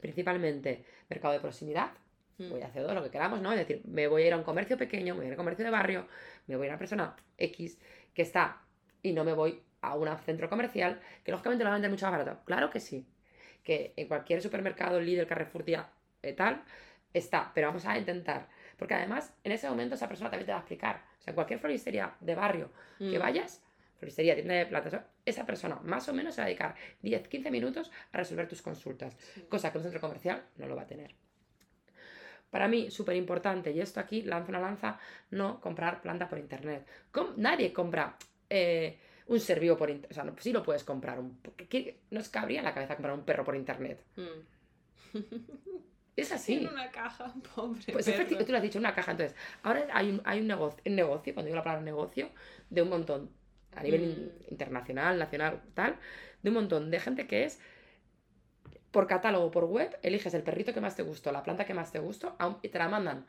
principalmente 0.00 0.84
mercado 1.08 1.34
de 1.34 1.40
proximidad, 1.40 1.90
voy 2.38 2.62
a 2.62 2.66
hacer 2.66 2.82
todo 2.82 2.94
lo 2.94 3.02
que 3.02 3.10
queramos, 3.10 3.40
¿no? 3.40 3.52
Es 3.52 3.58
decir, 3.58 3.82
me 3.84 4.06
voy 4.06 4.22
a 4.22 4.26
ir 4.28 4.32
a 4.32 4.36
un 4.36 4.44
comercio 4.44 4.76
pequeño, 4.76 5.14
me 5.14 5.20
voy 5.20 5.24
a 5.24 5.28
ir 5.28 5.32
a 5.32 5.34
un 5.34 5.38
comercio 5.38 5.64
de 5.64 5.70
barrio, 5.70 6.06
me 6.46 6.56
voy 6.56 6.64
a 6.64 6.66
ir 6.66 6.70
a 6.70 6.74
una 6.74 6.78
persona 6.78 7.16
X 7.36 7.78
que 8.14 8.22
está 8.22 8.62
y 9.02 9.12
no 9.12 9.24
me 9.24 9.32
voy 9.32 9.62
a 9.80 9.94
un 9.94 10.08
centro 10.18 10.48
comercial, 10.48 11.00
que 11.24 11.30
lógicamente 11.30 11.64
lo 11.64 11.70
van 11.70 11.74
a 11.74 11.76
vender 11.76 11.90
mucho 11.90 12.06
más 12.06 12.18
barato. 12.18 12.40
Claro 12.44 12.70
que 12.70 12.80
sí. 12.80 13.06
Que 13.62 13.92
en 13.96 14.08
cualquier 14.08 14.42
supermercado, 14.42 15.00
Lidl, 15.00 15.26
Carrefour, 15.26 15.62
Tía, 15.62 15.88
eh, 16.22 16.32
tal, 16.32 16.62
está. 17.12 17.52
Pero 17.54 17.68
vamos 17.68 17.84
a 17.86 17.96
intentar. 17.98 18.48
Porque 18.76 18.94
además, 18.94 19.34
en 19.44 19.52
ese 19.52 19.68
momento 19.68 19.94
esa 19.94 20.08
persona 20.08 20.30
también 20.30 20.46
te 20.46 20.52
va 20.52 20.58
a 20.58 20.60
explicar. 20.60 21.04
O 21.18 21.22
sea, 21.22 21.30
en 21.32 21.34
cualquier 21.34 21.58
floristería 21.58 22.14
de 22.20 22.34
barrio 22.34 22.70
que 22.98 23.18
mm, 23.18 23.20
vayas, 23.20 23.62
floristería, 23.98 24.34
tienda 24.34 24.54
de 24.54 24.66
plantas, 24.66 25.00
esa 25.24 25.44
persona 25.44 25.76
más 25.82 26.08
o 26.08 26.14
menos 26.14 26.34
se 26.34 26.40
va 26.40 26.44
a 26.44 26.48
dedicar 26.48 26.74
10, 27.02 27.28
15 27.28 27.50
minutos 27.50 27.90
a 28.12 28.18
resolver 28.18 28.48
tus 28.48 28.62
consultas 28.62 29.16
sí. 29.34 29.46
cosa 29.48 29.72
que 29.72 29.78
un 29.78 29.84
centro 29.84 30.00
comercial 30.00 30.44
no 30.56 30.66
lo 30.66 30.76
va 30.76 30.82
a 30.82 30.86
tener. 30.86 31.14
Para 32.50 32.66
mí, 32.68 32.90
súper 32.90 33.16
importante, 33.16 33.70
y 33.72 33.80
esto 33.80 34.00
aquí 34.00 34.22
lanza 34.22 34.48
una 34.50 34.60
lanza, 34.60 34.98
no 35.30 35.60
comprar 35.60 36.00
planta 36.00 36.28
por 36.28 36.38
internet. 36.38 36.86
Com- 37.12 37.34
nadie 37.36 37.72
compra 37.72 38.16
eh, 38.48 38.98
un 39.26 39.38
ser 39.38 39.60
vivo 39.60 39.76
por 39.76 39.90
internet. 39.90 40.10
O 40.12 40.14
sea, 40.14 40.24
no, 40.24 40.34
sí 40.38 40.52
lo 40.52 40.62
puedes 40.62 40.82
comprar. 40.84 41.18
Un, 41.18 41.38
¿qué- 41.68 41.98
nos 42.10 42.28
cabría 42.30 42.60
en 42.60 42.64
la 42.64 42.72
cabeza 42.72 42.94
comprar 42.96 43.14
un 43.14 43.24
perro 43.24 43.44
por 43.44 43.54
internet. 43.54 44.02
Mm. 44.16 45.18
Es 46.16 46.32
así. 46.32 46.58
Tiene 46.58 46.72
una 46.72 46.90
caja, 46.90 47.32
pobre. 47.54 47.80
Pues 47.92 48.06
perro. 48.06 48.14
efectivamente, 48.16 48.44
tú 48.44 48.52
lo 48.52 48.56
has 48.58 48.62
dicho, 48.62 48.78
una 48.78 48.94
caja. 48.94 49.10
Entonces, 49.12 49.36
ahora 49.62 49.86
hay 49.92 50.10
un, 50.10 50.22
hay 50.24 50.40
un, 50.40 50.46
negocio, 50.46 50.82
un 50.86 50.96
negocio, 50.96 51.34
cuando 51.34 51.46
digo 51.48 51.56
la 51.56 51.64
palabra 51.64 51.84
negocio, 51.84 52.30
de 52.70 52.82
un 52.82 52.88
montón, 52.88 53.30
a 53.76 53.82
nivel 53.82 54.02
in- 54.04 54.32
Mm. 54.48 54.50
internacional, 54.52 55.18
nacional, 55.18 55.60
tal, 55.74 55.96
de 56.42 56.48
un 56.48 56.54
montón 56.54 56.90
de 56.90 56.98
gente 57.00 57.26
que 57.26 57.44
es, 57.44 57.60
por 58.90 59.06
catálogo, 59.06 59.50
por 59.50 59.64
web, 59.64 59.98
eliges 60.02 60.32
el 60.34 60.42
perrito 60.42 60.72
que 60.72 60.80
más 60.80 60.96
te 60.96 61.02
gustó, 61.02 61.30
la 61.32 61.42
planta 61.42 61.64
que 61.64 61.74
más 61.74 61.92
te 61.92 61.98
gustó, 61.98 62.36
y 62.62 62.68
te 62.68 62.78
la 62.78 62.88
mandan. 62.88 63.26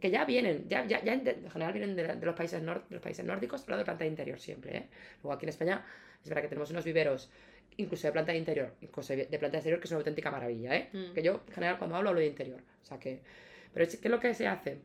Que 0.00 0.10
ya 0.10 0.24
vienen, 0.24 0.68
ya, 0.68 0.84
ya, 0.84 1.02
ya 1.04 1.12
en 1.14 1.26
en 1.28 1.50
general 1.50 1.72
vienen 1.72 1.94
de, 1.94 2.16
de 2.16 2.26
los 2.26 2.34
países 2.34 2.60
nor- 2.62 2.86
de 2.88 2.96
los 2.96 3.02
países 3.02 3.24
nórdicos, 3.24 3.62
pero 3.62 3.78
de 3.78 3.84
planta 3.84 4.02
de 4.04 4.10
interior 4.10 4.40
siempre, 4.40 4.76
¿eh? 4.76 4.88
Luego 5.22 5.32
aquí 5.34 5.44
en 5.44 5.50
España, 5.50 5.84
es 6.20 6.28
verdad 6.28 6.42
que 6.42 6.48
tenemos 6.48 6.70
unos 6.72 6.84
viveros, 6.84 7.30
incluso 7.76 8.08
de 8.08 8.12
planta 8.12 8.32
de 8.32 8.38
interior, 8.38 8.74
incluso 8.80 9.14
de 9.14 9.24
planta 9.26 9.48
de 9.52 9.56
exterior, 9.58 9.78
que 9.78 9.84
es 9.84 9.90
una 9.92 9.98
auténtica 9.98 10.30
maravilla, 10.32 10.74
¿eh? 10.74 10.88
Mm. 10.92 11.12
Que 11.14 11.22
yo, 11.22 11.42
en 11.46 11.52
general, 11.54 11.78
cuando 11.78 11.94
hablo, 11.96 12.08
hablo 12.10 12.20
de 12.20 12.26
interior. 12.26 12.60
O 12.82 12.84
sea 12.84 12.98
que. 12.98 13.22
Pero 13.72 13.84
es- 13.86 13.96
¿qué 13.96 14.08
es 14.08 14.10
lo 14.10 14.18
que 14.18 14.34
se 14.34 14.48
hace? 14.48 14.80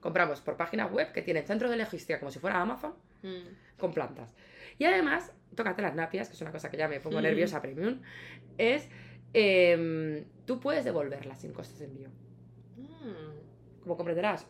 Compramos 0.00 0.42
por 0.42 0.58
páginas 0.58 0.92
web 0.92 1.10
que 1.12 1.22
tienen 1.22 1.46
centro 1.46 1.70
de 1.70 1.78
logística 1.78 2.18
como 2.20 2.30
si 2.30 2.38
fuera 2.38 2.60
Amazon 2.60 2.94
Mm, 3.24 3.78
con 3.78 3.92
plantas. 3.92 4.32
Y 4.78 4.84
además, 4.84 5.32
tócate 5.56 5.82
las 5.82 5.94
napias, 5.96 6.28
que 6.28 6.34
es 6.34 6.40
una 6.42 6.52
cosa 6.52 6.70
que 6.70 6.76
ya 6.76 6.86
me 6.88 7.00
pongo 7.00 7.18
Mm. 7.18 7.22
nerviosa 7.22 7.60
premium, 7.60 8.00
es. 8.58 8.88
em, 9.36 10.24
tú 10.46 10.60
puedes 10.60 10.84
devolverlas 10.84 11.40
sin 11.40 11.52
costes 11.52 11.80
de 11.80 11.86
envío. 11.86 12.08
mm, 12.76 13.80
Como 13.82 13.96
comprenderás, 13.96 14.46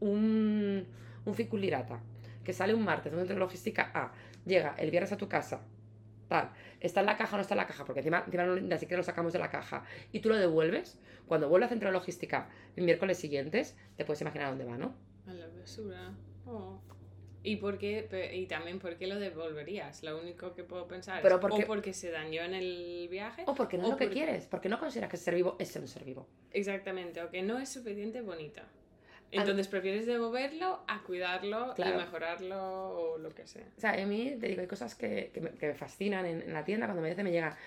un, 0.00 0.86
un 1.24 1.34
ficulirata 1.34 2.00
que 2.42 2.52
sale 2.52 2.74
un 2.74 2.82
martes 2.84 3.12
de 3.12 3.16
un 3.16 3.20
centro 3.22 3.34
de 3.36 3.40
logística 3.40 3.90
A, 3.94 4.12
llega 4.44 4.74
el 4.78 4.90
viernes 4.90 5.12
a 5.12 5.16
tu 5.16 5.28
casa, 5.28 5.62
tal, 6.28 6.50
está 6.80 7.00
en 7.00 7.06
la 7.06 7.16
caja 7.16 7.34
o 7.34 7.38
no 7.38 7.42
está 7.42 7.54
en 7.54 7.58
la 7.58 7.66
caja, 7.66 7.84
porque 7.84 8.00
encima, 8.00 8.22
encima 8.26 8.44
no- 8.44 8.56
ni 8.56 8.78
siquiera 8.78 8.98
lo 8.98 9.04
sacamos 9.04 9.32
de 9.32 9.38
la 9.38 9.50
caja, 9.50 9.84
y 10.12 10.20
tú 10.20 10.28
lo 10.30 10.36
devuelves, 10.36 10.98
cuando 11.26 11.48
vuelve 11.48 11.64
al 11.66 11.70
centro 11.70 11.88
de 11.88 11.92
logística 11.94 12.48
el 12.76 12.84
miércoles 12.84 13.18
siguientes, 13.18 13.76
te 13.96 14.04
puedes 14.04 14.20
imaginar 14.20 14.46
a 14.46 14.50
dónde 14.50 14.64
va, 14.64 14.76
¿no? 14.76 14.94
A 15.26 15.32
la 15.32 15.46
basura. 15.48 16.12
Oh. 16.46 16.80
¿Y, 17.44 17.56
por 17.56 17.76
qué, 17.78 18.08
y 18.34 18.46
también 18.46 18.78
por 18.80 18.96
qué 18.96 19.06
lo 19.06 19.18
devolverías? 19.20 20.02
Lo 20.02 20.18
único 20.18 20.54
que 20.54 20.64
puedo 20.64 20.88
pensar 20.88 21.20
Pero 21.22 21.36
es 21.36 21.40
porque- 21.42 21.64
o 21.64 21.66
porque 21.66 21.92
se 21.92 22.10
dañó 22.10 22.42
en 22.42 22.54
el 22.54 23.06
viaje. 23.10 23.44
O 23.46 23.54
porque 23.54 23.76
no 23.76 23.84
O 23.84 23.86
es 23.86 23.90
lo 23.92 23.96
que 23.98 24.06
porque- 24.06 24.20
quieres, 24.24 24.46
porque 24.46 24.68
no 24.70 24.80
consideras 24.80 25.10
que 25.10 25.18
ser 25.18 25.34
vivo 25.34 25.54
es 25.58 25.68
ser 25.68 25.82
un 25.82 25.88
ser 25.88 26.04
vivo. 26.04 26.26
Exactamente, 26.52 27.22
o 27.22 27.30
que 27.30 27.42
no 27.42 27.58
es 27.58 27.68
suficiente 27.68 28.22
bonita. 28.22 28.64
Entonces 29.30 29.66
prefieres 29.68 30.06
devolverlo 30.06 30.84
a 30.86 31.02
cuidarlo 31.02 31.74
Claro. 31.74 31.96
y 31.96 31.98
mejorarlo 31.98 32.56
o 33.14 33.18
lo 33.18 33.28
que 33.30 33.46
sea. 33.46 33.66
O 33.76 33.80
sea, 33.80 33.92
a 33.92 34.06
mí, 34.06 34.36
te 34.40 34.46
digo, 34.48 34.60
hay 34.60 34.68
cosas 34.68 34.94
que, 34.94 35.30
que 35.34 35.40
me, 35.40 35.50
que 35.50 35.66
me 35.66 35.74
fascinan 35.74 36.24
en, 36.24 36.40
en 36.42 36.52
la 36.52 36.64
tienda 36.64 36.86
cuando 36.86 37.02
me 37.02 37.08
dice, 37.10 37.24
me 37.24 37.32
llega, 37.32 37.58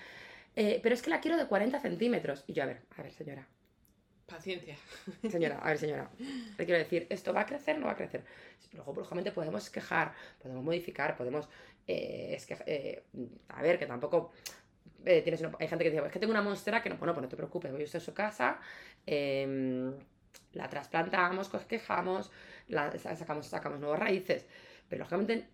"Eh, 0.56 0.80
pero 0.82 0.94
es 0.94 1.02
que 1.02 1.10
la 1.10 1.20
quiero 1.20 1.36
de 1.36 1.46
40 1.46 1.78
centímetros. 1.78 2.42
Y 2.46 2.54
yo, 2.54 2.62
a 2.62 2.66
ver, 2.66 2.80
a 2.96 3.02
ver, 3.02 3.12
señora, 3.12 3.46
Paciencia. 4.28 4.76
Señora, 5.30 5.58
a 5.58 5.68
ver, 5.68 5.78
señora, 5.78 6.10
le 6.58 6.64
quiero 6.66 6.78
decir, 6.78 7.06
¿esto 7.08 7.32
va 7.32 7.40
a 7.40 7.46
crecer 7.46 7.76
o 7.76 7.80
no 7.80 7.86
va 7.86 7.92
a 7.92 7.96
crecer? 7.96 8.22
Luego, 8.74 8.92
lógicamente, 8.94 9.32
podemos 9.32 9.70
quejar, 9.70 10.12
podemos 10.42 10.62
modificar, 10.62 11.16
podemos. 11.16 11.48
eh, 11.86 12.34
es 12.36 12.44
que, 12.44 12.56
eh, 12.66 13.02
a 13.48 13.62
ver, 13.62 13.78
que 13.78 13.86
tampoco. 13.86 14.32
eh, 15.04 15.22
tienes 15.22 15.40
una- 15.40 15.56
hay 15.60 15.68
gente 15.68 15.84
que 15.84 15.90
dice, 15.90 16.04
es 16.04 16.12
que 16.12 16.18
tengo 16.18 16.32
una 16.32 16.42
monstera 16.42 16.82
que 16.82 16.90
no, 16.90 16.96
bueno, 16.98 17.14
pues 17.14 17.22
no 17.22 17.28
te 17.28 17.36
preocupes, 17.36 17.72
voy 17.72 17.84
usted 17.84 17.98
a 18.00 18.02
su 18.02 18.12
casa, 18.12 18.58
em, 19.06 19.94
la 20.52 20.68
trasplantamos, 20.68 21.48
quejamos, 21.68 22.30
la, 22.68 22.90
sa- 22.98 23.14
sacamos, 23.16 23.46
sacamos 23.46 23.78
nuevas 23.80 23.98
raíces, 24.00 24.44
pero 24.88 25.00
lógicamente. 25.00 25.46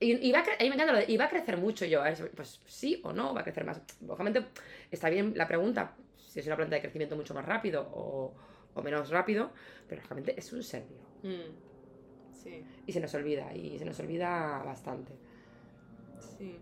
Y, 0.00 0.28
y 0.28 0.32
va 0.32 0.40
a 0.40 0.44
cre- 0.44 0.56
a 0.60 0.62
mí 0.62 0.68
me 0.68 0.74
encanta 0.74 0.92
lo 0.92 0.98
de, 1.00 1.06
y 1.10 1.16
va 1.16 1.24
a 1.26 1.28
crecer 1.30 1.56
mucho 1.56 1.84
yo, 1.86 2.04
¿eh? 2.06 2.14
pues 2.36 2.60
sí 2.66 3.00
o 3.04 3.12
no, 3.12 3.34
va 3.34 3.40
a 3.40 3.44
crecer 3.44 3.64
más. 3.64 3.80
Lógicamente, 4.02 4.44
está 4.90 5.08
bien 5.08 5.32
la 5.36 5.48
pregunta, 5.48 5.94
si 6.34 6.40
es 6.40 6.46
una 6.48 6.56
planta 6.56 6.74
de 6.74 6.80
crecimiento 6.80 7.14
mucho 7.14 7.32
más 7.32 7.44
rápido 7.44 7.88
o, 7.94 8.34
menos 8.82 9.08
rápido, 9.10 9.52
pero 9.86 10.00
lógicamente 10.00 10.34
es 10.36 10.52
un 10.52 10.64
serbio. 10.64 10.98
Mm. 11.22 12.32
Sí. 12.32 12.64
Y 12.88 12.92
se 12.92 12.98
nos 12.98 13.14
olvida, 13.14 13.54
y 13.54 13.78
se 13.78 13.84
nos 13.84 14.00
olvida 14.00 14.60
bastante. 14.64 15.12
Sí. 16.36 16.58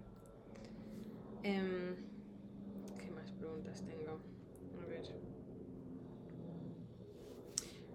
Em, 1.43 1.97
¿Qué 2.99 3.11
más 3.13 3.33
preguntas 3.33 3.83
tengo? 3.87 4.21
A 4.83 4.87
ver. 4.87 5.01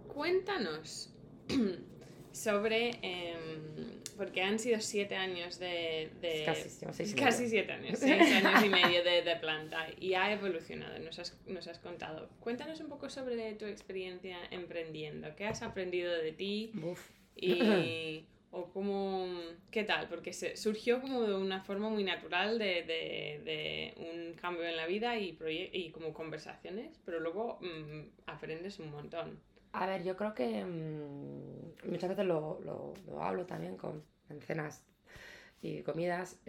Cuéntanos 0.08 1.14
sobre 2.32 2.90
em, 3.04 4.02
porque 4.18 4.42
han 4.42 4.60
sido 4.60 4.80
siete 4.82 5.16
años 5.16 5.60
de... 5.60 6.10
de 6.22 6.44
Casi, 6.46 6.70
seis 6.70 7.50
siete 7.50 7.72
años, 7.72 8.00
seis 8.00 8.32
años 8.44 8.66
y 8.66 8.70
medio 8.70 9.04
de, 9.04 9.22
de 9.22 9.36
planta 9.38 9.88
y 10.00 10.14
ha 10.16 10.32
evolucionado, 10.32 10.98
nos 11.00 11.20
has, 11.20 11.38
nos 11.46 11.68
has 11.68 11.80
contado. 11.80 12.30
Cuéntanos 12.40 12.80
un 12.80 12.90
poco 12.90 13.10
sobre 13.10 13.54
tu 13.54 13.66
experiencia 13.66 14.38
emprendiendo, 14.52 15.36
qué 15.36 15.46
has 15.46 15.62
aprendido 15.62 16.12
de 16.14 16.32
ti 16.32 16.72
y... 17.36 18.26
O 18.50 18.70
cómo, 18.72 19.28
¿qué 19.72 19.84
tal? 19.84 20.08
Porque 20.08 20.32
se, 20.32 20.56
surgió 20.56 21.02
como 21.02 21.22
de 21.24 21.36
una 21.36 21.62
forma 21.62 21.90
muy 21.90 22.06
natural 22.06 22.58
de, 22.58 22.84
de, 22.84 23.42
de 23.44 23.94
un 23.98 24.34
cambio 24.36 24.64
en 24.64 24.78
la 24.78 24.88
vida 24.88 25.20
y, 25.20 25.38
y 25.74 25.92
como 25.92 26.14
conversaciones, 26.14 26.98
pero 27.04 27.20
luego 27.20 27.60
mm, 27.62 28.04
aprendes 28.26 28.80
un 28.80 28.90
montón. 28.90 29.38
A 29.74 29.86
ver, 29.86 30.04
yo 30.04 30.16
creo 30.18 30.34
que 30.34 30.64
mm, 30.66 31.90
muchas 31.92 32.10
veces 32.10 32.26
lo, 32.26 32.60
lo- 32.62 32.94
lo 33.08 33.24
hablo 33.24 33.46
también 33.46 33.78
con 33.78 34.04
en 34.30 34.42
cenas 34.42 34.84
y 35.62 35.82
comidas 35.84 36.40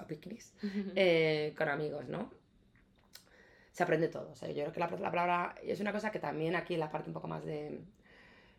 o 0.00 0.06
picnics 0.06 0.52
eh, 0.96 1.54
con 1.56 1.68
amigos, 1.68 2.08
¿no? 2.08 2.30
Se 3.72 3.82
aprende 3.82 4.08
todo. 4.08 4.30
O 4.30 4.34
sea, 4.34 4.48
yo 4.48 4.64
creo 4.64 4.72
que 4.72 4.80
la, 4.80 4.88
la 4.90 5.10
palabra 5.10 5.54
es 5.62 5.80
una 5.80 5.92
cosa 5.92 6.10
que 6.10 6.18
también 6.18 6.54
aquí 6.56 6.74
en 6.74 6.80
la 6.80 6.90
parte 6.90 7.08
un 7.08 7.14
poco 7.14 7.28
más 7.28 7.44
de... 7.44 7.80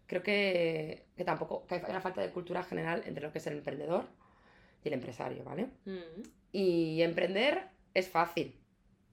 Creo 0.08 0.24
que, 0.24 1.06
que 1.16 1.24
tampoco 1.24 1.66
que 1.68 1.76
hay 1.76 1.82
una 1.90 2.02
falta 2.02 2.22
de 2.22 2.30
cultura 2.32 2.64
general 2.64 3.04
entre 3.06 3.24
lo 3.24 3.32
que 3.32 3.38
es 3.38 3.48
el 3.48 3.54
emprendedor 3.58 4.06
y 4.84 4.88
el 4.90 4.94
empresario, 4.96 5.44
¿vale? 5.44 5.68
Mm, 5.86 6.22
Y 6.52 7.02
emprender 7.04 7.68
es 7.94 8.10
fácil, 8.10 8.60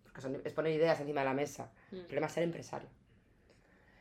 porque 0.05 0.21
son- 0.21 0.41
es 0.45 0.53
poner 0.53 0.73
ideas 0.73 0.99
encima 1.01 1.21
de 1.21 1.27
la 1.27 1.35
mesa. 1.35 1.71
mm. 1.93 1.97
El 1.97 2.03
problema 2.07 2.27
es 2.27 2.33
ser 2.33 2.43
empresario. 2.45 2.89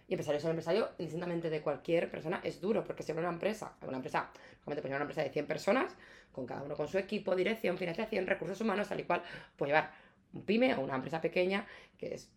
Y 0.10 0.14
empresario 0.14 0.39
ser 0.39 0.49
empresario, 0.49 0.89
indistintamente 0.97 1.51
de 1.51 1.62
cualquier 1.62 2.10
persona, 2.10 2.41
es 2.43 2.60
duro, 2.60 2.84
porque 2.84 3.03
si 3.03 3.12
una 3.12 3.30
empresa, 3.30 3.74
una 3.84 3.97
empresa, 3.97 4.32
normalmente 4.66 4.82
pues 4.82 4.86
una 4.86 5.01
empresa 5.01 5.22
de 5.22 5.30
100 5.30 5.45
personas, 5.45 5.95
con 6.32 6.47
cada 6.47 6.64
uno 6.64 6.76
con 6.76 6.88
su 6.88 6.97
equipo, 6.97 7.36
dirección, 7.36 7.78
financiación, 7.78 8.26
recursos 8.26 8.60
humanos, 8.60 8.89
tal 8.89 8.99
y 8.99 9.03
cual, 9.03 9.22
puede 9.55 9.70
llevar 9.70 9.91
un 10.34 10.43
pyme 10.45 10.74
o 10.74 10.82
una 10.82 10.95
empresa 10.95 11.22
pequeña, 11.22 11.68
que 11.95 12.16
es 12.16 12.32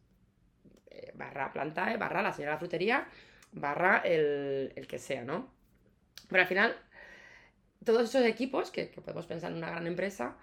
eh, 0.90 1.12
barra 1.14 1.50
planta, 1.50 1.90
eh, 1.90 1.96
barra 1.96 2.20
la 2.20 2.34
señora 2.34 2.50
de 2.50 2.56
la 2.56 2.58
frutería, 2.58 3.08
barra 3.52 4.02
el, 4.04 4.74
el 4.76 4.86
que 4.86 4.98
sea, 4.98 5.24
¿no? 5.24 5.48
Pero 6.28 6.42
al 6.42 6.48
final, 6.48 6.76
todos 7.86 8.02
esos 8.02 8.26
equipos, 8.26 8.70
que 8.70 8.84
podemos 8.84 9.24
pensar 9.24 9.50
en 9.50 9.56
una 9.56 9.70
gran 9.70 9.86
empresa, 9.86 10.36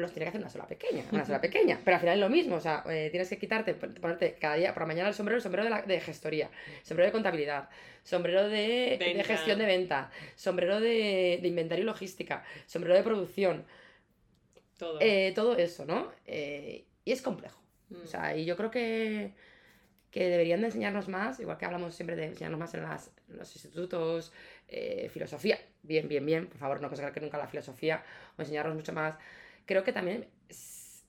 los 0.00 0.12
tiene 0.12 0.24
que 0.24 0.28
hacer 0.30 0.40
una 0.40 0.50
sola 0.50 0.66
pequeña, 0.66 1.04
una 1.12 1.24
sola 1.24 1.40
pequeña. 1.40 1.78
Pero 1.84 1.96
al 1.96 2.00
final 2.00 2.14
es 2.16 2.20
lo 2.20 2.28
mismo, 2.28 2.56
o 2.56 2.60
sea, 2.60 2.84
eh, 2.88 3.08
tienes 3.10 3.28
que 3.28 3.38
quitarte, 3.38 3.74
pon- 3.74 3.94
ponerte 3.94 4.34
cada 4.34 4.54
día 4.56 4.72
por 4.72 4.82
la 4.82 4.86
mañana 4.86 5.08
el 5.08 5.14
sombrero, 5.14 5.36
el 5.36 5.42
sombrero 5.42 5.64
de, 5.64 5.70
la- 5.70 5.82
de 5.82 6.00
gestoría, 6.00 6.50
sombrero 6.82 7.06
de 7.08 7.12
contabilidad, 7.12 7.68
sombrero 8.04 8.48
de, 8.48 8.96
gestión 9.24 9.58
de 9.58 9.66
venta, 9.66 10.10
sombrero 10.36 10.80
de, 10.80 11.38
de 11.42 11.48
inventario 11.48 11.82
y 11.82 11.86
logística, 11.86 12.44
sombrero 12.66 12.94
de 12.96 13.02
producción, 13.02 13.64
Todo. 14.78 14.98
eh, 15.00 15.32
todo 15.34 15.56
eso, 15.56 15.84
¿no? 15.84 16.10
Eh, 16.26 16.84
y 17.04 17.12
es 17.12 17.22
complejo. 17.22 17.60
Mm. 17.90 18.02
O 18.04 18.06
sea, 18.06 18.36
y 18.36 18.44
yo 18.44 18.56
creo 18.56 18.70
que, 18.70 19.32
que 20.10 20.28
deberían 20.28 20.60
de 20.60 20.66
enseñarnos 20.66 21.08
más, 21.08 21.40
igual 21.40 21.58
que 21.58 21.64
hablamos 21.64 21.94
siempre 21.94 22.16
de 22.16 22.26
enseñarnos 22.26 22.60
más 22.60 22.74
en, 22.74 22.82
las, 22.82 23.10
en 23.28 23.38
los 23.38 23.54
institutos, 23.56 24.32
filosofía, 25.10 25.58
bien, 25.82 26.06
bien, 26.08 26.24
bien, 26.26 26.46
por 26.46 26.58
favor, 26.58 26.80
no 26.80 26.88
consagrar 26.88 27.12
que 27.12 27.20
nunca 27.20 27.38
la 27.38 27.46
filosofía, 27.48 28.04
o 28.36 28.42
enseñarnos 28.42 28.74
mucho 28.76 28.92
más. 28.92 29.16
Creo 29.68 29.84
que 29.84 29.92
también 29.92 30.26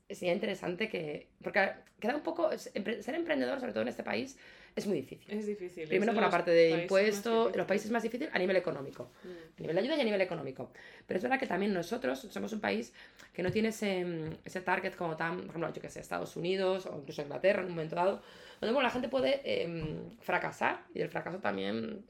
sería 0.10 0.34
interesante 0.34 0.90
que, 0.90 1.30
porque 1.42 1.72
queda 1.98 2.14
un 2.14 2.24
poco, 2.24 2.50
ser 2.58 3.16
emprendedor, 3.16 3.58
sobre 3.62 3.72
todo 3.72 3.84
en 3.84 3.88
este 3.88 4.04
país, 4.04 4.38
es 4.76 4.86
muy 4.86 4.98
difícil. 4.98 5.32
es 5.34 5.46
difícil. 5.48 5.88
Primero 5.88 6.12
es 6.12 6.16
por 6.16 6.24
la 6.26 6.30
parte 6.30 6.52
de 6.52 6.82
impuestos, 6.82 7.56
los 7.56 7.66
países 7.66 7.90
más 7.90 8.04
difíciles 8.04 8.34
a 8.36 8.38
nivel 8.38 8.58
económico 8.58 9.12
Mm. 9.24 9.28
a 9.30 9.62
nivel 9.62 9.76
de 9.78 9.82
ayuda 9.82 9.96
y 9.96 10.02
a 10.02 10.04
nivel 10.04 10.20
económico. 10.22 10.74
Pero 11.08 11.18
es 11.20 11.24
verdad 11.24 11.40
que 11.40 11.48
también 11.48 11.74
nosotros 11.74 12.20
somos 12.20 12.52
un 12.52 12.60
país 12.60 12.92
que 13.34 13.42
no 13.44 13.50
tiene 13.50 13.70
ese, 13.70 14.06
ese 14.44 14.60
target 14.60 14.94
como 14.96 15.16
tan, 15.16 15.38
por 15.38 15.50
ejemplo, 15.52 15.74
yo 15.74 15.82
que 15.82 15.90
sé, 15.90 16.02
Estados 16.02 16.36
Unidos 16.36 16.86
o 16.86 16.98
incluso 17.00 17.22
Inglaterra 17.22 17.62
en 17.62 17.68
un 17.68 17.72
momento 17.76 17.96
dado, 17.96 18.22
donde 18.60 18.74
bueno, 18.74 18.82
la 18.82 18.90
gente 18.92 19.08
puede 19.08 19.42
em, 19.64 20.18
fracasar 20.20 20.84
y 20.94 21.00
el 21.00 21.08
fracaso 21.10 21.38
también, 21.40 22.04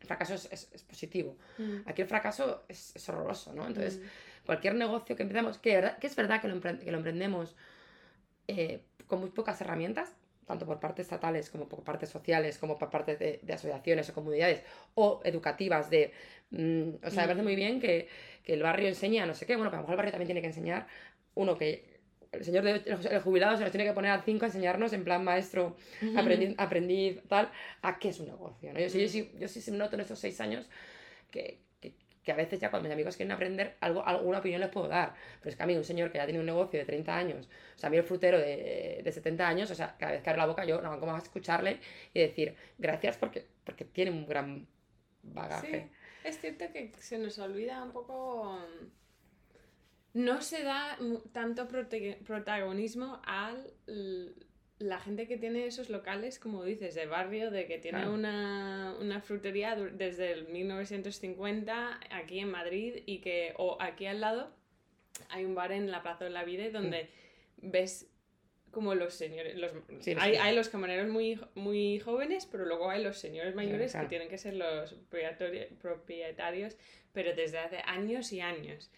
el 0.00 0.06
fracaso 0.06 0.34
es, 0.34 0.48
es- 0.52 0.70
es 0.72 0.82
positivo. 0.84 1.36
Mm. 1.58 1.78
Aquí 1.86 2.02
el 2.02 2.08
fracaso 2.08 2.62
es, 2.68 2.94
es 2.94 3.08
horroroso, 3.08 3.52
¿no? 3.52 3.66
Entonces, 3.66 3.98
Mm. 3.98 4.02
Cualquier 4.48 4.74
negocio 4.76 5.14
que 5.14 5.24
empezamos, 5.24 5.58
que, 5.58 5.76
es 6.00 6.16
verdad 6.16 6.40
que 6.40 6.48
lo, 6.48 6.56
empre- 6.56 6.78
que 6.78 6.90
lo 6.90 6.96
emprendemos 6.96 7.54
eh, 8.46 8.80
con 9.06 9.20
muy 9.20 9.28
pocas 9.28 9.60
herramientas, 9.60 10.14
tanto 10.46 10.64
por 10.64 10.80
partes 10.80 11.04
estatales 11.04 11.50
como 11.50 11.68
por 11.68 11.84
partes 11.84 12.08
sociales, 12.08 12.56
como 12.56 12.78
por 12.78 12.88
parte 12.88 13.14
de, 13.18 13.40
de 13.42 13.52
asociaciones 13.52 14.08
o 14.08 14.14
comunidades 14.14 14.62
o 14.94 15.20
educativas 15.22 15.90
de... 15.90 16.12
mm, 16.50 17.04
o 17.06 17.10
sea, 17.10 17.24
me 17.24 17.28
parece 17.28 17.42
muy 17.42 17.56
bien 17.56 17.78
que, 17.78 18.08
que 18.42 18.54
el 18.54 18.62
barrio 18.62 18.88
enseñe 18.88 19.18
a 19.20 19.26
no 19.26 19.34
sé 19.34 19.44
qué, 19.44 19.54
bueno, 19.54 19.70
pero 19.70 19.80
a 19.80 19.82
lo 19.82 19.82
mejor 19.82 19.92
el 19.92 19.96
barrio 19.98 20.12
también 20.12 20.28
tiene 20.28 20.40
que 20.40 20.46
enseñar 20.46 20.86
uno 21.34 21.58
que... 21.58 21.98
El 22.32 22.44
señor 22.44 22.64
de 22.64 22.82
el 23.10 23.20
jubilado 23.20 23.56
se 23.56 23.62
nos 23.64 23.70
tiene 23.72 23.86
que 23.86 23.92
poner 23.94 24.10
a 24.10 24.22
cinco 24.22 24.44
a 24.46 24.48
enseñarnos 24.48 24.92
en 24.94 25.02
plan 25.04 25.24
maestro, 25.24 25.76
aprendí, 26.14 26.54
aprendí 26.58 27.20
tal, 27.26 27.50
a 27.82 27.98
qué 27.98 28.08
es 28.10 28.20
un 28.20 28.26
negocio. 28.26 28.72
¿no? 28.72 28.80
Yo, 28.80 28.88
sí, 28.88 29.00
yo, 29.02 29.08
sí, 29.08 29.30
yo 29.38 29.48
sí 29.48 29.70
noto 29.70 29.94
en 29.96 30.00
estos 30.00 30.18
seis 30.18 30.38
años 30.40 30.68
que, 31.30 31.58
que, 32.28 32.32
a 32.32 32.36
veces 32.36 32.60
ya 32.60 32.70
cuando 32.70 32.88
mis 32.88 32.92
amigos 32.92 33.16
quieren 33.16 33.32
aprender, 33.32 33.76
algo, 33.80 34.06
alguna 34.06 34.38
opinión 34.38 34.60
les 34.60 34.70
puedo 34.70 34.86
dar. 34.86 35.14
Pero 35.40 35.50
es 35.50 35.56
que 35.56 35.62
a 35.62 35.66
mí 35.66 35.74
un 35.76 35.84
señor 35.84 36.12
que 36.12 36.18
ya 36.18 36.24
tiene 36.26 36.40
un 36.40 36.46
negocio 36.46 36.78
de 36.78 36.84
30 36.84 37.16
años, 37.16 37.48
o 37.74 37.78
sea, 37.78 37.88
a 37.88 37.90
mí 37.90 37.96
el 37.96 38.04
frutero 38.04 38.38
de, 38.38 39.00
de 39.02 39.12
70 39.12 39.48
años, 39.48 39.70
o 39.70 39.74
sea, 39.74 39.96
cada 39.98 40.12
vez 40.12 40.22
que 40.22 40.30
abre 40.30 40.40
la 40.40 40.46
boca 40.46 40.64
yo 40.64 40.80
no 40.82 41.00
como 41.00 41.14
a 41.14 41.18
escucharle 41.18 41.80
y 42.12 42.20
decir 42.20 42.54
gracias 42.76 43.16
porque, 43.16 43.46
porque 43.64 43.84
tiene 43.84 44.10
un 44.10 44.26
gran 44.26 44.66
bagaje. 45.22 45.88
Sí, 46.22 46.28
es 46.28 46.40
cierto 46.40 46.66
que 46.72 46.92
se 46.98 47.18
nos 47.18 47.38
olvida 47.38 47.82
un 47.82 47.92
poco. 47.92 48.58
No 50.14 50.40
se 50.42 50.62
da 50.62 50.98
tanto 51.32 51.68
protagonismo 51.68 53.20
a 53.24 53.54
la 54.78 55.00
gente 55.00 55.26
que 55.26 55.36
tiene 55.36 55.66
esos 55.66 55.90
locales, 55.90 56.38
como 56.38 56.64
dices, 56.64 56.94
de 56.94 57.06
barrio, 57.06 57.50
de 57.50 57.66
que 57.66 57.78
tiene 57.78 57.98
Claro. 57.98 58.14
una, 58.14 58.94
una 59.00 59.20
frutería 59.20 59.74
desde 59.74 60.30
el 60.32 60.48
1950 60.48 61.98
aquí 62.10 62.38
en 62.38 62.50
Madrid 62.50 63.02
y 63.06 63.18
que, 63.18 63.54
o 63.56 63.76
aquí 63.80 64.06
al 64.06 64.20
lado, 64.20 64.50
hay 65.30 65.44
un 65.44 65.54
bar 65.54 65.72
en 65.72 65.90
la 65.90 66.02
Plaza 66.02 66.24
de 66.24 66.30
la 66.30 66.44
Vida 66.44 66.68
donde 66.70 67.08
ves 67.56 68.08
como 68.70 68.94
los 68.94 69.14
señores, 69.14 69.56
los, 69.56 69.72
Sí, 70.00 70.14
hay, 70.18 70.36
hay 70.36 70.54
los 70.54 70.68
camareros 70.68 71.08
muy, 71.08 71.40
muy 71.54 71.98
jóvenes, 72.00 72.46
pero 72.46 72.64
luego 72.66 72.90
hay 72.90 73.02
los 73.02 73.18
señores 73.18 73.54
mayores 73.54 73.92
claro. 73.92 74.06
que 74.06 74.10
tienen 74.10 74.28
que 74.28 74.38
ser 74.38 74.54
los 74.54 74.94
propietarios, 75.80 76.76
pero 77.12 77.34
desde 77.34 77.58
hace 77.58 77.78
años 77.84 78.32
y 78.32 78.40
años. 78.40 78.90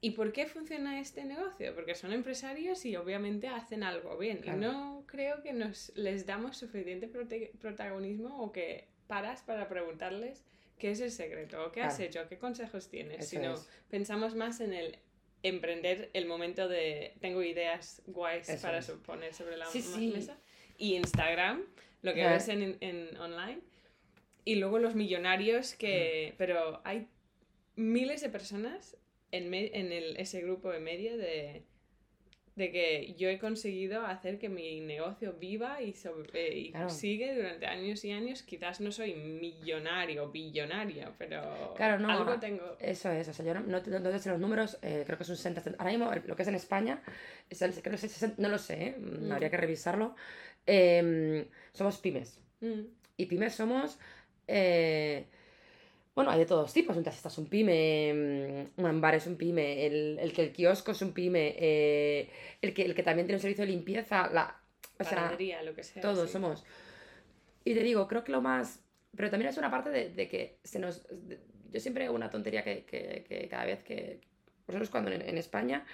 ¿Y 0.00 0.12
por 0.12 0.32
qué 0.32 0.46
funciona 0.46 1.00
este 1.00 1.24
negocio? 1.24 1.74
Porque 1.74 1.94
son 1.96 2.12
empresarios 2.12 2.84
y 2.84 2.94
obviamente 2.96 3.48
hacen 3.48 3.82
algo 3.82 4.16
bien. 4.16 4.38
Claro. 4.38 4.58
Y 4.58 4.60
no 4.60 5.04
creo 5.06 5.42
que 5.42 5.52
nos 5.52 5.92
les 5.96 6.24
damos 6.24 6.56
suficiente 6.56 7.08
protagonismo 7.08 8.40
o 8.42 8.52
que 8.52 8.88
paras 9.08 9.42
para 9.42 9.68
preguntarles 9.68 10.44
qué 10.78 10.92
es 10.92 11.00
el 11.00 11.10
secreto, 11.10 11.64
o 11.64 11.72
qué 11.72 11.82
has 11.82 11.98
hecho, 11.98 12.28
qué 12.28 12.38
consejos 12.38 12.88
tienes, 12.88 13.20
Eso 13.20 13.30
sino 13.30 13.54
es. 13.54 13.68
pensamos 13.90 14.36
más 14.36 14.60
en 14.60 14.72
el 14.72 14.98
emprender 15.42 16.10
el 16.14 16.26
momento 16.26 16.68
de 16.68 17.14
tengo 17.20 17.42
ideas 17.42 18.02
guays 18.06 18.48
Eso 18.48 18.62
para 18.62 18.78
es. 18.78 18.90
poner 18.90 19.34
sobre 19.34 19.56
la 19.56 19.66
Sí, 19.66 20.12
mesa 20.14 20.38
y 20.76 20.94
Instagram 20.94 21.64
lo 22.02 22.12
que 22.14 22.20
Ya. 22.20 22.32
ves 22.32 22.48
en, 22.48 22.76
en 22.80 23.16
online 23.16 23.60
y 24.44 24.56
luego 24.56 24.78
los 24.78 24.94
millonarios 24.94 25.74
que 25.74 26.34
pero 26.38 26.80
hay 26.84 27.08
miles 27.76 28.20
de 28.20 28.28
personas 28.28 28.96
en, 29.32 29.50
me- 29.50 29.70
en 29.78 29.92
el, 29.92 30.16
ese 30.16 30.40
grupo 30.40 30.70
de 30.70 30.80
medio 30.80 31.16
de 31.16 31.62
de 32.56 32.72
que 32.72 33.14
yo 33.16 33.28
he 33.28 33.38
conseguido 33.38 34.04
hacer 34.04 34.36
que 34.40 34.48
mi 34.48 34.80
negocio 34.80 35.32
viva 35.34 35.80
y, 35.80 35.92
sobre- 35.92 36.56
y 36.58 36.72
Claro. 36.72 36.90
sigue 36.90 37.32
durante 37.36 37.66
años 37.66 38.04
y 38.04 38.10
años. 38.10 38.42
Quizás 38.42 38.80
no 38.80 38.90
soy 38.90 39.14
millonario, 39.14 40.28
billonario, 40.32 41.14
pero 41.18 41.74
Claro, 41.76 42.00
no, 42.00 42.10
algo 42.10 42.40
tengo. 42.40 42.76
Eso 42.80 43.12
es, 43.12 43.28
o 43.28 43.32
sea, 43.32 43.44
yo 43.44 43.54
no, 43.54 43.60
no, 43.60 43.80
no 43.80 44.10
te 44.10 44.18
sé 44.18 44.30
los 44.30 44.40
números, 44.40 44.76
eh, 44.82 45.04
creo 45.06 45.16
que 45.16 45.22
es 45.22 45.28
un 45.30 45.36
60, 45.36 45.60
70. 45.60 45.80
Ahora 45.84 45.96
mismo, 45.96 46.10
lo 46.26 46.34
que 46.34 46.42
es 46.42 46.48
en 46.48 46.56
España, 46.56 47.00
es 47.48 47.62
el- 47.62 47.70
creo 47.74 47.90
que 47.92 47.94
es 47.94 48.02
el 48.04 48.10
60, 48.10 48.42
no 48.42 48.48
lo 48.48 48.58
sé, 48.58 48.86
¿eh? 48.88 48.96
Mm, 48.98 49.28
Mm. 49.28 49.32
habría 49.32 49.50
que 49.50 49.56
revisarlo. 49.56 50.16
Em, 50.66 51.46
somos 51.72 51.98
pymes. 51.98 52.40
Mm, 52.60 52.80
Y 53.18 53.26
pymes 53.26 53.54
somos. 53.54 54.00
eh, 54.48 55.26
bueno, 56.18 56.32
hay 56.32 56.40
de 56.40 56.46
todos 56.46 56.72
tipos. 56.72 56.96
Un 56.96 57.04
taxista 57.04 57.28
es 57.28 57.38
un 57.38 57.46
pyme, 57.46 58.66
mm, 58.76 58.84
un 58.84 59.00
bar 59.00 59.14
es 59.14 59.28
un 59.28 59.36
pyme, 59.36 59.86
el, 59.86 60.18
el 60.18 60.32
que 60.32 60.42
el 60.42 60.52
kiosco 60.52 60.90
es 60.90 61.00
un 61.00 61.12
pyme, 61.12 61.54
eh, 61.56 62.28
el, 62.60 62.74
que, 62.74 62.82
el 62.82 62.94
que 62.96 63.04
también 63.04 63.24
tiene 63.28 63.36
un 63.36 63.40
servicio 63.40 63.64
de 63.64 63.70
limpieza. 63.70 64.28
La, 64.32 64.60
o 64.98 65.04
sea, 65.04 65.14
panadería, 65.16 65.62
lo 65.62 65.74
que 65.76 65.84
sea. 65.84 66.02
todos 66.02 66.26
sí. 66.26 66.32
somos. 66.32 66.64
Y 67.64 67.72
te 67.74 67.84
digo, 67.84 68.08
creo 68.08 68.24
que 68.24 68.32
lo 68.32 68.40
más. 68.40 68.80
Pero 69.16 69.30
también 69.30 69.48
es 69.50 69.58
una 69.58 69.70
parte 69.70 69.90
de, 69.90 70.10
de 70.10 70.28
que 70.28 70.58
se 70.64 70.80
nos. 70.80 71.06
de- 71.08 71.38
yo 71.70 71.78
siempre 71.80 72.06
hago 72.06 72.16
una 72.16 72.30
tontería 72.30 72.64
que, 72.64 72.84
que- 72.84 73.24
que 73.28 73.48
cada 73.48 73.64
vez 73.64 73.84
que. 73.84 74.20
Vosotros, 74.66 74.90
cuando 74.90 75.12
en, 75.12 75.22
en 75.22 75.38
España, 75.38 75.86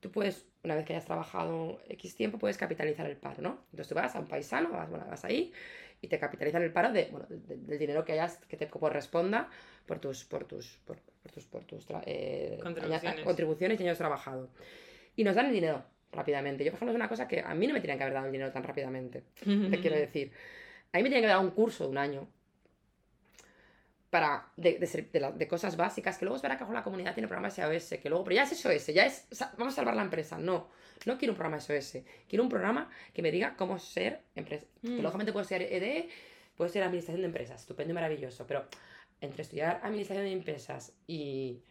tú 0.00 0.10
puedes, 0.12 0.46
una 0.62 0.74
vez 0.76 0.84
que 0.86 0.92
hayas 0.94 1.04
trabajado 1.06 1.80
X 1.88 2.14
tiempo, 2.14 2.38
puedes 2.38 2.56
capitalizar 2.56 3.06
el 3.06 3.16
paro, 3.16 3.42
¿no? 3.42 3.58
Entonces 3.72 3.88
tú 3.88 3.94
vas 3.94 4.14
a 4.14 4.20
un 4.20 4.26
paisano, 4.28 4.70
vas, 4.70 4.88
bueno, 4.88 5.04
vas 5.08 5.24
ahí 5.24 5.52
y 6.00 6.08
te 6.08 6.18
capitalizan 6.18 6.62
el 6.62 6.72
paro 6.72 6.92
de, 6.92 7.08
bueno, 7.10 7.26
de- 7.28 7.56
del 7.56 7.78
dinero 7.78 8.04
que 8.04 8.12
hayas, 8.12 8.38
que 8.48 8.56
te 8.56 8.68
corresponda 8.68 9.48
por 9.86 9.98
tus, 9.98 10.24
por 10.24 10.44
tus, 10.44 10.78
por, 10.84 10.98
por 10.98 11.32
tus, 11.32 11.44
por 11.46 11.64
tus 11.64 11.86
eh, 12.06 12.58
Contribuciones. 12.62 13.20
contribuciones 13.24 13.80
y 13.80 13.82
años 13.84 13.98
trabajado. 13.98 14.48
Y 15.16 15.24
nos 15.24 15.34
dan 15.36 15.46
el 15.46 15.52
dinero 15.52 15.84
rápidamente. 16.12 16.64
Yo, 16.64 16.70
por 16.72 16.78
ejemplo, 16.78 16.92
es 16.92 16.96
una 16.96 17.08
cosa 17.08 17.26
que 17.28 17.40
a 17.40 17.54
mí 17.54 17.66
no 17.66 17.74
me 17.74 17.80
tenían 17.80 17.98
que 17.98 18.04
haber 18.04 18.14
dado 18.14 18.26
el 18.26 18.32
dinero 18.32 18.50
tan 18.52 18.62
rápidamente. 18.62 19.22
Te 19.44 19.80
quiero 19.80 19.96
decir. 19.96 20.32
A 20.92 20.98
mí 20.98 21.02
me 21.04 21.08
tenían 21.08 21.22
que 21.22 21.28
dar 21.28 21.38
un 21.38 21.50
curso 21.52 21.84
de 21.84 21.90
un 21.90 21.98
año 21.98 22.28
para 24.10 24.46
de, 24.56 24.78
de 24.78 25.08
de 25.10 25.20
la- 25.20 25.32
de 25.32 25.48
cosas 25.48 25.74
básicas, 25.76 26.18
que 26.18 26.26
luego 26.26 26.36
es 26.36 26.42
verdad 26.42 26.58
que 26.58 26.70
la 26.72 26.82
comunidad 26.82 27.14
tiene 27.14 27.28
programas 27.28 27.54
SOS, 27.54 27.98
que 28.00 28.10
luego, 28.10 28.24
pero 28.24 28.36
ya 28.36 28.42
es 28.42 28.50
SOS, 28.60 28.88
ya 28.88 29.06
es, 29.06 29.26
vamos 29.56 29.72
a 29.72 29.76
salvar 29.76 29.96
la 29.96 30.02
empresa. 30.02 30.36
No, 30.38 30.68
no 31.06 31.16
quiero 31.16 31.32
un 31.32 31.36
programa 31.38 31.60
SOS, 31.60 31.98
quiero 32.28 32.42
un 32.42 32.50
programa 32.50 32.90
que 33.14 33.22
me 33.22 33.30
diga 33.30 33.56
cómo 33.56 33.78
ser 33.78 34.20
empresa. 34.34 34.66
Mm. 34.82 34.96
Que 34.96 35.02
lógicamente 35.02 35.32
puedo 35.32 35.44
ser 35.46 35.62
EDE, 35.62 36.10
puedo 36.58 36.68
ser 36.70 36.82
administración 36.82 37.22
de 37.22 37.26
empresas, 37.28 37.60
estupendo 37.62 37.92
y 37.92 37.94
maravilloso, 37.94 38.46
pero 38.46 38.66
entre 39.22 39.42
estudiar 39.42 39.80
administración 39.82 40.26
de 40.26 40.32
empresas 40.32 40.92
y, 41.06 41.62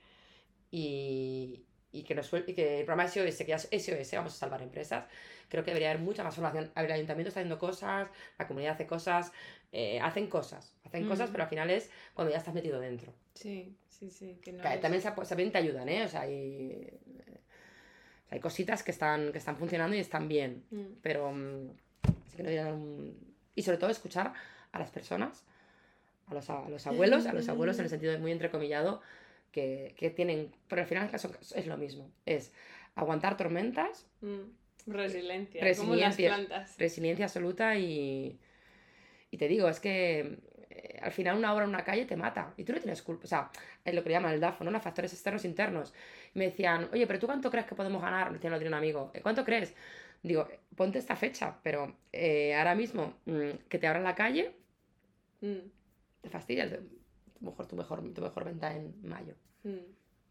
y, 0.72 1.64
y 1.92 2.04
que, 2.04 2.16
nos 2.16 2.32
y 2.34 2.54
que 2.54 2.80
el 2.80 2.86
programa 2.86 3.08
SOS, 3.08 3.38
que 3.38 3.46
ya 3.46 3.56
es 3.58 3.68
SOS, 3.72 4.12
vamos 4.14 4.34
a 4.34 4.38
salvar 4.38 4.62
empresas, 4.62 5.06
creo 5.50 5.64
que 5.64 5.72
debería 5.72 5.92
haber 5.92 6.02
mucha 6.02 6.24
más 6.24 6.34
formación. 6.34 6.72
El 6.76 6.92
ayuntamiento 6.92 7.28
está 7.30 7.42
haciendo 7.42 7.60
cosas, 7.60 8.10
la 8.40 8.48
comunidad 8.48 8.74
hace 8.74 8.88
cosas, 8.88 9.32
eh, 9.72 10.00
hacen 10.00 10.28
cosas, 10.28 10.74
hacen 10.86 11.08
cosas, 11.08 11.30
Mm. 11.30 11.34
pero 11.34 11.44
al 11.44 11.50
final 11.50 11.70
es 11.70 11.90
cuando 12.14 12.32
ya 12.32 12.38
estás 12.40 12.54
metido 12.54 12.80
dentro. 12.80 13.14
Sí, 13.36 13.76
sí, 13.90 14.10
sí. 14.10 14.40
Que 14.42 14.54
no 14.54 14.64
Que 14.64 14.74
es- 14.76 14.82
también, 14.82 15.02
se, 15.02 15.12
también 15.12 15.52
te 15.52 15.58
ayudan, 15.58 15.88
¿eh? 15.90 16.06
O 16.06 16.08
sea, 16.08 16.22
hay, 16.22 16.90
hay 18.30 18.40
cositas 18.40 18.82
que 18.84 18.92
están, 18.92 19.32
que 19.34 19.38
están 19.38 19.58
funcionando 19.58 19.96
y 19.96 20.00
están 20.00 20.28
bien, 20.28 20.64
Mm, 20.72 20.86
pero 21.02 21.32
mm, 21.34 21.70
sí 22.30 22.38
que 22.38 22.44
no 22.44 22.74
un- 22.74 23.32
Y 23.54 23.64
sobre 23.64 23.78
todo 23.78 23.90
escuchar 23.90 24.32
a 24.72 24.80
las 24.80 24.90
personas, 24.92 25.44
a 26.32 26.36
los, 26.36 26.50
a 26.50 26.70
los 26.70 26.88
abuelos, 26.88 27.26
a 27.26 27.34
los 27.34 27.48
abuelos 27.50 27.78
en 27.80 27.84
el 27.86 27.90
sentido 27.90 28.18
muy 28.20 28.32
entrecomillado, 28.32 29.02
que, 29.52 29.94
que 29.98 30.10
tienen, 30.10 30.52
pero 30.68 30.82
al 30.82 30.88
final 30.88 31.20
son- 31.20 31.36
es 31.56 31.68
lo 31.68 31.78
mismo, 31.78 32.10
es 32.26 32.54
aguantar 32.96 33.38
tormentas, 33.38 34.08
mm. 34.22 34.40
Resiliencia. 34.88 35.62
Como 35.78 35.96
las 35.96 36.18
Resiliencia. 36.18 36.28
plantas. 36.30 36.78
resiliencia 36.80 37.26
absoluta 37.26 37.76
y, 37.78 38.40
y 39.30 39.38
te 39.38 39.48
digo, 39.48 39.70
es 39.70 39.80
que 39.80 40.40
eh, 40.72 41.00
al 41.04 41.12
final 41.12 41.38
una 41.38 41.54
obra 41.54 41.66
en 41.66 41.70
una 41.70 41.84
calle 41.84 42.06
te 42.06 42.16
mata 42.16 42.54
y 42.58 42.64
tú 42.64 42.74
no 42.74 42.80
tienes 42.80 43.04
culpa, 43.04 43.26
o 43.26 43.28
sea, 43.28 43.52
es 43.86 43.94
lo 43.94 44.04
que 44.04 44.10
llaman 44.10 44.34
el 44.34 44.40
DAFO, 44.40 44.64
¿no? 44.64 44.72
Los 44.72 44.82
factores 44.82 45.14
externos 45.14 45.46
internos. 45.46 45.94
Y 46.34 46.40
me 46.40 46.46
decían, 46.46 46.90
oye, 46.94 47.06
pero 47.06 47.20
tú 47.20 47.28
cuánto 47.28 47.52
crees 47.52 47.68
que 47.68 47.76
podemos 47.76 48.02
ganar? 48.02 48.30
Me 48.32 48.38
decía 48.38 48.50
lo 48.50 48.58
de 48.58 48.68
un 48.68 48.74
amigo, 48.74 49.12
"¿Eh, 49.14 49.22
¿cuánto 49.22 49.46
crees? 49.46 49.76
Digo, 50.24 50.48
ponte 50.76 50.98
esta 50.98 51.16
fecha, 51.16 51.58
pero 51.62 51.96
eh, 52.12 52.56
ahora 52.56 52.74
mismo 52.74 53.14
mm, 53.26 53.50
que 53.70 53.78
te 53.78 53.86
abran 53.88 54.04
la 54.04 54.16
calle, 54.16 54.56
Mm, 55.42 55.58
te 56.22 56.30
fastidias. 56.30 56.72
de- 56.72 56.78
A 56.78 57.44
lo 57.44 57.52
mejor 57.52 57.68
tu 57.68 57.76
mejor, 57.76 58.14
tu 58.14 58.22
mejor 58.22 58.46
venta 58.46 58.76
en 58.76 58.94
mayo, 59.02 59.34
mm. 59.64 59.78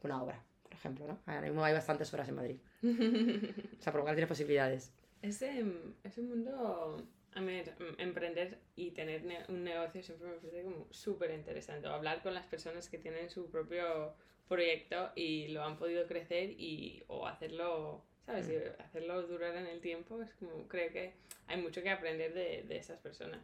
una 0.05 0.23
obra, 0.23 0.45
por 0.63 0.73
ejemplo, 0.73 1.07
¿no? 1.07 1.19
Ahora 1.27 1.41
mismo 1.43 1.65
hay 1.65 1.73
bastantes 1.75 2.13
obras 2.15 2.29
en 2.29 2.35
Madrid. 2.37 2.57
O 3.79 3.83
sea, 3.83 3.93
cual 3.93 4.15
tienes 4.15 4.29
posibilidades. 4.29 4.93
Ese, 5.23 5.65
ese 6.05 6.23
mundo, 6.23 6.97
a 7.35 7.41
ver, 7.43 7.75
emprender 7.99 8.59
y 8.77 8.93
tener 8.93 9.25
ne- 9.25 9.45
un 9.49 9.65
negocio 9.65 10.03
siempre 10.03 10.29
me 10.29 10.35
parece 10.37 10.63
como 10.63 10.87
súper 10.91 11.31
interesante. 11.33 11.89
Hablar 11.89 12.23
con 12.23 12.33
las 12.35 12.47
personas 12.47 12.89
que 12.89 12.99
tienen 12.99 13.29
su 13.31 13.51
propio 13.51 14.15
proyecto 14.49 15.11
y 15.15 15.49
lo 15.49 15.63
han 15.65 15.77
podido 15.79 16.07
crecer 16.07 16.51
y, 16.51 17.03
o 17.09 17.27
hacerlo, 17.27 18.05
¿sabes? 18.27 18.49
Mm. 18.49 18.53
Y 18.53 18.83
hacerlo 18.83 19.23
durar 19.27 19.57
en 19.57 19.67
el 19.67 19.81
tiempo, 19.81 20.23
es 20.23 20.33
como, 20.35 20.67
creo 20.69 20.91
que 20.93 21.13
hay 21.49 21.61
mucho 21.61 21.83
que 21.83 21.91
aprender 21.91 22.33
de, 22.35 22.63
de 22.63 22.77
esas 22.77 22.99
personas. 23.01 23.41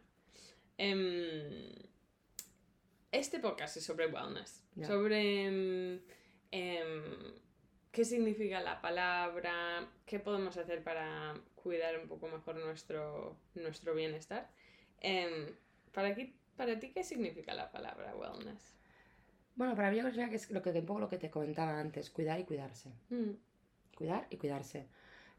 Em, 0.77 1.71
este 3.11 3.39
podcast 3.39 3.77
es 3.77 3.83
sobre 3.85 4.07
wellness, 4.07 4.63
Ya. 4.75 4.87
sobre 4.87 5.45
em, 5.45 6.01
em, 6.51 7.33
qué 7.91 8.05
significa 8.05 8.59
la 8.61 8.81
palabra, 8.81 9.89
qué 10.05 10.19
podemos 10.19 10.55
hacer 10.57 10.83
para 10.83 11.35
cuidar 11.55 11.99
un 11.99 12.07
poco 12.07 12.27
mejor 12.27 12.55
nuestro, 12.57 13.37
nuestro 13.55 13.93
bienestar. 13.95 14.49
Em, 14.99 15.55
para, 15.91 16.13
ti, 16.13 16.35
para 16.55 16.77
ti, 16.79 16.91
¿qué 16.91 17.03
significa 17.03 17.53
la 17.53 17.71
palabra 17.71 18.15
wellness? 18.15 18.75
Bueno, 19.55 19.75
para 19.75 19.89
mí 19.89 19.97
yo 19.97 20.09
creo 20.11 20.29
que 20.29 20.35
es 20.35 20.51
lo 20.51 20.61
que, 20.61 20.69
un 20.69 20.85
poco 20.85 20.99
lo 20.99 21.09
que 21.09 21.17
te 21.17 21.31
comentaba 21.31 21.79
antes, 21.79 22.11
cuidar 22.11 22.39
y 22.39 22.43
cuidarse. 22.43 22.91
Mm, 23.09 23.31
Cuidar 23.95 24.27
y 24.29 24.37
cuidarse. 24.37 24.85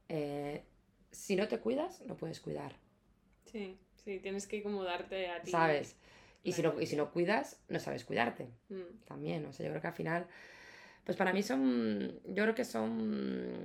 Eh, 0.08 0.64
si 1.12 1.36
no 1.36 1.46
te 1.46 1.60
cuidas, 1.60 2.00
no 2.06 2.16
puedes 2.16 2.40
cuidar, 2.40 2.74
sí, 3.44 3.78
sí, 4.04 4.18
tienes 4.20 4.46
que 4.48 4.62
como 4.64 4.82
darte 4.82 5.28
a 5.28 5.40
ti. 5.42 5.50
¿sabes? 5.52 5.96
Y 6.42 6.52
si, 6.52 6.62
no, 6.62 6.80
y 6.80 6.86
si 6.86 6.96
no 6.96 7.10
cuidas, 7.10 7.60
no 7.68 7.78
sabes 7.80 8.04
cuidarte 8.04 8.48
Mm, 8.68 9.04
también. 9.06 9.44
O 9.46 9.52
sea, 9.52 9.66
yo 9.66 9.72
creo 9.72 9.82
que 9.82 9.88
al 9.88 9.94
final, 9.94 10.26
pues 11.04 11.16
para 11.16 11.32
mí 11.32 11.42
son, 11.42 12.20
yo 12.24 12.44
creo 12.44 12.54
que 12.54 12.64
son, 12.64 13.64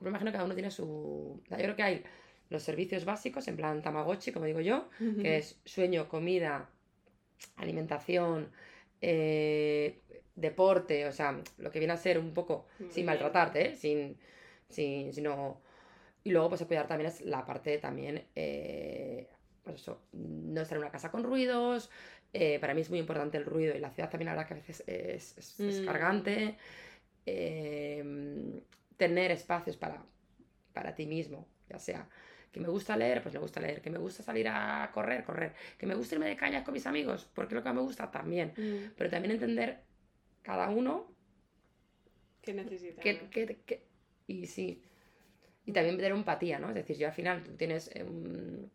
me 0.00 0.08
imagino 0.08 0.30
que 0.30 0.36
cada 0.36 0.44
uno 0.44 0.54
tiene 0.54 0.70
su, 0.70 1.40
yo 1.48 1.56
creo 1.56 1.76
que 1.76 1.82
hay 1.82 2.04
los 2.48 2.62
servicios 2.62 3.04
básicos, 3.04 3.46
en 3.48 3.56
plan 3.56 3.80
Tamagotchi, 3.80 4.32
como 4.32 4.44
digo 4.46 4.60
yo, 4.60 4.88
que 5.22 5.36
es 5.38 5.60
sueño, 5.64 6.08
comida, 6.08 6.68
alimentación, 7.56 8.50
eh, 9.00 10.00
deporte, 10.34 11.06
o 11.06 11.12
sea, 11.12 11.40
lo 11.58 11.70
que 11.70 11.78
viene 11.78 11.94
a 11.94 11.96
ser 11.96 12.18
un 12.18 12.34
poco 12.34 12.66
sin 12.90 13.06
maltratarte, 13.06 13.68
¿eh? 13.68 13.76
sin, 13.76 14.16
sin, 14.68 15.12
sino... 15.12 15.60
Y 16.24 16.30
luego, 16.32 16.50
pues, 16.50 16.62
cuidar 16.64 16.86
también 16.86 17.08
es 17.08 17.22
la 17.22 17.46
parte 17.46 17.78
también, 17.78 18.24
eh, 18.34 19.26
pues 19.64 19.80
eso, 19.82 20.02
no 20.12 20.60
estar 20.60 20.76
en 20.76 20.82
una 20.82 20.90
casa 20.92 21.10
con 21.10 21.22
ruidos, 21.24 21.90
eh, 22.32 22.58
para 22.60 22.74
mí 22.74 22.80
es 22.80 22.90
muy 22.90 22.98
importante 22.98 23.36
el 23.38 23.44
ruido 23.44 23.74
y 23.76 23.80
la 23.80 23.90
ciudad 23.90 24.08
también, 24.10 24.26
la 24.26 24.32
verdad, 24.32 24.48
que 24.48 24.54
a 24.54 24.56
veces 24.56 24.84
es, 24.86 25.36
es, 25.38 25.60
es 25.60 25.80
Mm. 25.80 25.84
cargante, 25.86 26.56
eh, 27.26 28.62
tener 28.96 29.30
espacios 29.30 29.76
para, 29.76 30.02
para 30.72 30.94
ti 30.94 31.06
mismo, 31.06 31.46
ya 31.68 31.78
sea 31.78 32.08
que 32.52 32.58
me 32.58 32.68
gusta 32.68 32.96
leer, 32.96 33.22
pues 33.22 33.32
me 33.32 33.40
gusta 33.40 33.60
leer, 33.60 33.80
que 33.80 33.90
me 33.90 33.98
gusta 33.98 34.24
salir 34.24 34.48
a 34.48 34.90
correr, 34.92 35.22
correr, 35.24 35.54
que 35.78 35.86
me 35.86 35.94
gusta 35.94 36.16
irme 36.16 36.26
de 36.26 36.36
cañas 36.36 36.64
con 36.64 36.74
mis 36.74 36.84
amigos, 36.86 37.28
porque 37.32 37.54
lo 37.54 37.62
que 37.62 37.72
me 37.72 37.80
gusta 37.80 38.10
también, 38.10 38.52
mm, 38.56 38.94
pero 38.96 39.08
también 39.08 39.32
entender 39.32 39.78
cada 40.42 40.68
uno 40.68 41.06
¿Qué 42.42 42.52
necesitas? 42.54 43.02
que, 43.04 43.28
que- 43.30 43.58
que- 43.64 43.84
y 44.26 44.46
sí, 44.46 44.82
y 45.66 45.72
también 45.72 45.96
tener 45.96 46.12
empatía, 46.12 46.58
¿no? 46.58 46.70
Es 46.70 46.74
decir, 46.74 46.96
yo 46.96 47.06
al 47.06 47.12
final 47.12 47.42
tú 47.44 47.52
tienes, 47.52 47.90
eh, 47.94 48.02
un- 48.02 48.70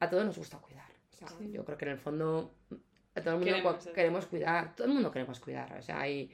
a 0.00 0.10
todos 0.10 0.24
nos 0.24 0.36
gusta 0.38 0.58
cuidar, 0.58 0.88
o 1.12 1.16
sea, 1.16 1.28
Sí. 1.28 1.50
yo 1.52 1.64
creo 1.64 1.78
que 1.78 1.84
en 1.86 1.90
el 1.92 1.98
fondo 1.98 2.54
a 3.14 3.20
todo 3.20 3.34
el 3.34 3.40
mundo 3.40 3.44
Queremos 3.44 3.86
queremos, 3.94 4.26
cuidar, 4.26 4.74
todo 4.74 4.86
el 4.88 4.92
mundo 4.94 5.10
queremos 5.10 5.38
cuidar, 5.40 5.72
o 5.78 5.82
sea, 5.82 6.00
hay, 6.00 6.30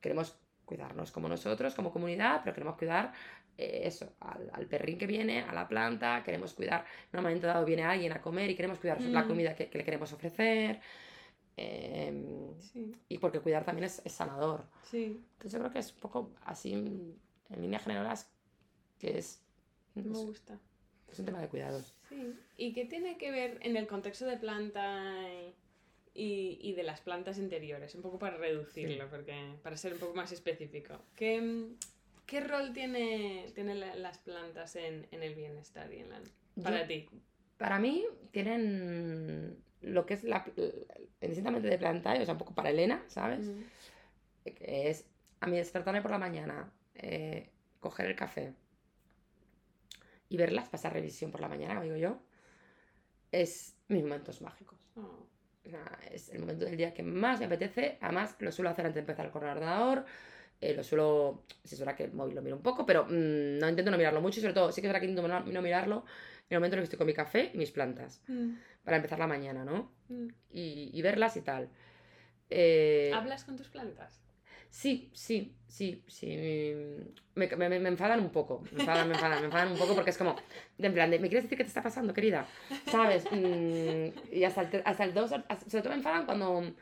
queremos 0.00 0.36
cuidarnos 0.64 1.12
como 1.12 1.28
nosotros, 1.28 1.74
como 1.74 1.92
comunidad, 1.92 2.40
pero 2.42 2.54
queremos 2.54 2.76
cuidar 2.76 3.12
eh, 3.58 3.82
eso, 3.84 4.14
al, 4.20 4.50
al 4.52 4.66
perrín 4.66 4.98
que 4.98 5.06
viene, 5.06 5.42
a 5.42 5.52
la 5.52 5.68
planta, 5.68 6.22
queremos 6.24 6.54
cuidar, 6.54 6.84
en 7.12 7.18
un 7.18 7.24
momento 7.24 7.46
dado 7.46 7.64
viene 7.64 7.84
alguien 7.84 8.12
a 8.12 8.20
comer 8.20 8.50
y 8.50 8.56
queremos 8.56 8.78
cuidar 8.78 9.00
la 9.02 9.22
Mm. 9.24 9.28
comida 9.28 9.54
que, 9.54 9.68
que 9.68 9.78
le 9.78 9.84
queremos 9.84 10.12
ofrecer, 10.12 10.80
em, 11.56 12.58
Sí, 12.60 12.92
y 13.08 13.18
porque 13.18 13.40
cuidar 13.40 13.64
también 13.64 13.84
es, 13.84 14.00
es 14.04 14.12
sanador. 14.12 14.64
sí, 14.82 15.22
Entonces 15.34 15.52
yo 15.52 15.58
creo 15.60 15.70
que 15.70 15.78
es 15.78 15.92
un 15.92 16.00
poco 16.00 16.32
así, 16.46 16.72
en 16.72 17.20
líneas 17.60 17.84
generales, 17.84 18.28
que 18.98 19.18
es, 19.18 19.40
me 19.94 20.02
sé, 20.02 20.08
gusta. 20.08 20.58
es 21.08 21.18
un 21.18 21.26
tema 21.26 21.40
de 21.40 21.48
cuidados. 21.48 21.94
Sí. 22.14 22.34
¿Y 22.56 22.72
qué 22.72 22.84
tiene 22.84 23.16
que 23.18 23.30
ver 23.30 23.58
en 23.62 23.76
el 23.76 23.86
contexto 23.86 24.24
de 24.26 24.36
planta 24.36 25.12
y, 26.14 26.58
y 26.60 26.72
de 26.74 26.82
las 26.82 27.00
plantas 27.00 27.38
interiores? 27.38 27.94
Un 27.94 28.02
poco 28.02 28.18
para 28.18 28.36
reducirlo, 28.36 29.08
porque 29.10 29.54
para 29.62 29.76
ser 29.76 29.94
un 29.94 29.98
poco 29.98 30.14
más 30.14 30.30
específico. 30.32 31.00
¿Qué, 31.16 31.66
qué 32.26 32.40
rol 32.40 32.72
tiene, 32.72 33.46
tienen 33.54 33.80
la- 33.80 33.96
las 33.96 34.18
plantas 34.18 34.76
en, 34.76 35.06
en 35.10 35.22
el 35.22 35.34
bienestar 35.34 35.92
y 35.92 35.98
en 36.00 36.10
la, 36.10 36.20
para 36.62 36.82
Yo- 36.82 36.86
ti? 36.86 37.08
Para 37.58 37.78
mí 37.78 38.04
tienen 38.32 39.56
lo 39.80 40.06
que 40.06 40.14
es 40.14 40.24
la, 40.24 40.44
instinto 41.20 41.60
de 41.60 41.78
planta, 41.78 42.14
o 42.20 42.24
sea, 42.24 42.32
un 42.34 42.38
poco 42.38 42.54
para 42.54 42.70
Elena, 42.70 43.02
¿sabes? 43.08 43.46
Mm, 43.46 43.62
Que 44.56 44.90
es 44.90 45.06
a 45.40 45.46
mí 45.46 45.56
despertarme 45.56 46.02
por 46.02 46.10
la 46.10 46.18
mañana, 46.18 46.72
eh, 46.94 47.48
coger 47.80 48.06
el 48.06 48.16
café 48.16 48.52
y 50.28 50.36
verlas, 50.36 50.68
pasar 50.68 50.92
revisión 50.92 51.30
por 51.30 51.40
la 51.40 51.48
mañana, 51.48 51.74
como 51.74 51.84
digo 51.84 51.96
yo, 51.96 52.18
es 53.32 53.76
mis 53.88 54.02
momentos 54.02 54.40
mágicos. 54.40 54.78
oh, 54.96 55.26
sea, 55.64 55.98
es 56.10 56.28
el 56.28 56.40
momento 56.40 56.64
del 56.66 56.76
día 56.76 56.92
que 56.92 57.02
más 57.02 57.40
me 57.40 57.46
apetece. 57.46 57.98
Además, 58.00 58.36
lo 58.38 58.52
suelo 58.52 58.70
hacer 58.70 58.84
antes 58.86 58.94
de 58.96 59.00
empezar 59.00 59.30
con 59.30 59.42
el 59.44 59.50
ordenador. 59.50 60.04
eh, 60.60 60.74
lo 60.74 60.82
suelo. 60.84 61.44
Si 61.64 61.74
es 61.74 61.80
verdad 61.80 61.96
que 61.96 62.04
el 62.04 62.12
móvil 62.12 62.34
lo 62.36 62.42
miro 62.42 62.56
un 62.56 62.62
poco, 62.62 62.86
pero 62.86 63.04
mm, 63.04 63.58
no 63.58 63.68
intento 63.68 63.90
no 63.90 63.98
mirarlo 63.98 64.20
mucho. 64.20 64.40
Y 64.40 64.42
sobre 64.42 64.54
todo, 64.54 64.72
sí 64.72 64.80
que 64.80 64.86
es 64.86 64.92
verdad 64.92 65.00
que 65.00 65.10
intento 65.10 65.26
no, 65.28 65.40
no 65.40 65.62
mirarlo 65.62 66.04
en 66.48 66.54
el 66.54 66.58
momento 66.58 66.76
en 66.76 66.78
el 66.78 66.82
que 66.82 66.84
estoy 66.84 66.98
con 66.98 67.06
mi 67.06 67.14
café 67.14 67.50
y 67.52 67.58
mis 67.58 67.70
plantas. 67.70 68.22
mm, 68.28 68.52
Para 68.84 68.96
empezar 68.98 69.18
la 69.18 69.26
mañana, 69.26 69.64
¿no? 69.64 69.92
mm. 70.08 70.28
Y, 70.52 70.90
y 70.92 71.02
verlas 71.02 71.36
y 71.36 71.42
tal. 71.42 71.68
Eh, 72.50 73.10
¿Hablas 73.14 73.44
con 73.44 73.56
tus 73.56 73.68
plantas? 73.68 74.20
Sí, 74.74 75.08
sí, 75.12 75.54
sí, 75.68 76.02
sí. 76.08 76.36
Me, 77.36 77.46
me, 77.46 77.78
me 77.78 77.88
enfadan 77.88 78.18
un 78.18 78.30
poco. 78.30 78.60
Me 78.72 78.80
enfadan, 78.80 79.06
me 79.06 79.14
enfadan, 79.14 79.38
me 79.38 79.46
enfadan 79.46 79.70
un 79.70 79.78
poco 79.78 79.94
porque 79.94 80.10
es 80.10 80.18
como, 80.18 80.34
de 80.76 80.88
en 80.88 80.92
plan, 80.94 81.08
de, 81.12 81.20
¿me 81.20 81.28
quieres 81.28 81.44
decir 81.44 81.56
qué 81.56 81.62
te 81.62 81.68
está 81.68 81.80
pasando, 81.80 82.12
querida? 82.12 82.44
¿Sabes? 82.90 83.24
Mm, 83.30 84.34
y 84.34 84.42
hasta 84.42 84.62
el, 84.62 84.82
hasta 84.84 85.04
el 85.04 85.14
2, 85.14 85.30
sobre 85.30 85.80
todo 85.80 85.90
me 85.90 85.94
enfadan 85.94 86.26
cuando, 86.26 86.74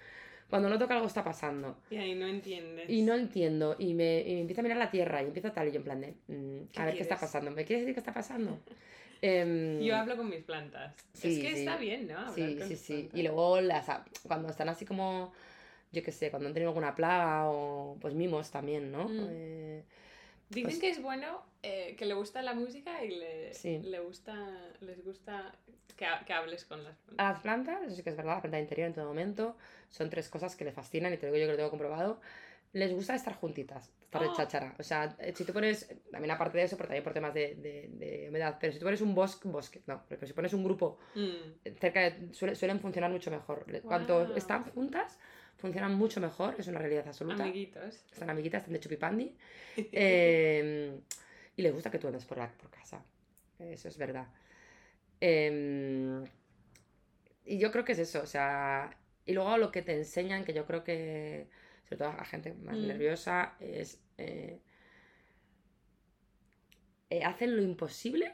cuando 0.48 0.70
noto 0.70 0.88
que 0.88 0.94
algo 0.94 1.06
está 1.06 1.22
pasando. 1.22 1.76
Y 1.90 1.96
ahí 1.96 2.14
no 2.14 2.26
entiendes. 2.26 2.88
Y 2.88 3.02
no 3.02 3.14
entiendo. 3.14 3.76
Y 3.78 3.92
me, 3.92 4.22
y 4.22 4.34
me 4.36 4.40
empieza 4.40 4.62
a 4.62 4.64
mirar 4.64 4.78
la 4.78 4.90
tierra 4.90 5.22
y 5.22 5.26
empiezo 5.26 5.52
tal. 5.52 5.68
Y 5.68 5.72
yo 5.72 5.76
en 5.76 5.84
plan 5.84 6.00
de, 6.00 6.14
mm, 6.28 6.78
a 6.80 6.86
ver 6.86 6.94
qué 6.96 7.02
está 7.02 7.18
pasando. 7.20 7.50
¿Me 7.50 7.66
quieres 7.66 7.82
decir 7.84 7.94
qué 7.94 8.00
está 8.00 8.14
pasando? 8.14 8.58
Em, 9.20 9.80
Yo 9.84 9.96
hablo 9.96 10.16
con 10.16 10.30
mis 10.30 10.42
plantas. 10.44 10.96
sí, 11.12 11.28
es 11.28 11.38
que 11.40 11.52
sí. 11.56 11.58
está 11.60 11.76
bien, 11.76 12.08
¿no? 12.08 12.20
Hablar 12.20 12.34
Sí, 12.34 12.56
con 12.56 12.68
sí, 12.68 12.76
sí. 12.76 12.92
plantas. 12.94 13.18
Y 13.18 13.22
luego 13.22 13.60
las, 13.60 13.86
cuando 14.26 14.48
están 14.48 14.70
así 14.70 14.86
como, 14.86 15.34
yo 15.92 16.02
qué 16.02 16.12
sé, 16.12 16.30
cuando 16.30 16.48
han 16.48 16.54
tenido 16.54 16.70
alguna 16.70 16.94
plaga 16.94 17.48
o 17.50 17.96
pues 18.00 18.14
mimos 18.14 18.50
también, 18.50 18.90
¿no? 18.90 19.04
Mm. 19.08 19.26
Eh, 19.30 19.84
Dicen 20.48 20.64
pues- 20.70 20.80
que 20.80 20.90
es 20.90 21.00
bueno 21.02 21.42
eh, 21.62 21.94
que 21.96 22.04
le 22.06 22.14
gusta 22.14 22.42
la 22.42 22.54
música 22.54 23.04
y 23.04 23.10
le, 23.10 23.54
Sí. 23.54 23.78
le 23.78 24.00
gusta, 24.00 24.34
les 24.80 25.02
gusta 25.04 25.54
que, 25.96 26.04
ha- 26.06 26.24
que 26.24 26.32
hables 26.32 26.64
con 26.64 26.82
las 26.82 26.96
a 26.96 27.04
plantas. 27.04 27.26
las 27.34 27.40
plantas, 27.42 27.82
eso 27.86 27.96
sí 27.96 28.02
que 28.02 28.10
es 28.10 28.16
verdad, 28.16 28.34
la 28.34 28.40
planta 28.42 28.58
interior 28.58 28.88
en 28.88 28.94
todo 28.94 29.06
momento, 29.06 29.56
son 29.88 30.10
tres 30.10 30.28
cosas 30.28 30.56
que 30.56 30.64
le 30.64 30.72
fascinan 30.72 31.12
y 31.14 31.18
te 31.18 31.26
digo 31.26 31.38
yo 31.38 31.44
que 31.46 31.52
lo 31.52 31.56
tengo 31.56 31.70
comprobado. 31.70 32.20
Les 32.74 32.92
gusta 32.92 33.14
estar 33.14 33.34
juntitas, 33.36 33.92
estar 34.02 34.22
de 34.22 34.28
Oh. 34.28 34.34
cháchara. 34.34 34.74
O 34.78 34.82
sea, 34.82 35.14
eh, 35.20 35.32
si 35.36 35.44
tú 35.44 35.52
pones, 35.52 35.88
también 36.10 36.30
aparte 36.32 36.56
de 36.58 36.64
eso, 36.64 36.76
pero 36.78 36.88
también 36.88 37.04
por 37.04 37.12
temas 37.12 37.32
de, 37.34 37.54
de, 37.54 37.88
de 37.92 38.26
humedad, 38.30 38.56
pero 38.60 38.72
si 38.72 38.78
tú 38.78 38.86
pones 38.86 39.00
un 39.02 39.14
bosque, 39.14 39.46
bosque, 39.48 39.82
no, 39.86 40.02
pero 40.08 40.26
si 40.26 40.32
pones 40.32 40.52
un 40.54 40.64
grupo 40.64 40.98
Mm. 41.14 41.76
cerca 41.78 42.00
de, 42.00 42.32
suele- 42.34 42.54
suelen 42.56 42.80
funcionar 42.80 43.10
mucho 43.10 43.30
mejor. 43.30 43.64
Le- 43.70 43.82
Cuanto 43.82 44.34
están 44.36 44.64
juntas, 44.70 45.18
funcionan 45.62 45.94
mucho 45.94 46.20
mejor, 46.20 46.56
es 46.58 46.66
una 46.66 46.78
realidad 46.80 47.06
absoluta. 47.08 47.44
Amiguitos. 47.44 48.04
Están 48.12 48.28
amiguitas, 48.30 48.60
están 48.62 48.74
de 48.74 48.80
chupipandi. 48.80 49.36
Eh, 49.92 51.00
y 51.56 51.62
les 51.62 51.72
gusta 51.72 51.90
que 51.90 51.98
tú 51.98 52.08
andes 52.08 52.24
por, 52.26 52.36
la, 52.38 52.50
por 52.52 52.68
casa. 52.70 53.02
Eso 53.58 53.88
es 53.88 53.96
verdad. 53.96 54.26
Eh, 55.20 56.22
y 57.44 57.58
yo 57.58 57.70
creo 57.72 57.84
que 57.84 57.92
es 57.92 57.98
eso, 58.00 58.20
o 58.22 58.26
sea. 58.26 58.90
Y 59.24 59.32
luego 59.34 59.56
lo 59.56 59.70
que 59.70 59.82
te 59.82 59.94
enseñan, 59.94 60.44
que 60.44 60.52
yo 60.52 60.66
creo 60.66 60.82
que, 60.82 61.48
sobre 61.84 61.96
todo 61.98 62.08
a 62.08 62.24
gente 62.24 62.54
más 62.54 62.76
Mm. 62.76 62.86
nerviosa, 62.88 63.54
es. 63.60 64.00
eh, 64.18 64.60
eh, 67.10 67.24
hacen 67.24 67.54
lo 67.56 67.62
imposible 67.62 68.32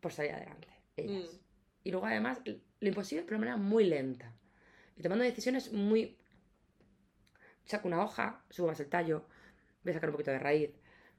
por 0.00 0.12
salir 0.12 0.32
adelante, 0.32 0.68
ellas. 0.96 1.32
Mm. 1.32 1.36
Y 1.84 1.90
luego 1.90 2.06
además, 2.06 2.38
lo 2.44 2.88
imposible 2.88 3.24
pero 3.24 3.36
de 3.36 3.40
manera 3.46 3.56
muy 3.56 3.84
lenta. 3.84 4.32
Y 4.96 5.02
tomando 5.02 5.24
decisiones 5.24 5.72
muy... 5.72 6.16
Saco 7.64 7.88
una 7.88 8.02
hoja, 8.02 8.44
subo 8.50 8.68
más 8.68 8.80
el 8.80 8.88
tallo, 8.88 9.24
voy 9.84 9.92
a 9.92 9.94
sacar 9.94 10.10
un 10.10 10.14
poquito 10.14 10.30
de 10.32 10.38
raíz. 10.38 10.70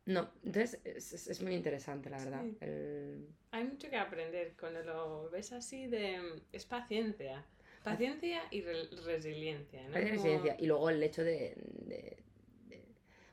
No, 0.05 0.29
entonces 0.43 0.81
es, 0.83 1.13
es- 1.13 1.27
es 1.27 1.41
muy 1.41 1.53
interesante, 1.55 2.09
la 2.09 2.17
verdad. 2.17 2.41
Sí. 2.43 2.57
El- 2.59 3.27
Hay 3.51 3.63
mucho 3.63 3.89
que 3.89 3.95
aprender 3.95 4.53
cuando 4.59 4.83
lo 4.83 5.29
ves 5.29 5.53
así 5.53 5.87
de... 5.87 6.41
Es 6.51 6.65
paciencia. 6.65 7.45
Paciencia 7.83 8.41
y 8.51 8.61
re- 8.61 8.89
resiliencia, 9.05 9.83
¿no? 9.87 9.93
Como- 9.93 10.05
resiliencia. 10.05 10.55
Y 10.59 10.65
luego 10.67 10.89
el 10.89 11.01
hecho 11.01 11.23
de... 11.23 11.55
de- 11.85 12.17
de- 12.67 12.83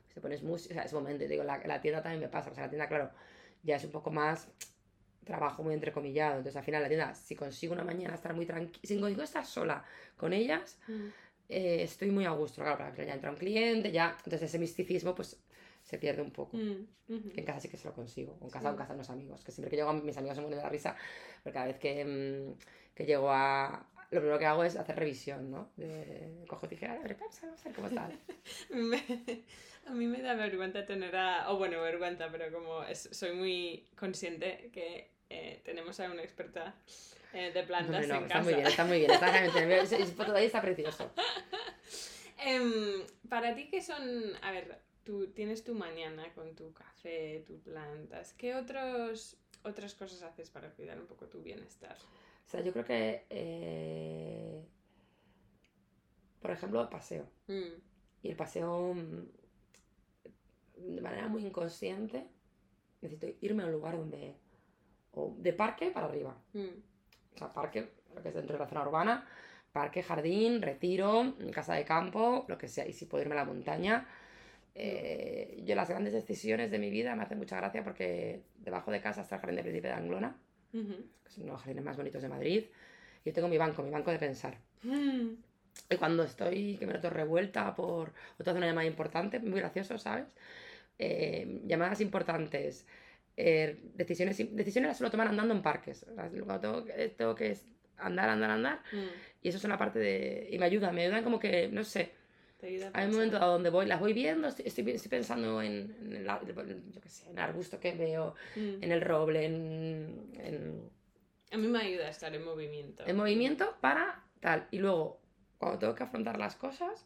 pues 0.05 0.15
te 0.15 0.21
pones 0.21 0.43
música, 0.43 0.73
o 0.73 0.75
sea, 0.75 0.83
es 0.83 0.93
momento, 0.93 1.25
digo, 1.27 1.43
la, 1.43 1.57
la 1.65 1.81
tienda 1.81 2.01
también 2.01 2.21
me 2.21 2.29
pasa, 2.29 2.51
o 2.51 2.55
sea, 2.55 2.63
la 2.65 2.69
tienda, 2.69 2.87
claro, 2.87 3.11
ya 3.63 3.75
es 3.75 3.83
un 3.83 3.91
poco 3.91 4.09
más 4.11 4.49
trabajo 5.23 5.63
muy 5.63 5.73
entrecomillado, 5.73 6.37
entonces 6.37 6.55
al 6.57 6.63
final 6.63 6.81
la 6.81 6.87
tienda, 6.87 7.13
si 7.15 7.35
consigo 7.35 7.73
una 7.73 7.83
mañana 7.83 8.15
estar 8.15 8.33
muy 8.33 8.45
tranquila, 8.45 8.79
si 8.83 8.99
consigo 8.99 9.21
estar 9.23 9.45
sola 9.45 9.83
con 10.17 10.33
ellas, 10.33 10.79
Mm. 10.87 11.07
eh, 11.49 11.83
estoy 11.83 12.09
muy 12.11 12.25
a 12.25 12.31
gusto. 12.31 12.61
Claro, 12.61 12.77
para 12.77 12.91
que 12.93 13.05
ya 13.05 13.13
entra 13.13 13.29
un 13.29 13.37
cliente, 13.37 13.91
ya. 13.91 14.15
Entonces 14.17 14.43
ese 14.43 14.57
misticismo 14.59 15.13
pues 15.13 15.37
se 15.83 15.97
pierde 15.97 16.21
un 16.21 16.31
poco. 16.31 16.57
Mm. 16.57 16.87
En 17.09 17.43
casa 17.45 17.59
sí 17.59 17.67
que 17.69 17.77
se 17.77 17.87
lo 17.87 17.93
consigo. 17.93 18.37
En 18.41 18.49
casa 18.49 18.69
Sí. 18.69 18.71
en 18.71 18.77
casa 18.77 18.93
unos 18.93 19.09
amigos. 19.09 19.43
Que 19.43 19.51
siempre 19.51 19.69
que 19.69 19.75
llego, 19.75 19.91
mis 19.93 20.15
amigos 20.17 20.35
se 20.35 20.41
mueren 20.41 20.57
de 20.59 20.63
la 20.63 20.69
risa. 20.69 20.95
Pero 21.43 21.53
cada 21.53 21.65
vez 21.67 21.77
que, 21.77 22.05
mm, 22.05 22.93
que 22.95 23.05
llego 23.05 23.29
a. 23.29 23.85
Lo 24.11 24.19
primero 24.19 24.37
que 24.39 24.45
hago 24.45 24.63
es 24.63 24.75
hacer 24.75 24.95
revisión, 24.97 25.49
¿no? 25.49 25.71
De, 25.77 26.43
cojo 26.47 26.67
tijera, 26.67 26.93
a 26.93 26.99
ver, 26.99 27.15
vamos 27.17 27.43
a 27.43 27.47
ver 27.65 27.73
cómo 27.75 27.87
estás. 27.87 28.11
Me- 28.69 29.43
a 29.87 29.91
mí 29.91 30.05
me 30.05 30.21
da 30.21 30.35
vergüenza 30.35 30.85
tener 30.85 31.15
a... 31.15 31.49
O 31.51 31.57
bueno, 31.57 31.81
vergüenza, 31.81 32.29
pero 32.31 32.51
como 32.51 32.83
es- 32.83 33.09
soy 33.11 33.31
muy 33.33 33.87
consciente 33.95 34.69
que 34.73 35.09
eh, 35.29 35.61
tenemos 35.63 35.99
a 36.01 36.11
una 36.11 36.21
experta 36.23 36.75
eh, 37.33 37.51
de 37.53 37.63
plantas 37.63 38.05
No, 38.07 38.13
no, 38.13 38.19
en 38.19 38.23
está 38.23 38.27
casa. 38.39 38.43
muy 38.43 38.53
bien, 38.53 38.67
está 38.67 38.85
muy 38.85 38.97
bien. 38.99 39.11
Está, 39.11 39.45
esa 39.95 40.05
foto 40.07 40.33
de 40.33 40.39
ahí 40.39 40.45
está 40.45 40.61
precioso. 40.61 41.09
Em, 42.43 43.03
para 43.29 43.53
ti, 43.55 43.69
¿qué 43.69 43.81
son...? 43.81 44.33
A 44.41 44.51
ver, 44.51 44.79
tú 45.03 45.27
tienes 45.27 45.63
tu 45.63 45.73
mañana 45.75 46.33
con 46.33 46.55
tu 46.55 46.73
café, 46.73 47.43
tus 47.45 47.59
plantas. 47.61 48.33
¿Qué 48.33 48.55
otros, 48.55 49.37
otras 49.63 49.93
cosas 49.93 50.21
haces 50.23 50.49
para 50.49 50.69
cuidar 50.71 50.99
un 50.99 51.05
poco 51.07 51.27
tu 51.27 51.41
bienestar? 51.41 51.95
O 51.95 52.49
sea, 52.49 52.61
yo 52.61 52.73
creo 52.73 52.83
que. 52.85 53.25
eh, 53.29 54.00
por 56.51 56.57
ejemplo, 56.57 56.89
paseo. 56.89 57.25
Mm, 57.47 57.79
Y 58.23 58.29
el 58.29 58.35
paseo, 58.35 58.93
mm, 58.93 59.25
de 60.95 61.01
manera 61.01 61.29
muy 61.29 61.45
inconsciente, 61.45 62.27
necesito 63.01 63.27
irme 63.39 63.63
a 63.63 63.67
un 63.67 63.71
lugar 63.71 63.95
donde. 63.95 64.35
O 65.13 65.33
de 65.37 65.53
parque 65.53 65.91
para 65.91 66.07
arriba. 66.07 66.35
mm, 66.53 67.35
O 67.35 67.37
sea, 67.37 67.53
parque, 67.53 67.87
lo 68.13 68.21
que 68.21 68.27
es 68.29 68.35
dentro 68.35 68.57
de 68.57 68.59
la 68.59 68.67
zona 68.67 68.81
urbana. 68.81 69.25
Parque, 69.71 70.03
jardín, 70.03 70.61
retiro, 70.61 71.35
casa 71.53 71.73
de 71.75 71.85
campo, 71.85 72.43
lo 72.49 72.57
que 72.57 72.67
sea. 72.67 72.85
Y 72.85 72.91
si 72.91 73.05
puedo 73.05 73.21
irme 73.23 73.35
a 73.35 73.37
la 73.37 73.45
montaña. 73.45 74.05
Eh, 74.75 75.61
yo 75.65 75.73
las 75.75 75.87
grandes 75.89 76.11
decisiones 76.11 76.69
de 76.69 76.79
mi 76.79 76.89
vida 76.89 77.15
me 77.15 77.23
hacen 77.23 77.37
mucha 77.37 77.55
gracia 77.55 77.81
porque 77.83 78.43
debajo 78.57 78.91
de 78.91 78.99
casa 79.01 79.21
está 79.21 79.35
el 79.35 79.41
jardín 79.41 79.55
de 79.57 79.63
Príncipe 79.63 79.87
de 79.87 79.93
Anglona, 79.93 80.37
ujú. 80.73 80.95
que 81.23 81.29
es 81.29 81.37
uno 81.37 81.45
de 81.45 81.51
los 81.53 81.61
jardines 81.61 81.83
más 81.85 81.95
bonitos 81.95 82.21
de 82.21 82.27
Madrid. 82.29 82.65
Y 83.23 83.29
yo 83.29 83.33
tengo 83.33 83.47
mi 83.47 83.57
banco, 83.57 83.83
mi 83.83 83.89
banco 83.89 84.11
de 84.11 84.19
pensar. 84.19 84.57
Mm, 84.83 85.29
Y 85.89 85.97
cuando 85.97 86.23
estoy, 86.23 86.77
que 86.77 86.87
me 86.87 86.93
noto 86.93 87.09
revuelta 87.09 87.75
por 87.75 88.13
o 88.39 88.43
te 88.43 88.49
hace 88.49 88.57
una 88.57 88.67
llamada 88.67 88.87
importante, 88.87 89.39
muy 89.39 89.59
gracioso, 89.59 89.97
¿sabes? 89.97 90.35
Eh, 90.97 91.61
llamadas 91.65 92.01
importantes, 92.01 92.85
eh, 93.35 93.77
decisiones, 93.95 94.37
decisiones 94.55 94.89
las 94.89 94.97
suelo 94.97 95.11
tomar 95.11 95.27
andando 95.27 95.53
en 95.53 95.61
parques. 95.61 96.05
Cuando 96.45 96.59
tengo, 96.59 96.85
tengo 97.17 97.35
que 97.35 97.57
andar, 97.97 98.29
andar, 98.29 98.51
andar, 98.51 98.79
mm. 98.91 99.41
y 99.41 99.49
eso 99.49 99.57
es 99.57 99.63
una 99.63 99.77
parte 99.77 99.99
de... 99.99 100.47
Y 100.51 100.59
me 100.59 100.65
ayuda, 100.65 100.91
me 100.91 101.03
ayudan 101.03 101.23
como 101.23 101.39
que, 101.39 101.67
no 101.67 101.83
sé, 101.83 102.11
hay 102.93 103.05
un 103.05 103.13
momento 103.13 103.37
a 103.37 103.45
donde 103.45 103.69
voy, 103.69 103.87
las 103.87 103.99
voy 103.99 104.13
viendo, 104.13 104.47
estoy, 104.47 104.67
estoy, 104.67 104.91
estoy 104.91 105.09
pensando 105.09 105.61
en, 105.61 105.95
en 106.01 106.25
yo 106.25 107.01
qué 107.01 107.09
sé, 107.09 107.25
en 107.29 107.37
el 107.37 107.39
arbusto 107.39 107.79
que 107.79 107.93
veo, 107.93 108.35
Mm. 108.55 108.83
en 108.83 108.91
el 108.91 109.01
roble, 109.01 109.45
en, 109.45 110.31
en, 110.39 110.89
A 111.51 111.57
mí 111.57 111.67
me 111.67 111.79
ayuda 111.79 112.07
a 112.07 112.09
estar 112.09 112.33
en 112.35 112.43
movimiento. 112.43 113.03
en 113.07 113.15
movimiento 113.15 113.75
para 113.81 114.23
tal. 114.39 114.67
Y 114.71 114.77
luego, 114.77 115.20
cuando 115.61 115.79
tengo 115.79 115.93
que 115.95 116.03
afrontar 116.03 116.37
las 116.39 116.55
cosas, 116.55 117.05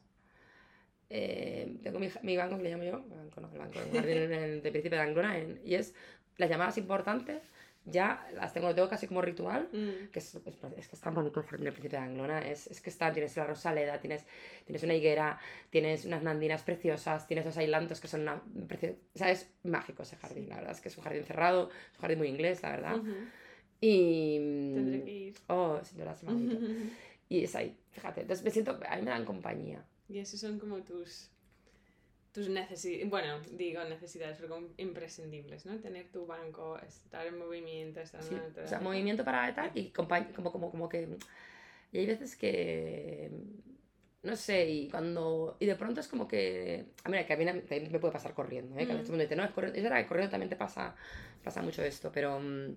eh, 1.10 1.78
tengo 1.84 2.00
mi, 2.00 2.10
mi 2.24 2.38
banco, 2.38 2.58
que 2.58 2.64
le 2.64 2.70
llamo 2.72 2.84
yo, 2.84 3.04
banco 3.08 3.42
no, 3.42 3.52
el 3.52 3.60
banco 3.60 3.80
en 3.82 4.32
el- 4.34 4.62
de 4.64 4.72
Príncipe 4.72 4.96
de 4.96 5.02
Anglona, 5.02 5.38
en- 5.38 5.60
y 5.64 5.76
es 5.76 5.94
las 6.38 6.50
llamadas 6.50 6.78
importantes, 6.78 7.44
ya 7.86 8.28
las 8.34 8.52
tengo, 8.54 8.68
lo 8.70 8.74
tengo 8.76 8.90
casi 8.90 9.06
como 9.08 9.22
ritual, 9.22 9.70
Mm, 9.72 10.08
que 10.12 10.20
es, 10.20 10.34
es, 10.36 10.64
es 10.78 10.88
que 10.88 10.96
es 10.96 11.02
tan 11.02 11.14
bonito 11.14 11.40
el 11.42 11.46
jardín 11.46 11.66
del 11.66 11.74
Príncipe 11.74 11.98
de 11.98 12.02
Anglona, 12.02 12.40
es, 12.40 12.68
es 12.68 12.82
que 12.82 12.90
está, 12.90 13.12
tienes 13.14 13.36
la 13.38 13.46
rosaleda, 13.46 14.00
tienes, 14.00 14.26
tienes 14.66 14.82
una 14.84 14.96
higuera, 14.96 15.38
tienes 15.70 16.06
unas 16.06 16.24
nandinas 16.24 16.64
preciosas, 16.64 17.28
tienes 17.28 17.46
los 17.46 17.58
ailantos 17.58 18.00
que 18.00 18.08
son 18.08 18.22
una, 18.22 18.42
precio- 18.68 18.96
o 19.14 19.18
sea, 19.18 19.30
es 19.32 19.52
mágico 19.64 20.02
ese 20.04 20.16
jardín, 20.16 20.50
la 20.50 20.56
verdad 20.56 20.72
es 20.72 20.82
que 20.82 20.88
es 20.88 20.98
un 20.98 21.04
jardín 21.04 21.24
cerrado, 21.26 21.70
es 21.92 21.98
un 21.98 22.02
jardín 22.02 22.18
muy 22.20 22.30
inglés, 22.30 22.64
la 22.64 22.70
verdad, 22.72 22.96
ujú. 22.98 23.14
y... 23.82 24.38
Tendré 24.74 25.04
que 25.04 25.12
ir. 25.12 25.36
Oh, 25.48 25.80
sin 25.84 25.98
duda 26.00 26.14
es. 26.14 26.24
Y 27.30 27.44
es 27.44 27.56
ahí, 27.56 27.78
fíjate. 27.92 28.22
Entonces 28.22 28.44
me 28.44 28.52
siento, 28.52 28.80
a 28.88 28.96
mí 28.96 29.02
me 29.02 29.12
dan 29.12 29.26
compañía. 29.26 29.84
Y 30.08 30.20
esos 30.20 30.40
son 30.40 30.60
como 30.60 30.82
tus 30.84 31.30
tus 32.32 32.50
necesidades, 32.50 33.10
bueno, 33.10 33.40
digo 33.54 33.82
necesidades, 33.86 34.36
pero 34.36 34.50
como 34.56 34.68
imprescindibles, 34.76 35.66
¿no? 35.66 35.78
Tener 35.80 36.10
tu 36.12 36.26
banco, 36.26 36.78
estar 36.80 37.26
en 37.26 37.40
movimiento, 37.40 38.02
estar 38.02 38.20
en 38.22 38.28
Sí, 38.28 38.36
o 38.62 38.68
sea, 38.68 38.82
movimiento 38.82 39.24
para 39.24 39.56
tal 39.56 39.72
y 39.74 39.90
como, 39.92 40.10
como, 40.52 40.70
como 40.70 40.90
que... 40.90 41.18
Y 41.94 41.98
hay 42.00 42.06
veces 42.06 42.36
que... 42.36 43.32
No 44.24 44.36
sé, 44.36 44.70
y 44.70 44.90
cuando... 44.90 45.56
Y 45.62 45.66
de 45.66 45.76
pronto 45.76 46.02
es 46.02 46.10
como 46.10 46.28
que... 46.28 46.88
A 47.06 47.10
mí, 47.10 47.24
que 47.26 47.34
a 47.34 47.38
mí 47.38 47.46
también 47.46 47.90
me 47.90 48.00
puede 48.00 48.12
pasar 48.12 48.34
corriendo, 48.34 48.78
¿eh? 48.78 48.86
Que 48.86 48.92
a 48.92 48.96
veces 48.96 49.04
Mm. 49.10 49.14
todo 49.14 49.14
el 49.14 49.20
mundo 49.20 49.24
dice, 49.24 49.36
no, 49.38 49.46
es, 49.46 49.52
corriendo. 49.52 49.78
es 49.78 49.84
verdad 49.84 50.02
que 50.02 50.08
corriendo 50.08 50.32
también 50.32 50.50
te 50.50 50.58
pasa, 50.58 50.94
pasa 51.42 51.62
mucho 51.62 51.84
esto, 51.84 52.12
pero... 52.14 52.38
mm, 52.42 52.76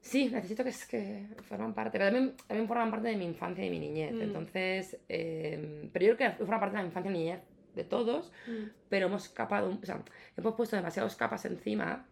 Sí, 0.00 0.30
necesito 0.30 0.64
que, 0.64 0.70
es 0.70 0.86
que 0.86 1.26
forman 1.42 1.74
parte, 1.74 1.98
pero 1.98 2.10
también, 2.10 2.34
también 2.46 2.66
forman 2.66 2.90
parte 2.90 3.08
de 3.08 3.16
mi 3.16 3.26
infancia 3.26 3.64
y 3.64 3.68
de 3.68 3.70
mi 3.70 3.80
niñez. 3.80 4.12
Mm. 4.14 4.22
Entonces, 4.22 4.98
eh, 5.08 5.88
pero 5.92 6.06
yo 6.06 6.16
creo 6.16 6.30
que 6.30 6.36
forman 6.38 6.60
parte 6.60 6.76
de 6.76 6.82
la 6.82 6.88
infancia 6.88 7.10
y 7.10 7.14
niñez 7.14 7.40
de 7.74 7.84
todos, 7.84 8.32
Mm, 8.46 8.64
pero 8.88 9.06
hemos 9.06 9.28
capado, 9.28 9.78
o 9.80 9.86
sea, 9.86 10.02
hemos 10.36 10.54
puesto 10.54 10.76
demasiadas 10.76 11.14
capas 11.16 11.44
encima 11.44 12.06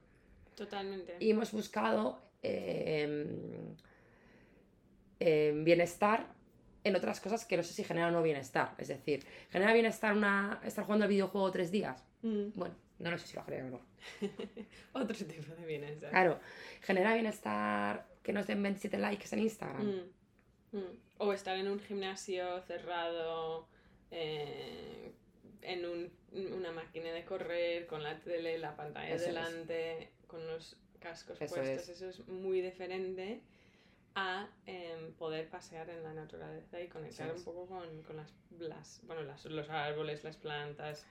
Totalmente. 0.55 1.17
y 1.19 1.31
hemos 1.31 1.51
buscado 1.53 2.21
eh, 2.43 3.27
eh, 5.19 5.53
bienestar 5.65 6.29
en 6.85 6.95
otras 6.95 7.21
cosas 7.21 7.45
que 7.45 7.57
no 7.57 7.63
sé 7.63 7.73
si 7.73 7.83
genera 7.85 8.09
o 8.09 8.11
no 8.11 8.23
bienestar. 8.23 8.75
Es 8.79 8.89
decir, 8.89 9.27
¿genera 9.51 9.73
bienestar 9.73 10.17
una, 10.17 10.61
estar 10.65 10.85
jugando 10.85 11.05
al 11.05 11.11
videojuego 11.11 11.51
tres 11.51 11.71
días? 11.73 12.05
Mm. 12.23 12.51
Bueno, 12.55 12.75
no 12.99 13.11
lo 13.11 13.19
sé 13.19 13.27
si 13.29 13.37
lo 13.37 13.45
genera 13.45 13.67
o 13.67 13.71
no. 13.71 13.81
Otro 14.93 15.17
tipo 15.27 15.55
de 15.55 15.67
bienestar. 15.67 16.11
Claro, 16.11 16.41
¿genera 16.83 17.15
bienestar 17.15 18.07
que 18.23 18.33
nos 18.33 18.47
den 18.47 18.63
27 18.63 18.99
likes 18.99 19.29
en 19.33 19.39
Instagram? 19.41 19.87
Mm, 20.73 20.77
mm. 20.79 20.99
O 21.19 21.33
estar 21.33 21.57
en 21.57 21.69
un 21.69 21.81
gimnasio 21.81 22.61
cerrado, 22.63 23.67
eh, 24.11 25.13
en 25.63 25.85
un- 25.87 26.13
una 26.53 26.73
máquina 26.73 27.11
de 27.13 27.25
correr, 27.25 27.87
con 27.87 28.03
la 28.03 28.21
tele, 28.21 28.59
la 28.59 28.77
pantalla 28.77 29.15
Eso 29.15 29.17
es. 29.17 29.35
delante, 29.35 30.11
con 30.27 30.47
los 30.47 30.77
cascos 31.01 31.41
Eso 31.41 31.55
puestos. 31.55 31.89
es. 31.89 32.03
Eso 32.03 32.09
es 32.09 32.29
muy 32.29 32.61
diferente 32.61 33.41
a 34.15 34.49
em, 34.67 35.13
poder 35.15 35.49
pasear 35.49 35.89
en 35.91 36.03
la 36.03 36.13
naturaleza 36.13 36.81
y 36.81 36.89
conectar 36.89 37.33
un 37.33 37.43
poco 37.45 37.67
con, 37.67 38.03
con 38.03 38.17
las, 38.17 38.33
las- 38.59 39.01
bueno, 39.05 39.23
las- 39.23 39.45
los 39.47 39.69
árboles, 39.71 40.25
las 40.25 40.37
plantas. 40.37 41.07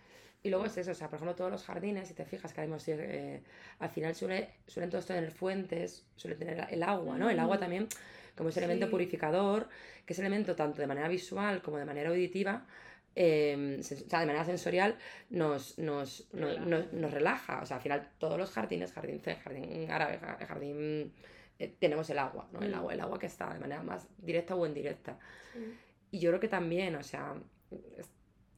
Y 0.47 0.49
luego 0.49 0.65
es 0.65 0.77
eso, 0.77 0.91
o 0.91 0.95
sea, 0.95 1.09
por 1.09 1.17
ejemplo, 1.17 1.35
todos 1.35 1.51
los 1.51 1.65
jardines, 1.65 2.07
si 2.07 2.13
te 2.13 2.23
fijas 2.23 2.53
que 2.53 2.61
eh, 2.63 3.41
al 3.79 3.89
final 3.89 4.15
suele, 4.15 4.49
suelen 4.65 4.89
todos 4.89 5.05
tener 5.05 5.29
fuentes, 5.29 6.05
suelen 6.15 6.39
tener 6.39 6.67
el 6.71 6.83
agua, 6.83 7.17
¿no? 7.17 7.29
El 7.29 7.37
agua 7.39 7.59
también 7.59 7.89
como 8.33 8.47
ese 8.47 8.59
elemento 8.59 8.85
Sí. 8.85 8.91
purificador, 8.91 9.67
que 10.05 10.13
es 10.13 10.19
elemento 10.19 10.55
tanto 10.55 10.79
de 10.79 10.87
manera 10.87 11.09
visual 11.09 11.61
como 11.61 11.77
de 11.77 11.83
manera 11.85 12.11
auditiva, 12.11 12.65
eh, 13.13 13.77
sen- 13.81 14.05
o 14.05 14.09
sea, 14.09 14.21
de 14.21 14.25
manera 14.27 14.45
sensorial, 14.45 14.95
nos, 15.31 15.77
nos, 15.79 16.29
no- 16.31 16.47
Relaja. 16.47 16.65
nos, 16.65 16.93
nos 16.93 17.11
relaja. 17.11 17.61
O 17.61 17.65
sea, 17.65 17.75
al 17.77 17.83
final 17.83 18.09
todos 18.17 18.37
los 18.37 18.49
jardines, 18.51 18.93
jardín 18.93 19.19
C, 19.19 19.35
jardín 19.35 19.91
árabe, 19.91 20.17
ja- 20.19 20.37
jardín... 20.47 21.11
eh, 21.59 21.75
tenemos 21.79 22.09
el 22.09 22.19
agua, 22.19 22.47
¿no? 22.53 22.61
El 22.61 22.71
Mm. 22.71 22.75
agua, 22.75 22.93
el 22.93 23.01
agua 23.01 23.19
que 23.19 23.25
está 23.25 23.51
de 23.53 23.59
manera 23.59 23.83
más 23.83 24.07
directa 24.19 24.55
o 24.55 24.65
indirecta. 24.65 25.19
Sí. 25.51 25.73
Y 26.11 26.19
yo 26.19 26.29
creo 26.29 26.39
que 26.39 26.47
también, 26.47 26.95
o 26.95 27.03
sea, 27.03 27.33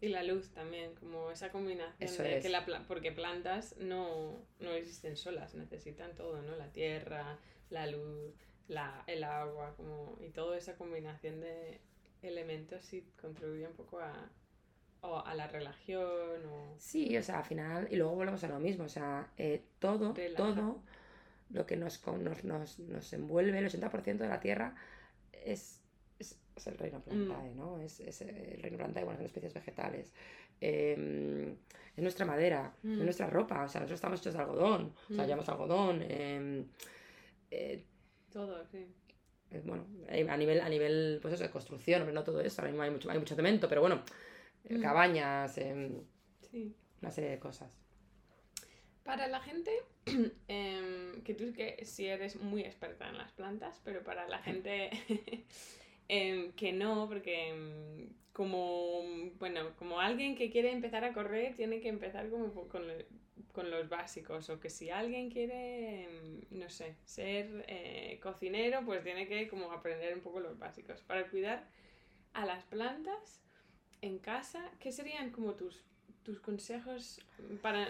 Y 0.01 0.07
la 0.09 0.23
luz 0.23 0.49
también, 0.51 0.95
como 0.95 1.29
esa 1.31 1.51
combinación 1.51 2.09
Eso 2.09 2.23
de 2.23 2.37
es. 2.37 2.43
que 2.43 2.49
la 2.49 2.65
pla- 2.65 2.83
porque 2.87 3.11
plantas 3.11 3.75
no, 3.77 4.37
no 4.59 4.71
existen 4.71 5.17
solas, 5.17 5.55
necesitan 5.55 6.15
todo, 6.15 6.41
¿no? 6.41 6.55
La 6.55 6.71
tierra, 6.71 7.37
la 7.69 7.85
luz, 7.87 8.33
la, 8.67 9.03
el 9.07 9.23
agua, 9.23 9.73
como 9.75 10.17
y 10.21 10.29
toda 10.29 10.57
esa 10.57 10.75
combinación 10.75 11.41
de 11.41 11.79
elementos 12.21 12.83
sí 12.85 13.05
contribuye 13.21 13.67
un 13.67 13.73
poco 13.73 13.99
a, 13.99 14.29
o 15.01 15.19
a 15.25 15.33
la 15.35 15.47
relación 15.47 16.45
o 16.45 16.75
Sí, 16.77 17.17
o 17.17 17.23
sea, 17.23 17.39
al 17.39 17.45
final, 17.45 17.87
y 17.91 17.95
luego 17.97 18.15
volvemos 18.15 18.43
a 18.43 18.47
lo 18.47 18.59
mismo, 18.59 18.85
o 18.85 18.89
sea, 18.89 19.31
eh, 19.37 19.63
todo, 19.79 20.13
Relaja. 20.13 20.37
todo 20.37 20.81
lo 21.51 21.65
que 21.65 21.75
nos, 21.77 21.97
con- 21.97 22.23
nos, 22.23 22.43
nos, 22.43 22.79
nos 22.79 23.13
envuelve, 23.13 23.57
el 23.59 23.65
80% 23.65 24.23
de 24.23 24.29
la 24.29 24.39
Tierra 24.39 24.75
es, 25.33 25.78
es, 26.59 26.67
es 26.67 26.67
el 26.67 26.77
reino 26.77 27.01
plantae, 27.01 27.55
¿no? 27.55 27.79
Es, 27.79 27.99
es 27.99 28.21
el 28.21 28.61
reino 28.61 28.77
plantae, 28.77 29.03
bueno, 29.03 29.17
son 29.17 29.25
especies 29.25 29.53
vegetales. 29.53 30.13
Eh, 30.61 31.55
es 31.95 32.01
nuestra 32.03 32.25
madera, 32.25 32.73
es 32.83 32.89
Mm. 32.89 33.03
nuestra 33.03 33.27
ropa, 33.29 33.63
o 33.63 33.67
sea, 33.69 33.81
nosotros 33.81 33.97
estamos 33.97 34.19
hechos 34.21 34.33
de 34.33 34.39
algodón, 34.39 34.93
o 35.09 35.13
sea, 35.13 35.23
Mm. 35.23 35.27
llevamos 35.27 35.49
algodón. 35.49 36.01
eh, 36.03 36.65
eh, 37.51 37.85
todo, 38.31 38.63
sí. 38.67 38.85
eh, 39.51 39.61
bueno, 39.65 39.85
eh, 40.09 40.27
a 40.29 40.37
nivel, 40.37 40.61
a 40.61 40.69
nivel, 40.69 41.17
pues 41.21 41.33
eso, 41.33 41.43
de 41.43 41.49
construcción, 41.49 42.13
no 42.13 42.23
todo 42.23 42.41
eso, 42.41 42.61
ahora 42.61 42.71
mismo 42.71 42.83
hay 42.83 42.91
mucho, 42.91 43.09
hay 43.09 43.17
mucho 43.19 43.35
cemento, 43.35 43.67
pero 43.67 43.81
bueno, 43.81 44.03
Mm. 44.69 44.81
cabañas, 44.81 45.57
eh, 45.57 45.91
Sí. 46.51 46.75
una 47.01 47.09
serie 47.11 47.31
de 47.31 47.39
cosas. 47.39 47.75
Para 49.03 49.27
la 49.27 49.39
gente, 49.39 49.71
em, 50.47 51.23
que 51.23 51.33
tú 51.33 51.51
que 51.53 51.83
si 51.85 52.05
eres 52.05 52.35
muy 52.35 52.61
experta 52.61 53.09
en 53.09 53.17
las 53.17 53.31
plantas, 53.31 53.81
pero 53.83 54.03
para 54.03 54.27
la 54.27 54.37
gente 54.43 54.91
em, 56.09 56.51
que 56.53 56.73
no, 56.73 57.07
porque 57.07 57.49
em, 57.49 58.09
como, 58.33 59.03
bueno, 59.39 59.75
como 59.77 59.99
alguien 59.99 60.35
que 60.35 60.49
quiere 60.49 60.71
empezar 60.71 61.03
a 61.03 61.13
correr, 61.13 61.55
tiene 61.55 61.79
que 61.79 61.87
empezar 61.89 62.29
como 62.29 62.51
con, 62.67 62.83
con 63.53 63.71
los 63.71 63.87
básicos, 63.89 64.49
o 64.49 64.59
que 64.59 64.69
si 64.69 64.89
alguien 64.89 65.29
quiere, 65.29 66.03
em, 66.03 66.41
no 66.51 66.69
sé, 66.69 66.95
ser 67.05 67.65
eh, 67.67 68.19
cocinero, 68.21 68.83
pues 68.85 69.03
tiene 69.03 69.27
que 69.27 69.47
como 69.47 69.71
aprender 69.71 70.13
un 70.13 70.21
poco 70.21 70.39
los 70.39 70.57
básicos. 70.59 71.01
Para 71.01 71.29
cuidar 71.29 71.67
a 72.33 72.45
las 72.45 72.63
plantas 72.65 73.41
en 74.01 74.19
casa, 74.19 74.71
¿qué 74.79 74.91
serían 74.91 75.31
como 75.31 75.53
tus, 75.53 75.83
tus 76.23 76.39
consejos 76.39 77.21
para 77.61 77.87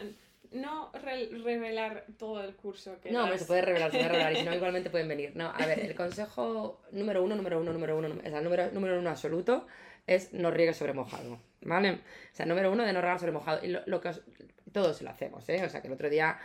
no 0.51 0.91
re- 0.93 1.29
revelar 1.43 2.05
todo 2.17 2.43
el 2.43 2.55
curso 2.55 2.99
que 3.01 3.11
No, 3.11 3.27
das? 3.29 3.41
se 3.41 3.45
puede 3.45 3.61
revelar, 3.61 3.91
se 3.91 3.97
puede 3.97 4.09
revelar, 4.09 4.33
y 4.33 4.35
si 4.37 4.43
no, 4.45 4.53
igualmente 4.55 4.89
pueden 4.89 5.07
venir. 5.07 5.31
No, 5.35 5.49
a 5.49 5.65
ver, 5.65 5.79
el 5.79 5.95
consejo 5.95 6.81
número 6.91 7.23
uno, 7.23 7.35
número 7.35 7.59
uno, 7.59 7.71
número 7.73 7.97
uno, 7.97 8.07
o 8.09 8.29
sea, 8.29 8.37
el 8.39 8.43
número, 8.43 8.71
número 8.71 8.99
uno 8.99 9.09
absoluto 9.09 9.67
es 10.07 10.33
no 10.33 10.49
riegues 10.51 10.77
sobre 10.77 10.93
mojado, 10.93 11.39
¿vale? 11.61 11.91
O 11.91 11.99
sea, 12.35 12.45
número 12.45 12.71
uno 12.71 12.83
de 12.83 12.93
no 12.93 13.01
regar 13.01 13.19
sobre 13.19 13.31
mojado. 13.31 13.63
Y 13.63 13.67
lo, 13.69 13.81
lo 13.85 14.01
que 14.01 14.09
os- 14.09 14.23
todos 14.71 15.01
lo 15.03 15.09
hacemos, 15.09 15.47
¿eh? 15.49 15.63
O 15.65 15.69
sea, 15.69 15.81
que 15.81 15.87
el 15.87 15.93
otro 15.93 16.09
día 16.09 16.39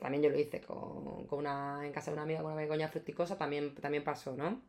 también 0.00 0.22
yo 0.22 0.30
lo 0.30 0.38
hice 0.38 0.60
con, 0.60 1.26
con 1.26 1.40
una, 1.40 1.80
en 1.84 1.92
casa 1.92 2.10
de 2.10 2.14
una 2.14 2.22
amiga, 2.22 2.40
con 2.42 2.52
una 2.52 2.60
begoña 2.60 2.88
fruticosa, 2.88 3.36
también, 3.36 3.74
también 3.76 4.02
pasó, 4.02 4.34
¿no? 4.36 4.62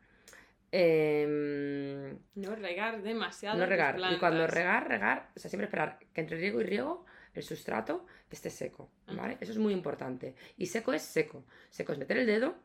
Em, 0.71 2.17
No 2.35 2.55
regar 2.55 3.01
demasiado. 3.01 3.57
no 3.57 3.65
regar. 3.65 3.99
Y 4.11 4.17
cuando 4.17 4.47
regar, 4.47 4.87
regar, 4.89 5.29
o 5.35 5.39
sea, 5.39 5.49
siempre 5.49 5.65
esperar 5.65 5.99
que 6.13 6.21
entre 6.21 6.37
riego 6.37 6.61
y 6.61 6.63
riego 6.65 7.05
el 7.33 7.43
sustrato 7.43 8.05
esté 8.29 8.49
seco, 8.49 8.89
¿vale? 9.07 9.33
Ajá. 9.33 9.37
Eso 9.41 9.51
es 9.51 9.57
muy 9.57 9.73
importante. 9.73 10.35
Y 10.57 10.67
seco 10.67 10.93
es 10.93 11.01
seco. 11.01 11.43
Seco 11.69 11.91
es 11.93 11.97
meter 11.99 12.17
el 12.17 12.25
dedo 12.27 12.55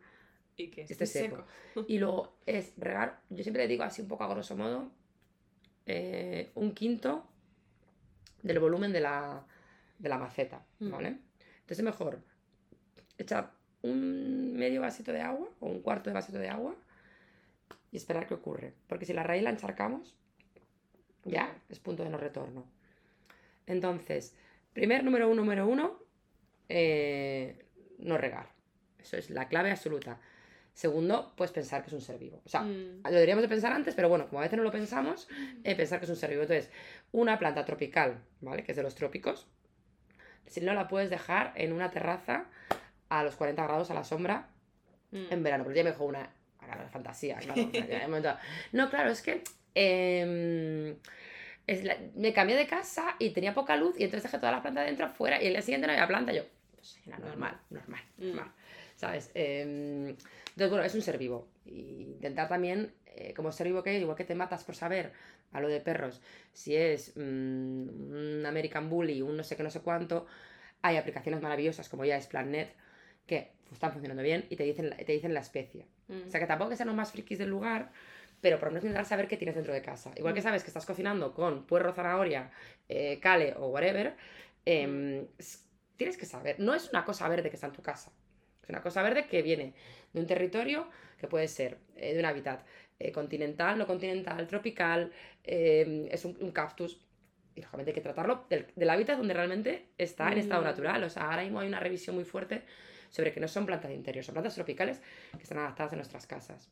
Y 0.57 0.69
que 0.71 0.83
esté 0.83 0.93
esté 0.93 1.07
seco. 1.07 1.45
seco. 1.75 1.87
y 1.89 1.99
luego 1.99 2.39
es 2.47 2.73
regar, 2.77 3.23
yo 3.31 3.43
siempre 3.43 3.63
le 3.63 3.69
digo 3.69 3.83
así 3.85 4.03
un 4.03 4.09
poco 4.09 4.25
a 4.25 4.29
grosso 4.29 4.57
modo, 4.57 4.91
eh, 5.87 6.51
un 6.55 6.73
quinto 6.75 7.27
del 8.43 8.59
volumen 8.59 8.93
de 8.93 9.01
la, 9.01 9.47
de 9.99 10.09
la 10.09 10.19
maceta, 10.19 10.65
Mm. 10.81 10.91
¿vale? 10.91 11.09
Entonces 11.09 11.79
es 11.79 11.85
mejor 11.85 12.21
echar 13.19 13.53
un 13.83 14.55
medio 14.57 14.81
vasito 14.81 15.13
de 15.13 15.21
agua 15.21 15.49
o 15.61 15.67
un 15.67 15.81
cuarto 15.83 16.11
de 16.11 16.15
vasito 16.15 16.39
de 16.39 16.49
agua 16.49 16.75
y 17.93 17.97
esperar 17.97 18.27
que 18.27 18.35
ocurre. 18.35 18.75
Porque 18.87 19.07
si 19.07 19.13
la 19.13 19.23
raíz 19.23 19.43
la 19.43 19.51
encharcamos, 19.51 20.15
ya 21.25 21.57
es 21.69 21.79
punto 21.79 22.05
de 22.05 22.11
no 22.11 22.19
retorno. 22.19 22.65
Entonces, 23.67 24.35
primer 24.73 25.05
número 25.05 25.29
uno, 25.29 25.43
número 25.43 25.67
uno, 25.67 26.03
eh, 26.69 27.67
no 27.99 28.19
regar. 28.19 28.51
Eso 28.99 29.17
es 29.17 29.31
la 29.31 29.49
clave 29.49 29.71
absoluta. 29.71 30.21
Segundo, 30.75 31.33
pues 31.37 31.51
pensar 31.51 31.83
que 31.83 31.89
es 31.89 31.93
un 31.93 32.01
ser 32.01 32.19
vivo. 32.19 32.41
O 32.45 32.49
sea, 32.49 32.63
Mm, 32.63 33.03
lo 33.03 33.11
deberíamos 33.11 33.43
de 33.43 33.49
pensar 33.49 33.73
antes, 33.73 33.95
pero 33.95 34.09
bueno, 34.09 34.29
como 34.29 34.39
a 34.39 34.43
veces 34.43 34.57
no 34.57 34.63
lo 34.63 34.71
pensamos, 34.71 35.29
eh, 35.65 35.75
pensar 35.75 35.99
que 35.99 36.05
es 36.05 36.11
un 36.11 36.17
ser 36.17 36.31
vivo. 36.31 36.43
Entonces, 36.43 36.71
una 37.11 37.39
planta 37.39 37.65
tropical, 37.65 38.21
¿vale? 38.41 38.63
Que 38.63 38.73
es 38.73 38.77
de 38.77 38.85
los 38.85 38.95
trópicos, 38.95 39.49
si 40.47 40.61
no 40.61 40.75
la 40.75 40.89
puedes 40.89 41.11
dejar 41.11 41.53
en 41.57 41.73
una 41.73 41.91
terraza 41.91 42.47
a 43.09 43.25
los 43.25 43.37
40 43.37 43.63
grados 43.65 43.91
a 43.91 43.95
la 43.95 44.05
sombra 44.05 44.51
mm. 45.11 45.27
en 45.31 45.43
verano, 45.43 45.65
pero 45.65 45.75
ya 45.75 45.85
me 45.85 45.91
dejó 45.91 46.05
una, 46.05 46.31
una 46.63 46.89
fantasía, 46.89 47.39
claro. 47.39 47.71
No, 48.73 48.91
claro, 48.91 49.11
es 49.11 49.23
que 49.23 49.43
em, 49.75 50.97
es 51.69 51.85
la- 51.85 51.97
me 52.17 52.33
cambié 52.33 52.57
de 52.57 52.67
casa 52.67 53.15
y 53.21 53.31
tenía 53.31 53.55
poca 53.55 53.77
luz 53.77 53.95
y 53.99 54.05
entonces 54.05 54.25
dejé 54.25 54.39
toda 54.41 54.51
la 54.53 54.63
planta 54.63 54.81
dentro 54.81 55.07
afuera 55.07 55.41
y 55.41 55.47
el 55.47 55.53
día 55.53 55.63
siguiente 55.63 55.87
no 55.87 55.93
había 55.93 56.09
planta. 56.09 56.33
Yo, 56.33 56.43
pues 56.75 56.99
era 57.07 57.19
normal, 57.19 57.61
normal, 57.71 58.01
Mm. 58.17 58.27
normal. 58.27 58.53
¿Sabes? 58.97 59.31
Em, 59.35 60.09
entonces, 60.09 60.71
bueno, 60.71 60.83
es 60.83 60.95
un 60.95 61.03
ser 61.03 61.19
vivo. 61.19 61.47
Y 61.67 62.03
intentar 62.15 62.49
también, 62.49 62.93
eh, 63.15 63.33
como 63.35 63.53
ser 63.53 63.69
vivo 63.69 63.83
que 63.83 63.95
es, 63.95 64.01
igual 64.03 64.17
que 64.17 64.25
te 64.25 64.35
matas 64.35 64.65
por 64.65 64.75
saber, 64.75 65.13
a 65.53 65.61
lo 65.61 65.69
de 65.69 65.81
perros, 65.81 66.21
si 66.53 66.75
es 66.75 67.13
mm, 67.17 67.21
un 67.21 68.45
American 68.47 68.89
Bully, 68.91 69.23
un 69.23 69.37
no 69.37 69.45
sé 69.45 69.57
qué, 69.57 69.63
no 69.63 69.71
sé 69.71 69.81
cuánto, 69.81 70.27
hay 70.83 70.97
aplicaciones 70.97 71.41
maravillosas 71.43 71.89
como 71.89 72.05
ya 72.05 72.17
es 72.17 72.27
PlanNet 72.27 72.75
que 73.27 73.53
están 73.73 73.93
funcionando 73.93 74.23
bien 74.23 74.47
y 74.51 74.57
te 74.57 74.65
dicen, 74.65 74.95
te 75.05 75.13
dicen 75.13 75.35
la 75.35 75.41
especie. 75.41 75.87
Mm. 76.09 76.27
O 76.29 76.31
sea, 76.31 76.41
que 76.41 76.47
tampoco 76.47 76.71
que 76.71 76.77
sean 76.77 76.89
los 76.89 76.97
más 76.97 77.13
frikis 77.13 77.39
del 77.39 77.51
lugar, 77.51 77.91
pero 78.41 78.59
por 78.59 78.69
lo 78.69 78.73
menos 78.73 78.85
intentar 78.85 79.05
saber 79.05 79.27
qué 79.29 79.37
tienes 79.37 79.55
dentro 79.57 79.73
de 79.75 79.83
casa. 79.83 80.13
Igual 80.17 80.35
que 80.35 80.41
Mm. 80.41 80.45
sabes 80.45 80.63
que 80.63 80.69
estás 80.69 80.87
cocinando 80.87 81.33
con 81.35 81.65
puerro, 81.67 81.93
zanahoria, 81.93 82.51
eh, 82.89 83.19
cale 83.21 83.55
o 83.57 83.69
whatever, 83.69 84.15
em, 84.65 85.27
s- 85.39 85.61
tienes 85.97 86.17
que 86.17 86.27
saber. 86.27 86.59
No 86.61 86.75
es 86.75 86.89
una 86.91 87.05
cosa 87.05 87.29
verde 87.29 87.51
que 87.51 87.57
está 87.57 87.67
en 87.67 87.73
tu 87.73 87.83
casa. 87.83 88.13
Es 88.63 88.69
una 88.69 88.83
cosa 88.83 89.03
verde 89.03 89.27
que 89.27 89.43
viene 89.43 89.75
de 90.13 90.21
un 90.21 90.27
territorio 90.27 90.89
que 91.19 91.27
puede 91.27 91.49
ser 91.49 91.79
eh, 91.97 92.13
de 92.15 92.21
un 92.21 92.27
hábitat 92.27 92.65
eh, 93.01 93.13
continental, 93.13 93.79
no 93.79 93.87
continental, 93.87 94.47
tropical, 94.47 95.13
em, 95.45 96.07
es 96.11 96.25
un, 96.25 96.37
un 96.41 96.51
cactus. 96.53 97.01
Y 97.55 97.61
lógicamente 97.61 97.91
hay 97.91 97.95
que 97.95 98.01
tratarlo 98.01 98.45
del, 98.51 98.67
del 98.77 98.91
hábitat 98.91 99.17
donde 99.19 99.35
realmente 99.35 99.87
está 99.99 100.31
en 100.33 100.39
estado 100.39 100.63
Mm. 100.63 100.65
natural. 100.65 101.05
O 101.05 101.11
sea, 101.11 101.25
ahora 101.31 101.43
mismo 101.43 101.59
hay 101.61 101.69
una 101.69 101.81
revisión 101.81 102.15
muy 102.15 102.25
fuerte 102.25 102.63
sobre 103.11 103.33
que 103.33 103.41
no 103.41 103.49
son 103.49 103.67
plantas 103.67 103.89
de 103.91 103.97
interior, 103.97 104.25
son 104.25 104.35
plantas 104.35 104.55
tropicales 104.55 105.01
que 105.33 105.43
están 105.43 105.59
adaptadas 105.59 105.93
a 105.93 105.97
nuestras 105.97 106.27
casas. 106.27 106.71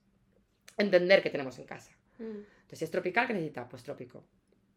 Entender 0.76 1.22
qué 1.22 1.30
tenemos 1.30 1.58
en 1.58 1.64
casa. 1.64 1.92
Mm. 2.18 2.24
Entonces, 2.24 2.78
si 2.78 2.84
es 2.84 2.90
tropical, 2.90 3.26
¿qué 3.26 3.34
necesita? 3.34 3.68
Pues 3.68 3.82
trópico. 3.82 4.24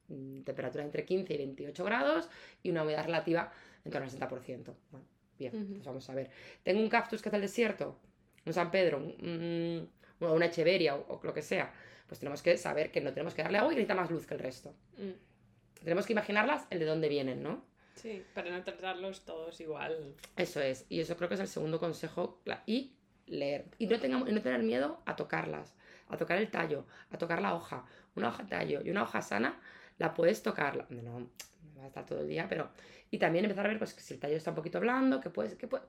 Mm, 0.08 0.42
Temperatura 0.42 0.84
entre 0.84 1.06
15 1.06 1.34
y 1.34 1.38
28 1.38 1.84
grados 1.84 2.30
y 2.64 2.70
una 2.72 2.84
humedad 2.84 3.06
relativa 3.06 3.52
en 3.84 3.92
torno 3.92 4.08
al 4.08 4.12
60%. 4.14 4.74
Bueno, 4.92 5.06
bien, 5.38 5.68
pues 5.74 5.84
vamos 5.86 6.10
a 6.10 6.16
ver. 6.16 6.30
Tengo 6.64 6.80
un 6.82 6.90
cactus 6.90 7.22
que 7.22 7.30
es 7.30 7.34
del 7.34 7.42
desierto, 7.42 7.98
un 8.46 8.54
San 8.54 8.72
Pedro, 8.72 8.98
un, 8.98 9.90
una 10.20 10.46
echeveria 10.46 10.96
o, 10.96 11.06
o 11.20 11.20
lo 11.24 11.34
que 11.34 11.42
sea, 11.42 11.72
pues 12.08 12.20
tenemos 12.20 12.42
que 12.42 12.58
saber 12.58 12.92
que 12.92 13.02
no 13.02 13.12
tenemos 13.12 13.34
que 13.34 13.44
darle 13.44 13.60
agua 13.60 13.72
y 13.72 13.76
que 13.76 13.82
necesita 13.82 13.96
más 14.02 14.10
luz 14.12 14.26
que 14.26 14.34
el 14.34 14.40
resto. 14.40 14.74
Mm, 14.98 15.84
Tenemos 15.84 16.06
que 16.06 16.14
imaginarlas 16.14 16.66
el 16.72 16.80
de 16.80 16.86
dónde 16.86 17.08
vienen, 17.10 17.44
¿no? 17.44 17.64
Sí, 17.96 18.24
para 18.34 18.50
no 18.50 18.64
tratarlos 18.64 19.26
todos 19.26 19.60
igual. 19.60 20.16
Eso 20.38 20.62
es, 20.62 20.86
y 20.90 21.02
eso 21.02 21.18
creo 21.18 21.28
que 21.28 21.36
es 21.36 21.42
el 21.42 21.48
segundo 21.50 21.80
consejo. 21.80 22.42
Y 22.66 22.94
leer. 23.28 23.66
Y 23.78 23.88
no, 23.88 24.00
tengamos, 24.00 24.30
y 24.30 24.32
no 24.32 24.42
tener 24.42 24.64
miedo 24.64 25.02
a 25.06 25.16
tocarlas, 25.16 25.76
a 26.10 26.18
tocar 26.18 26.38
el 26.38 26.50
tallo, 26.50 26.86
a 27.12 27.18
tocar 27.18 27.42
la 27.42 27.56
hoja. 27.56 27.86
Una 28.16 28.30
hoja 28.30 28.44
de 28.44 28.50
tallo 28.50 28.82
y 28.84 28.90
una 28.90 29.04
hoja 29.04 29.22
sana 29.22 29.60
la 29.98 30.14
puedes 30.14 30.42
tocar. 30.44 30.86
No, 30.92 31.20
no 31.20 31.30
va 31.78 31.84
a 31.84 31.88
estar 31.88 32.06
todo 32.06 32.22
el 32.22 32.28
día, 32.28 32.48
pero. 32.50 32.70
Y 33.12 33.18
también 33.18 33.46
empezar 33.46 33.66
a 33.66 33.70
ver 33.70 33.78
pues, 33.80 33.94
que 33.94 34.02
si 34.02 34.14
el 34.14 34.20
tallo 34.20 34.36
está 34.38 34.52
un 34.52 34.56
poquito 34.56 34.80
blando, 34.80 35.20
que 35.22 35.30
puedes. 35.30 35.56
Que, 35.56 35.68
puede- 35.68 35.84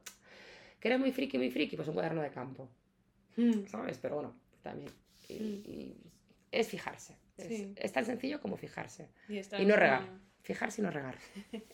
que 0.79 0.89
eres 0.89 0.99
muy 1.01 1.13
friki, 1.13 1.37
muy 1.39 1.51
friki, 1.51 1.77
pues 1.77 1.89
un 1.89 1.95
cuaderno 1.95 2.23
de 2.23 2.31
campo, 2.31 2.71
Mm, 3.37 3.67
¿sabes? 3.67 3.99
Pero 3.99 4.15
bueno, 4.17 4.35
también. 4.63 4.91
Y, 5.29 5.35
Mm. 5.35 5.71
y 5.71 5.97
es 6.51 6.69
fijarse. 6.69 7.17
Es, 7.37 7.47
Sí. 7.47 7.75
es 7.77 7.93
tan 7.93 8.05
sencillo 8.05 8.41
como 8.41 8.57
fijarse. 8.57 9.09
Y, 9.29 9.65
no 9.65 9.77
regar. 9.77 10.07
como- 10.07 10.21
Fijarse 10.43 10.81
y 10.81 10.85
no 10.85 10.91
regar. 10.91 11.17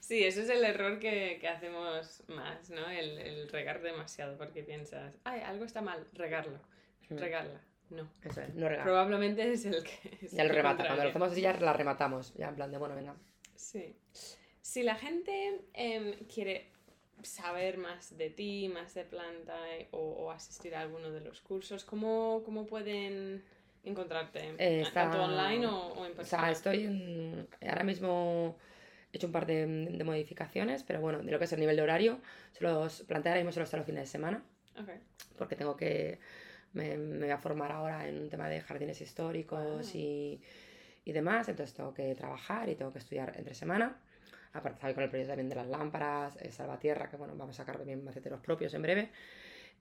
Sí, 0.00 0.22
ese 0.22 0.42
es 0.42 0.50
el 0.50 0.62
error 0.64 0.98
que, 0.98 1.38
que 1.40 1.48
hacemos 1.48 2.22
más, 2.28 2.68
¿no? 2.68 2.86
El, 2.90 3.16
el 3.18 3.48
regar 3.48 3.80
demasiado 3.80 4.36
porque 4.36 4.62
piensas, 4.62 5.14
ay, 5.24 5.40
algo 5.40 5.64
está 5.64 5.80
mal, 5.80 6.06
regarlo, 6.12 6.60
Regarla. 7.10 7.60
No. 7.90 8.08
Eso 8.22 8.40
es, 8.40 8.54
no. 8.54 8.66
Probablemente 8.82 9.52
es 9.52 9.64
el 9.66 9.82
que... 9.84 10.18
es 10.22 10.32
Ya 10.32 10.44
lo 10.44 10.50
el 10.50 10.56
remata. 10.56 10.84
Cuando 10.86 11.04
lo 11.04 11.10
hacemos 11.10 11.32
así 11.32 11.40
ya 11.40 11.52
la 11.54 11.72
rematamos. 11.72 12.34
Ya 12.34 12.48
en 12.48 12.56
plan 12.56 12.70
de, 12.70 12.78
bueno, 12.78 12.94
venga. 12.94 13.14
Sí. 13.54 13.96
Si 14.62 14.82
la 14.82 14.94
gente 14.96 15.60
em, 15.74 16.14
quiere 16.26 16.72
saber 17.22 17.78
más 17.78 18.16
de 18.16 18.30
ti, 18.30 18.68
más 18.68 18.94
de 18.94 19.04
planta 19.04 19.54
eh, 19.76 19.88
o, 19.92 19.98
o 19.98 20.30
asistir 20.30 20.74
a 20.74 20.80
alguno 20.80 21.10
de 21.10 21.20
los 21.20 21.40
cursos, 21.40 21.84
¿cómo, 21.84 22.42
cómo 22.44 22.66
pueden 22.66 23.44
encontrarte? 23.84 24.54
Eh, 24.58 24.80
está- 24.80 25.02
¿Tanto 25.10 25.22
online 25.22 25.66
o, 25.66 25.88
o 25.92 26.06
en 26.06 26.12
O 26.12 26.14
persona? 26.16 26.42
sea, 26.42 26.50
estoy 26.50 26.84
en... 26.84 27.48
Ahora 27.68 27.84
mismo 27.84 28.56
he 29.12 29.16
hecho 29.18 29.26
un 29.26 29.32
par 29.32 29.46
de, 29.46 29.66
de 29.66 30.04
modificaciones, 30.04 30.82
pero 30.82 31.00
bueno, 31.00 31.22
de 31.22 31.30
lo 31.30 31.38
que 31.38 31.44
es 31.44 31.52
el 31.52 31.60
nivel 31.60 31.76
de 31.76 31.82
horario, 31.82 32.20
se 32.52 32.64
los 32.64 33.02
plantea 33.02 33.32
ahora 33.32 33.42
mismo 33.42 33.52
solo 33.52 33.64
hasta 33.64 33.76
los 33.76 33.86
fines 33.86 34.02
de 34.02 34.06
semana, 34.06 34.42
Ok. 34.80 34.88
porque 35.38 35.54
tengo 35.54 35.76
que... 35.76 36.18
Me, 36.74 36.96
me 36.96 37.18
voy 37.20 37.30
a 37.30 37.38
formar 37.38 37.72
ahora 37.72 38.06
en 38.08 38.18
un 38.20 38.28
tema 38.28 38.48
de 38.48 38.60
jardines 38.60 39.00
históricos 39.00 39.88
Ah. 39.94 39.96
y, 39.96 40.40
y 41.04 41.12
demás, 41.12 41.48
entonces 41.48 41.74
tengo 41.74 41.94
que 41.94 42.14
trabajar 42.14 42.68
y 42.68 42.74
tengo 42.74 42.92
que 42.92 42.98
estudiar 42.98 43.32
entre 43.36 43.54
semana. 43.54 43.96
Aparte, 44.52 44.76
estoy 44.78 44.94
con 44.94 45.02
el 45.04 45.08
proyecto 45.10 45.30
también 45.32 45.48
de 45.48 45.56
las 45.56 45.66
lámparas, 45.66 46.36
eh, 46.40 46.50
Salvatierra, 46.52 47.08
que 47.08 47.16
bueno, 47.16 47.34
vamos 47.36 47.56
a 47.56 47.62
sacar 47.62 47.76
también 47.78 48.04
maceteros 48.04 48.40
propios 48.40 48.72
en 48.74 48.82
breve. 48.82 49.10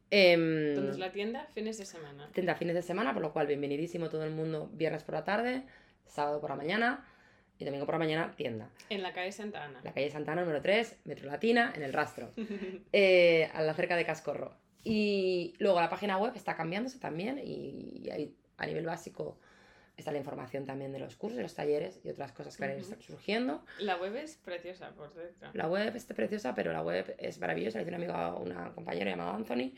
Em, 0.09 0.75
¿Dónde 0.75 0.91
es 0.91 0.97
la 0.99 1.11
tienda? 1.11 1.47
Fines 1.53 1.77
de 1.77 1.85
semana. 1.85 2.29
Tienda 2.33 2.55
fines 2.55 2.75
de 2.75 2.81
semana, 2.81 3.13
por 3.13 3.21
lo 3.21 3.33
cual 3.33 3.47
bienvenidísimo 3.47 4.09
todo 4.09 4.23
el 4.23 4.31
mundo 4.31 4.69
viernes 4.73 5.03
por 5.03 5.15
la 5.15 5.23
tarde, 5.23 5.63
sábado 6.05 6.39
por 6.41 6.49
la 6.49 6.55
mañana 6.55 7.05
y 7.57 7.65
domingo 7.65 7.85
por 7.85 7.95
la 7.95 7.99
mañana 7.99 8.33
tienda. 8.35 8.69
En 8.89 9.01
la 9.01 9.13
calle 9.13 9.31
Santa 9.31 9.63
Ana. 9.63 9.79
La 9.83 9.93
calle 9.93 10.09
Santana 10.11 10.41
número 10.41 10.61
3, 10.61 11.01
Metro 11.05 11.27
Latina, 11.27 11.71
en 11.75 11.83
el 11.83 11.93
rastro, 11.93 12.31
eh, 12.93 13.49
a 13.53 13.61
la 13.61 13.73
cerca 13.73 13.95
de 13.95 14.05
Cascorro. 14.05 14.55
Y 14.83 15.53
luego 15.59 15.79
la 15.79 15.89
página 15.89 16.17
web 16.17 16.33
está 16.35 16.55
cambiándose 16.55 16.99
también 16.99 17.39
y 17.43 18.09
ahí 18.11 18.35
a 18.57 18.65
nivel 18.65 18.85
básico 18.85 19.37
está 19.95 20.11
la 20.11 20.17
información 20.17 20.65
también 20.65 20.91
de 20.91 20.99
los 20.99 21.15
cursos, 21.15 21.37
de 21.37 21.43
los 21.43 21.53
talleres 21.53 21.99
y 22.03 22.09
otras 22.09 22.31
cosas 22.31 22.57
que 22.57 22.63
van 22.63 22.71
a 22.71 22.79
ir 22.79 22.83
Ujú. 22.83 23.01
surgiendo. 23.01 23.63
La 23.79 23.95
web 23.97 24.15
es 24.15 24.35
preciosa, 24.37 24.89
por 24.91 25.13
dentro. 25.13 25.49
La 25.53 25.67
web 25.67 25.95
está 25.95 26.13
preciosa, 26.13 26.53
pero 26.55 26.73
la 26.73 26.81
web 26.81 27.15
es 27.17 27.39
maravillosa. 27.39 27.77
Le 27.77 27.83
hice 27.83 27.89
un 27.95 27.95
amigo 28.03 28.39
una 28.39 28.73
compañera 28.73 29.11
llamada 29.11 29.35
Anthony. 29.35 29.73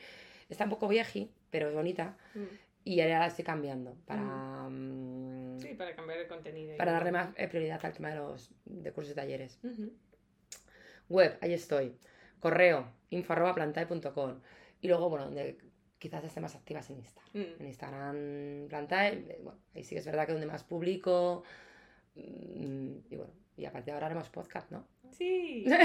Está 0.50 0.64
un 0.64 0.70
poco 0.70 0.88
vieji, 0.88 1.30
pero 1.50 1.68
es 1.70 1.76
bonita. 1.76 2.18
Mm. 2.34 2.44
Y 2.86 3.02
ahora 3.02 3.20
la 3.20 3.28
estoy 3.28 3.44
cambiando 3.44 3.96
para, 4.06 4.22
mm, 4.70 5.60
Sí, 5.60 5.74
para 5.74 5.96
cambiar 5.96 6.20
el 6.20 6.28
contenido. 6.28 6.78
para 6.78 6.92
darle 6.92 7.12
más 7.12 7.30
eh, 7.36 7.48
prioridad 7.48 7.84
al 7.84 7.94
tema 7.94 8.10
de 8.10 8.16
los 8.18 8.52
de 8.66 8.92
cursos 8.92 9.12
y 9.14 9.16
talleres. 9.16 9.60
Web, 11.10 11.38
ahí 11.42 11.54
estoy. 11.54 11.96
Correo, 12.40 12.88
info 13.10 13.34
arroba 13.34 13.54
plantae.com. 13.56 14.40
Y 14.82 14.88
luego, 14.88 15.10
bueno, 15.10 15.26
donde 15.26 15.58
quizás 15.98 16.24
esté 16.24 16.40
más 16.42 16.56
activas 16.56 16.90
en 16.90 16.98
Instagram. 16.98 17.30
Mm. 17.34 17.62
En 17.62 17.66
Instagram 17.68 18.68
Plantae, 18.70 19.14
eh, 19.14 19.40
bueno, 19.42 19.60
ahí 19.74 19.84
sí 19.84 19.96
que 19.96 20.00
es 20.00 20.06
verdad 20.06 20.26
que 20.26 20.34
donde 20.34 20.48
más 20.48 20.64
publico. 20.64 21.44
mm, 22.16 22.98
Y 23.10 23.16
bueno, 23.16 23.34
y 23.58 23.66
a 23.66 23.72
partir 23.72 23.88
de 23.88 23.92
ahora 23.94 24.08
haremos 24.08 24.30
podcast, 24.30 24.70
¿no? 24.72 24.88
Sí. 25.12 25.64
Yo 25.66 25.76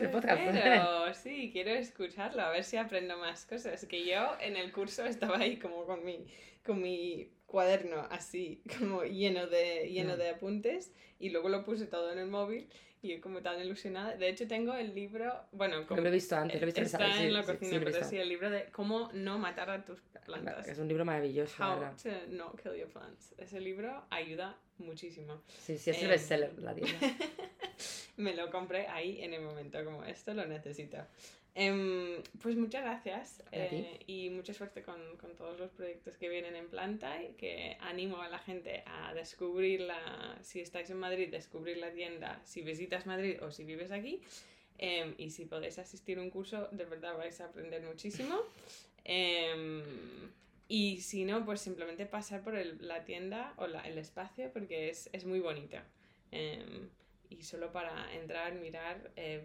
que 0.00 0.08
podcast. 0.12 0.42
espero, 0.42 1.14
sí, 1.14 1.50
quiero 1.52 1.70
escucharlo, 1.70 2.42
a 2.42 2.50
ver 2.50 2.62
si 2.64 2.76
aprendo 2.76 3.16
más 3.16 3.46
cosas. 3.46 3.86
Que 3.86 4.04
yo 4.06 4.36
en 4.40 4.56
el 4.56 4.70
curso 4.72 5.04
estaba 5.06 5.38
ahí 5.38 5.56
como 5.58 5.86
con 5.86 6.04
mi, 6.04 6.26
con 6.64 6.80
mi 6.82 7.30
cuaderno 7.46 8.06
así, 8.10 8.62
como 8.78 9.02
lleno 9.04 9.46
de, 9.46 9.88
lleno 9.90 10.14
Mm. 10.14 10.18
de 10.18 10.28
apuntes, 10.30 10.92
y 11.18 11.30
luego 11.30 11.48
lo 11.48 11.64
puse 11.64 11.86
todo 11.86 12.12
en 12.12 12.18
el 12.18 12.28
móvil, 12.28 12.68
y 13.02 13.14
yo 13.14 13.20
como 13.20 13.40
tan 13.40 13.60
ilusionada. 13.60 14.16
De 14.16 14.28
hecho 14.28 14.46
tengo 14.46 14.74
el 14.74 14.94
libro, 14.94 15.32
bueno, 15.52 15.86
como, 15.86 16.00
Lo 16.00 16.08
he 16.08 16.12
visto 16.12 16.36
antes, 16.36 16.60
lo 16.60 16.62
he 16.62 16.66
visto 16.66 16.80
en 16.80 16.86
está 16.86 17.12
sí, 17.14 17.22
en 17.24 17.32
la 17.32 17.42
sí, 17.42 17.52
cocina, 17.52 17.70
sí, 17.70 17.84
pero 17.84 18.04
sí, 18.04 18.16
el 18.18 18.28
libro 18.28 18.50
de 18.50 18.64
cómo 18.66 19.10
no 19.14 19.38
matar 19.38 19.70
a 19.70 19.84
tus 19.84 20.00
plantas. 20.26 20.66
Es 20.68 20.78
un 20.78 20.88
libro 20.88 21.04
maravilloso, 21.04 21.62
How 21.62 21.78
verdad. 21.80 21.96
to 22.02 22.10
not 22.34 22.60
kill 22.60 22.74
your 22.74 22.88
plants. 22.88 23.34
Ese 23.38 23.60
libro 23.60 24.04
ayuda 24.10 24.56
muchísimo. 24.78 25.42
Sí, 25.48 25.78
sí, 25.78 25.90
es 25.90 25.98
el 25.98 26.04
Em, 26.04 26.10
bestseller 26.10 26.58
la 26.58 26.74
tienda. 26.74 26.98
Me 28.16 28.34
lo 28.34 28.50
compré 28.50 28.86
ahí 28.88 29.22
en 29.22 29.32
el 29.32 29.40
momento, 29.42 29.82
como 29.84 30.04
esto 30.04 30.34
lo 30.34 30.44
necesito. 30.46 30.98
Em, 31.54 32.22
pues 32.42 32.56
muchas 32.56 32.82
gracias 32.82 33.42
eh, 33.50 33.98
y 34.06 34.30
mucha 34.30 34.54
suerte 34.54 34.82
con, 34.82 35.16
con 35.16 35.34
todos 35.34 35.58
los 35.58 35.70
proyectos 35.72 36.16
que 36.16 36.28
vienen 36.28 36.54
en 36.54 36.68
planta 36.68 37.20
y 37.22 37.32
que 37.32 37.76
animo 37.80 38.22
a 38.22 38.28
la 38.28 38.38
gente 38.38 38.82
a 38.86 39.12
descubrirla, 39.14 40.38
si 40.42 40.60
estáis 40.60 40.90
en 40.90 40.98
Madrid, 40.98 41.28
descubrir 41.28 41.78
la 41.78 41.90
tienda, 41.92 42.40
si 42.44 42.62
visitas 42.62 43.04
Madrid 43.06 43.42
o 43.42 43.50
si 43.50 43.64
vives 43.64 43.90
aquí. 43.90 44.20
Em, 44.78 45.14
y 45.18 45.30
si 45.30 45.44
podéis 45.44 45.78
asistir 45.78 46.18
a 46.18 46.22
un 46.22 46.30
curso, 46.30 46.68
de 46.70 46.84
verdad 46.84 47.16
vais 47.18 47.40
a 47.40 47.46
aprender 47.46 47.82
muchísimo. 47.82 48.40
Em, 49.04 49.82
y 50.68 51.00
si 51.00 51.24
no, 51.24 51.44
pues 51.44 51.60
simplemente 51.60 52.06
pasar 52.06 52.42
por 52.42 52.54
el- 52.54 52.78
la 52.86 53.04
tienda 53.04 53.54
o 53.56 53.66
la- 53.66 53.82
el 53.88 53.98
espacio 53.98 54.50
porque 54.52 54.88
es, 54.88 55.10
es 55.12 55.24
muy 55.24 55.40
bonito. 55.40 55.76
Y 57.28 57.42
solo 57.42 57.72
para 57.72 58.12
entrar, 58.14 58.54
mirar, 58.54 59.10
eh, 59.16 59.42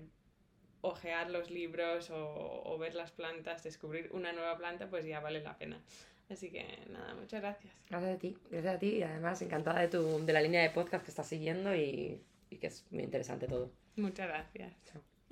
ojear 0.85 1.29
los 1.29 1.51
libros 1.51 2.09
o, 2.09 2.61
o 2.65 2.77
ver 2.77 2.95
las 2.95 3.11
plantas, 3.11 3.63
descubrir 3.63 4.09
una 4.11 4.31
nueva 4.33 4.57
planta, 4.57 4.89
pues 4.89 5.05
ya 5.05 5.19
vale 5.19 5.41
la 5.41 5.57
pena. 5.57 5.81
Así 6.29 6.49
que 6.49 6.65
nada, 6.89 7.13
muchas 7.15 7.41
gracias. 7.41 7.73
Gracias 7.89 8.15
a 8.15 8.19
ti, 8.19 8.37
gracias 8.49 8.75
a 8.75 8.79
ti 8.79 8.87
y 8.87 9.03
además 9.03 9.41
encantada 9.41 9.81
de, 9.81 9.87
tu, 9.89 10.25
de 10.25 10.33
la 10.33 10.41
línea 10.41 10.61
de 10.61 10.71
podcast 10.71 11.03
que 11.03 11.11
estás 11.11 11.27
siguiendo 11.27 11.75
y, 11.75 12.21
y 12.49 12.57
que 12.57 12.67
es 12.67 12.85
muy 12.91 13.03
interesante 13.03 13.47
todo. 13.47 13.71
Muchas 13.95 14.27
gracias. 14.27 14.73
Chao. 14.85 15.14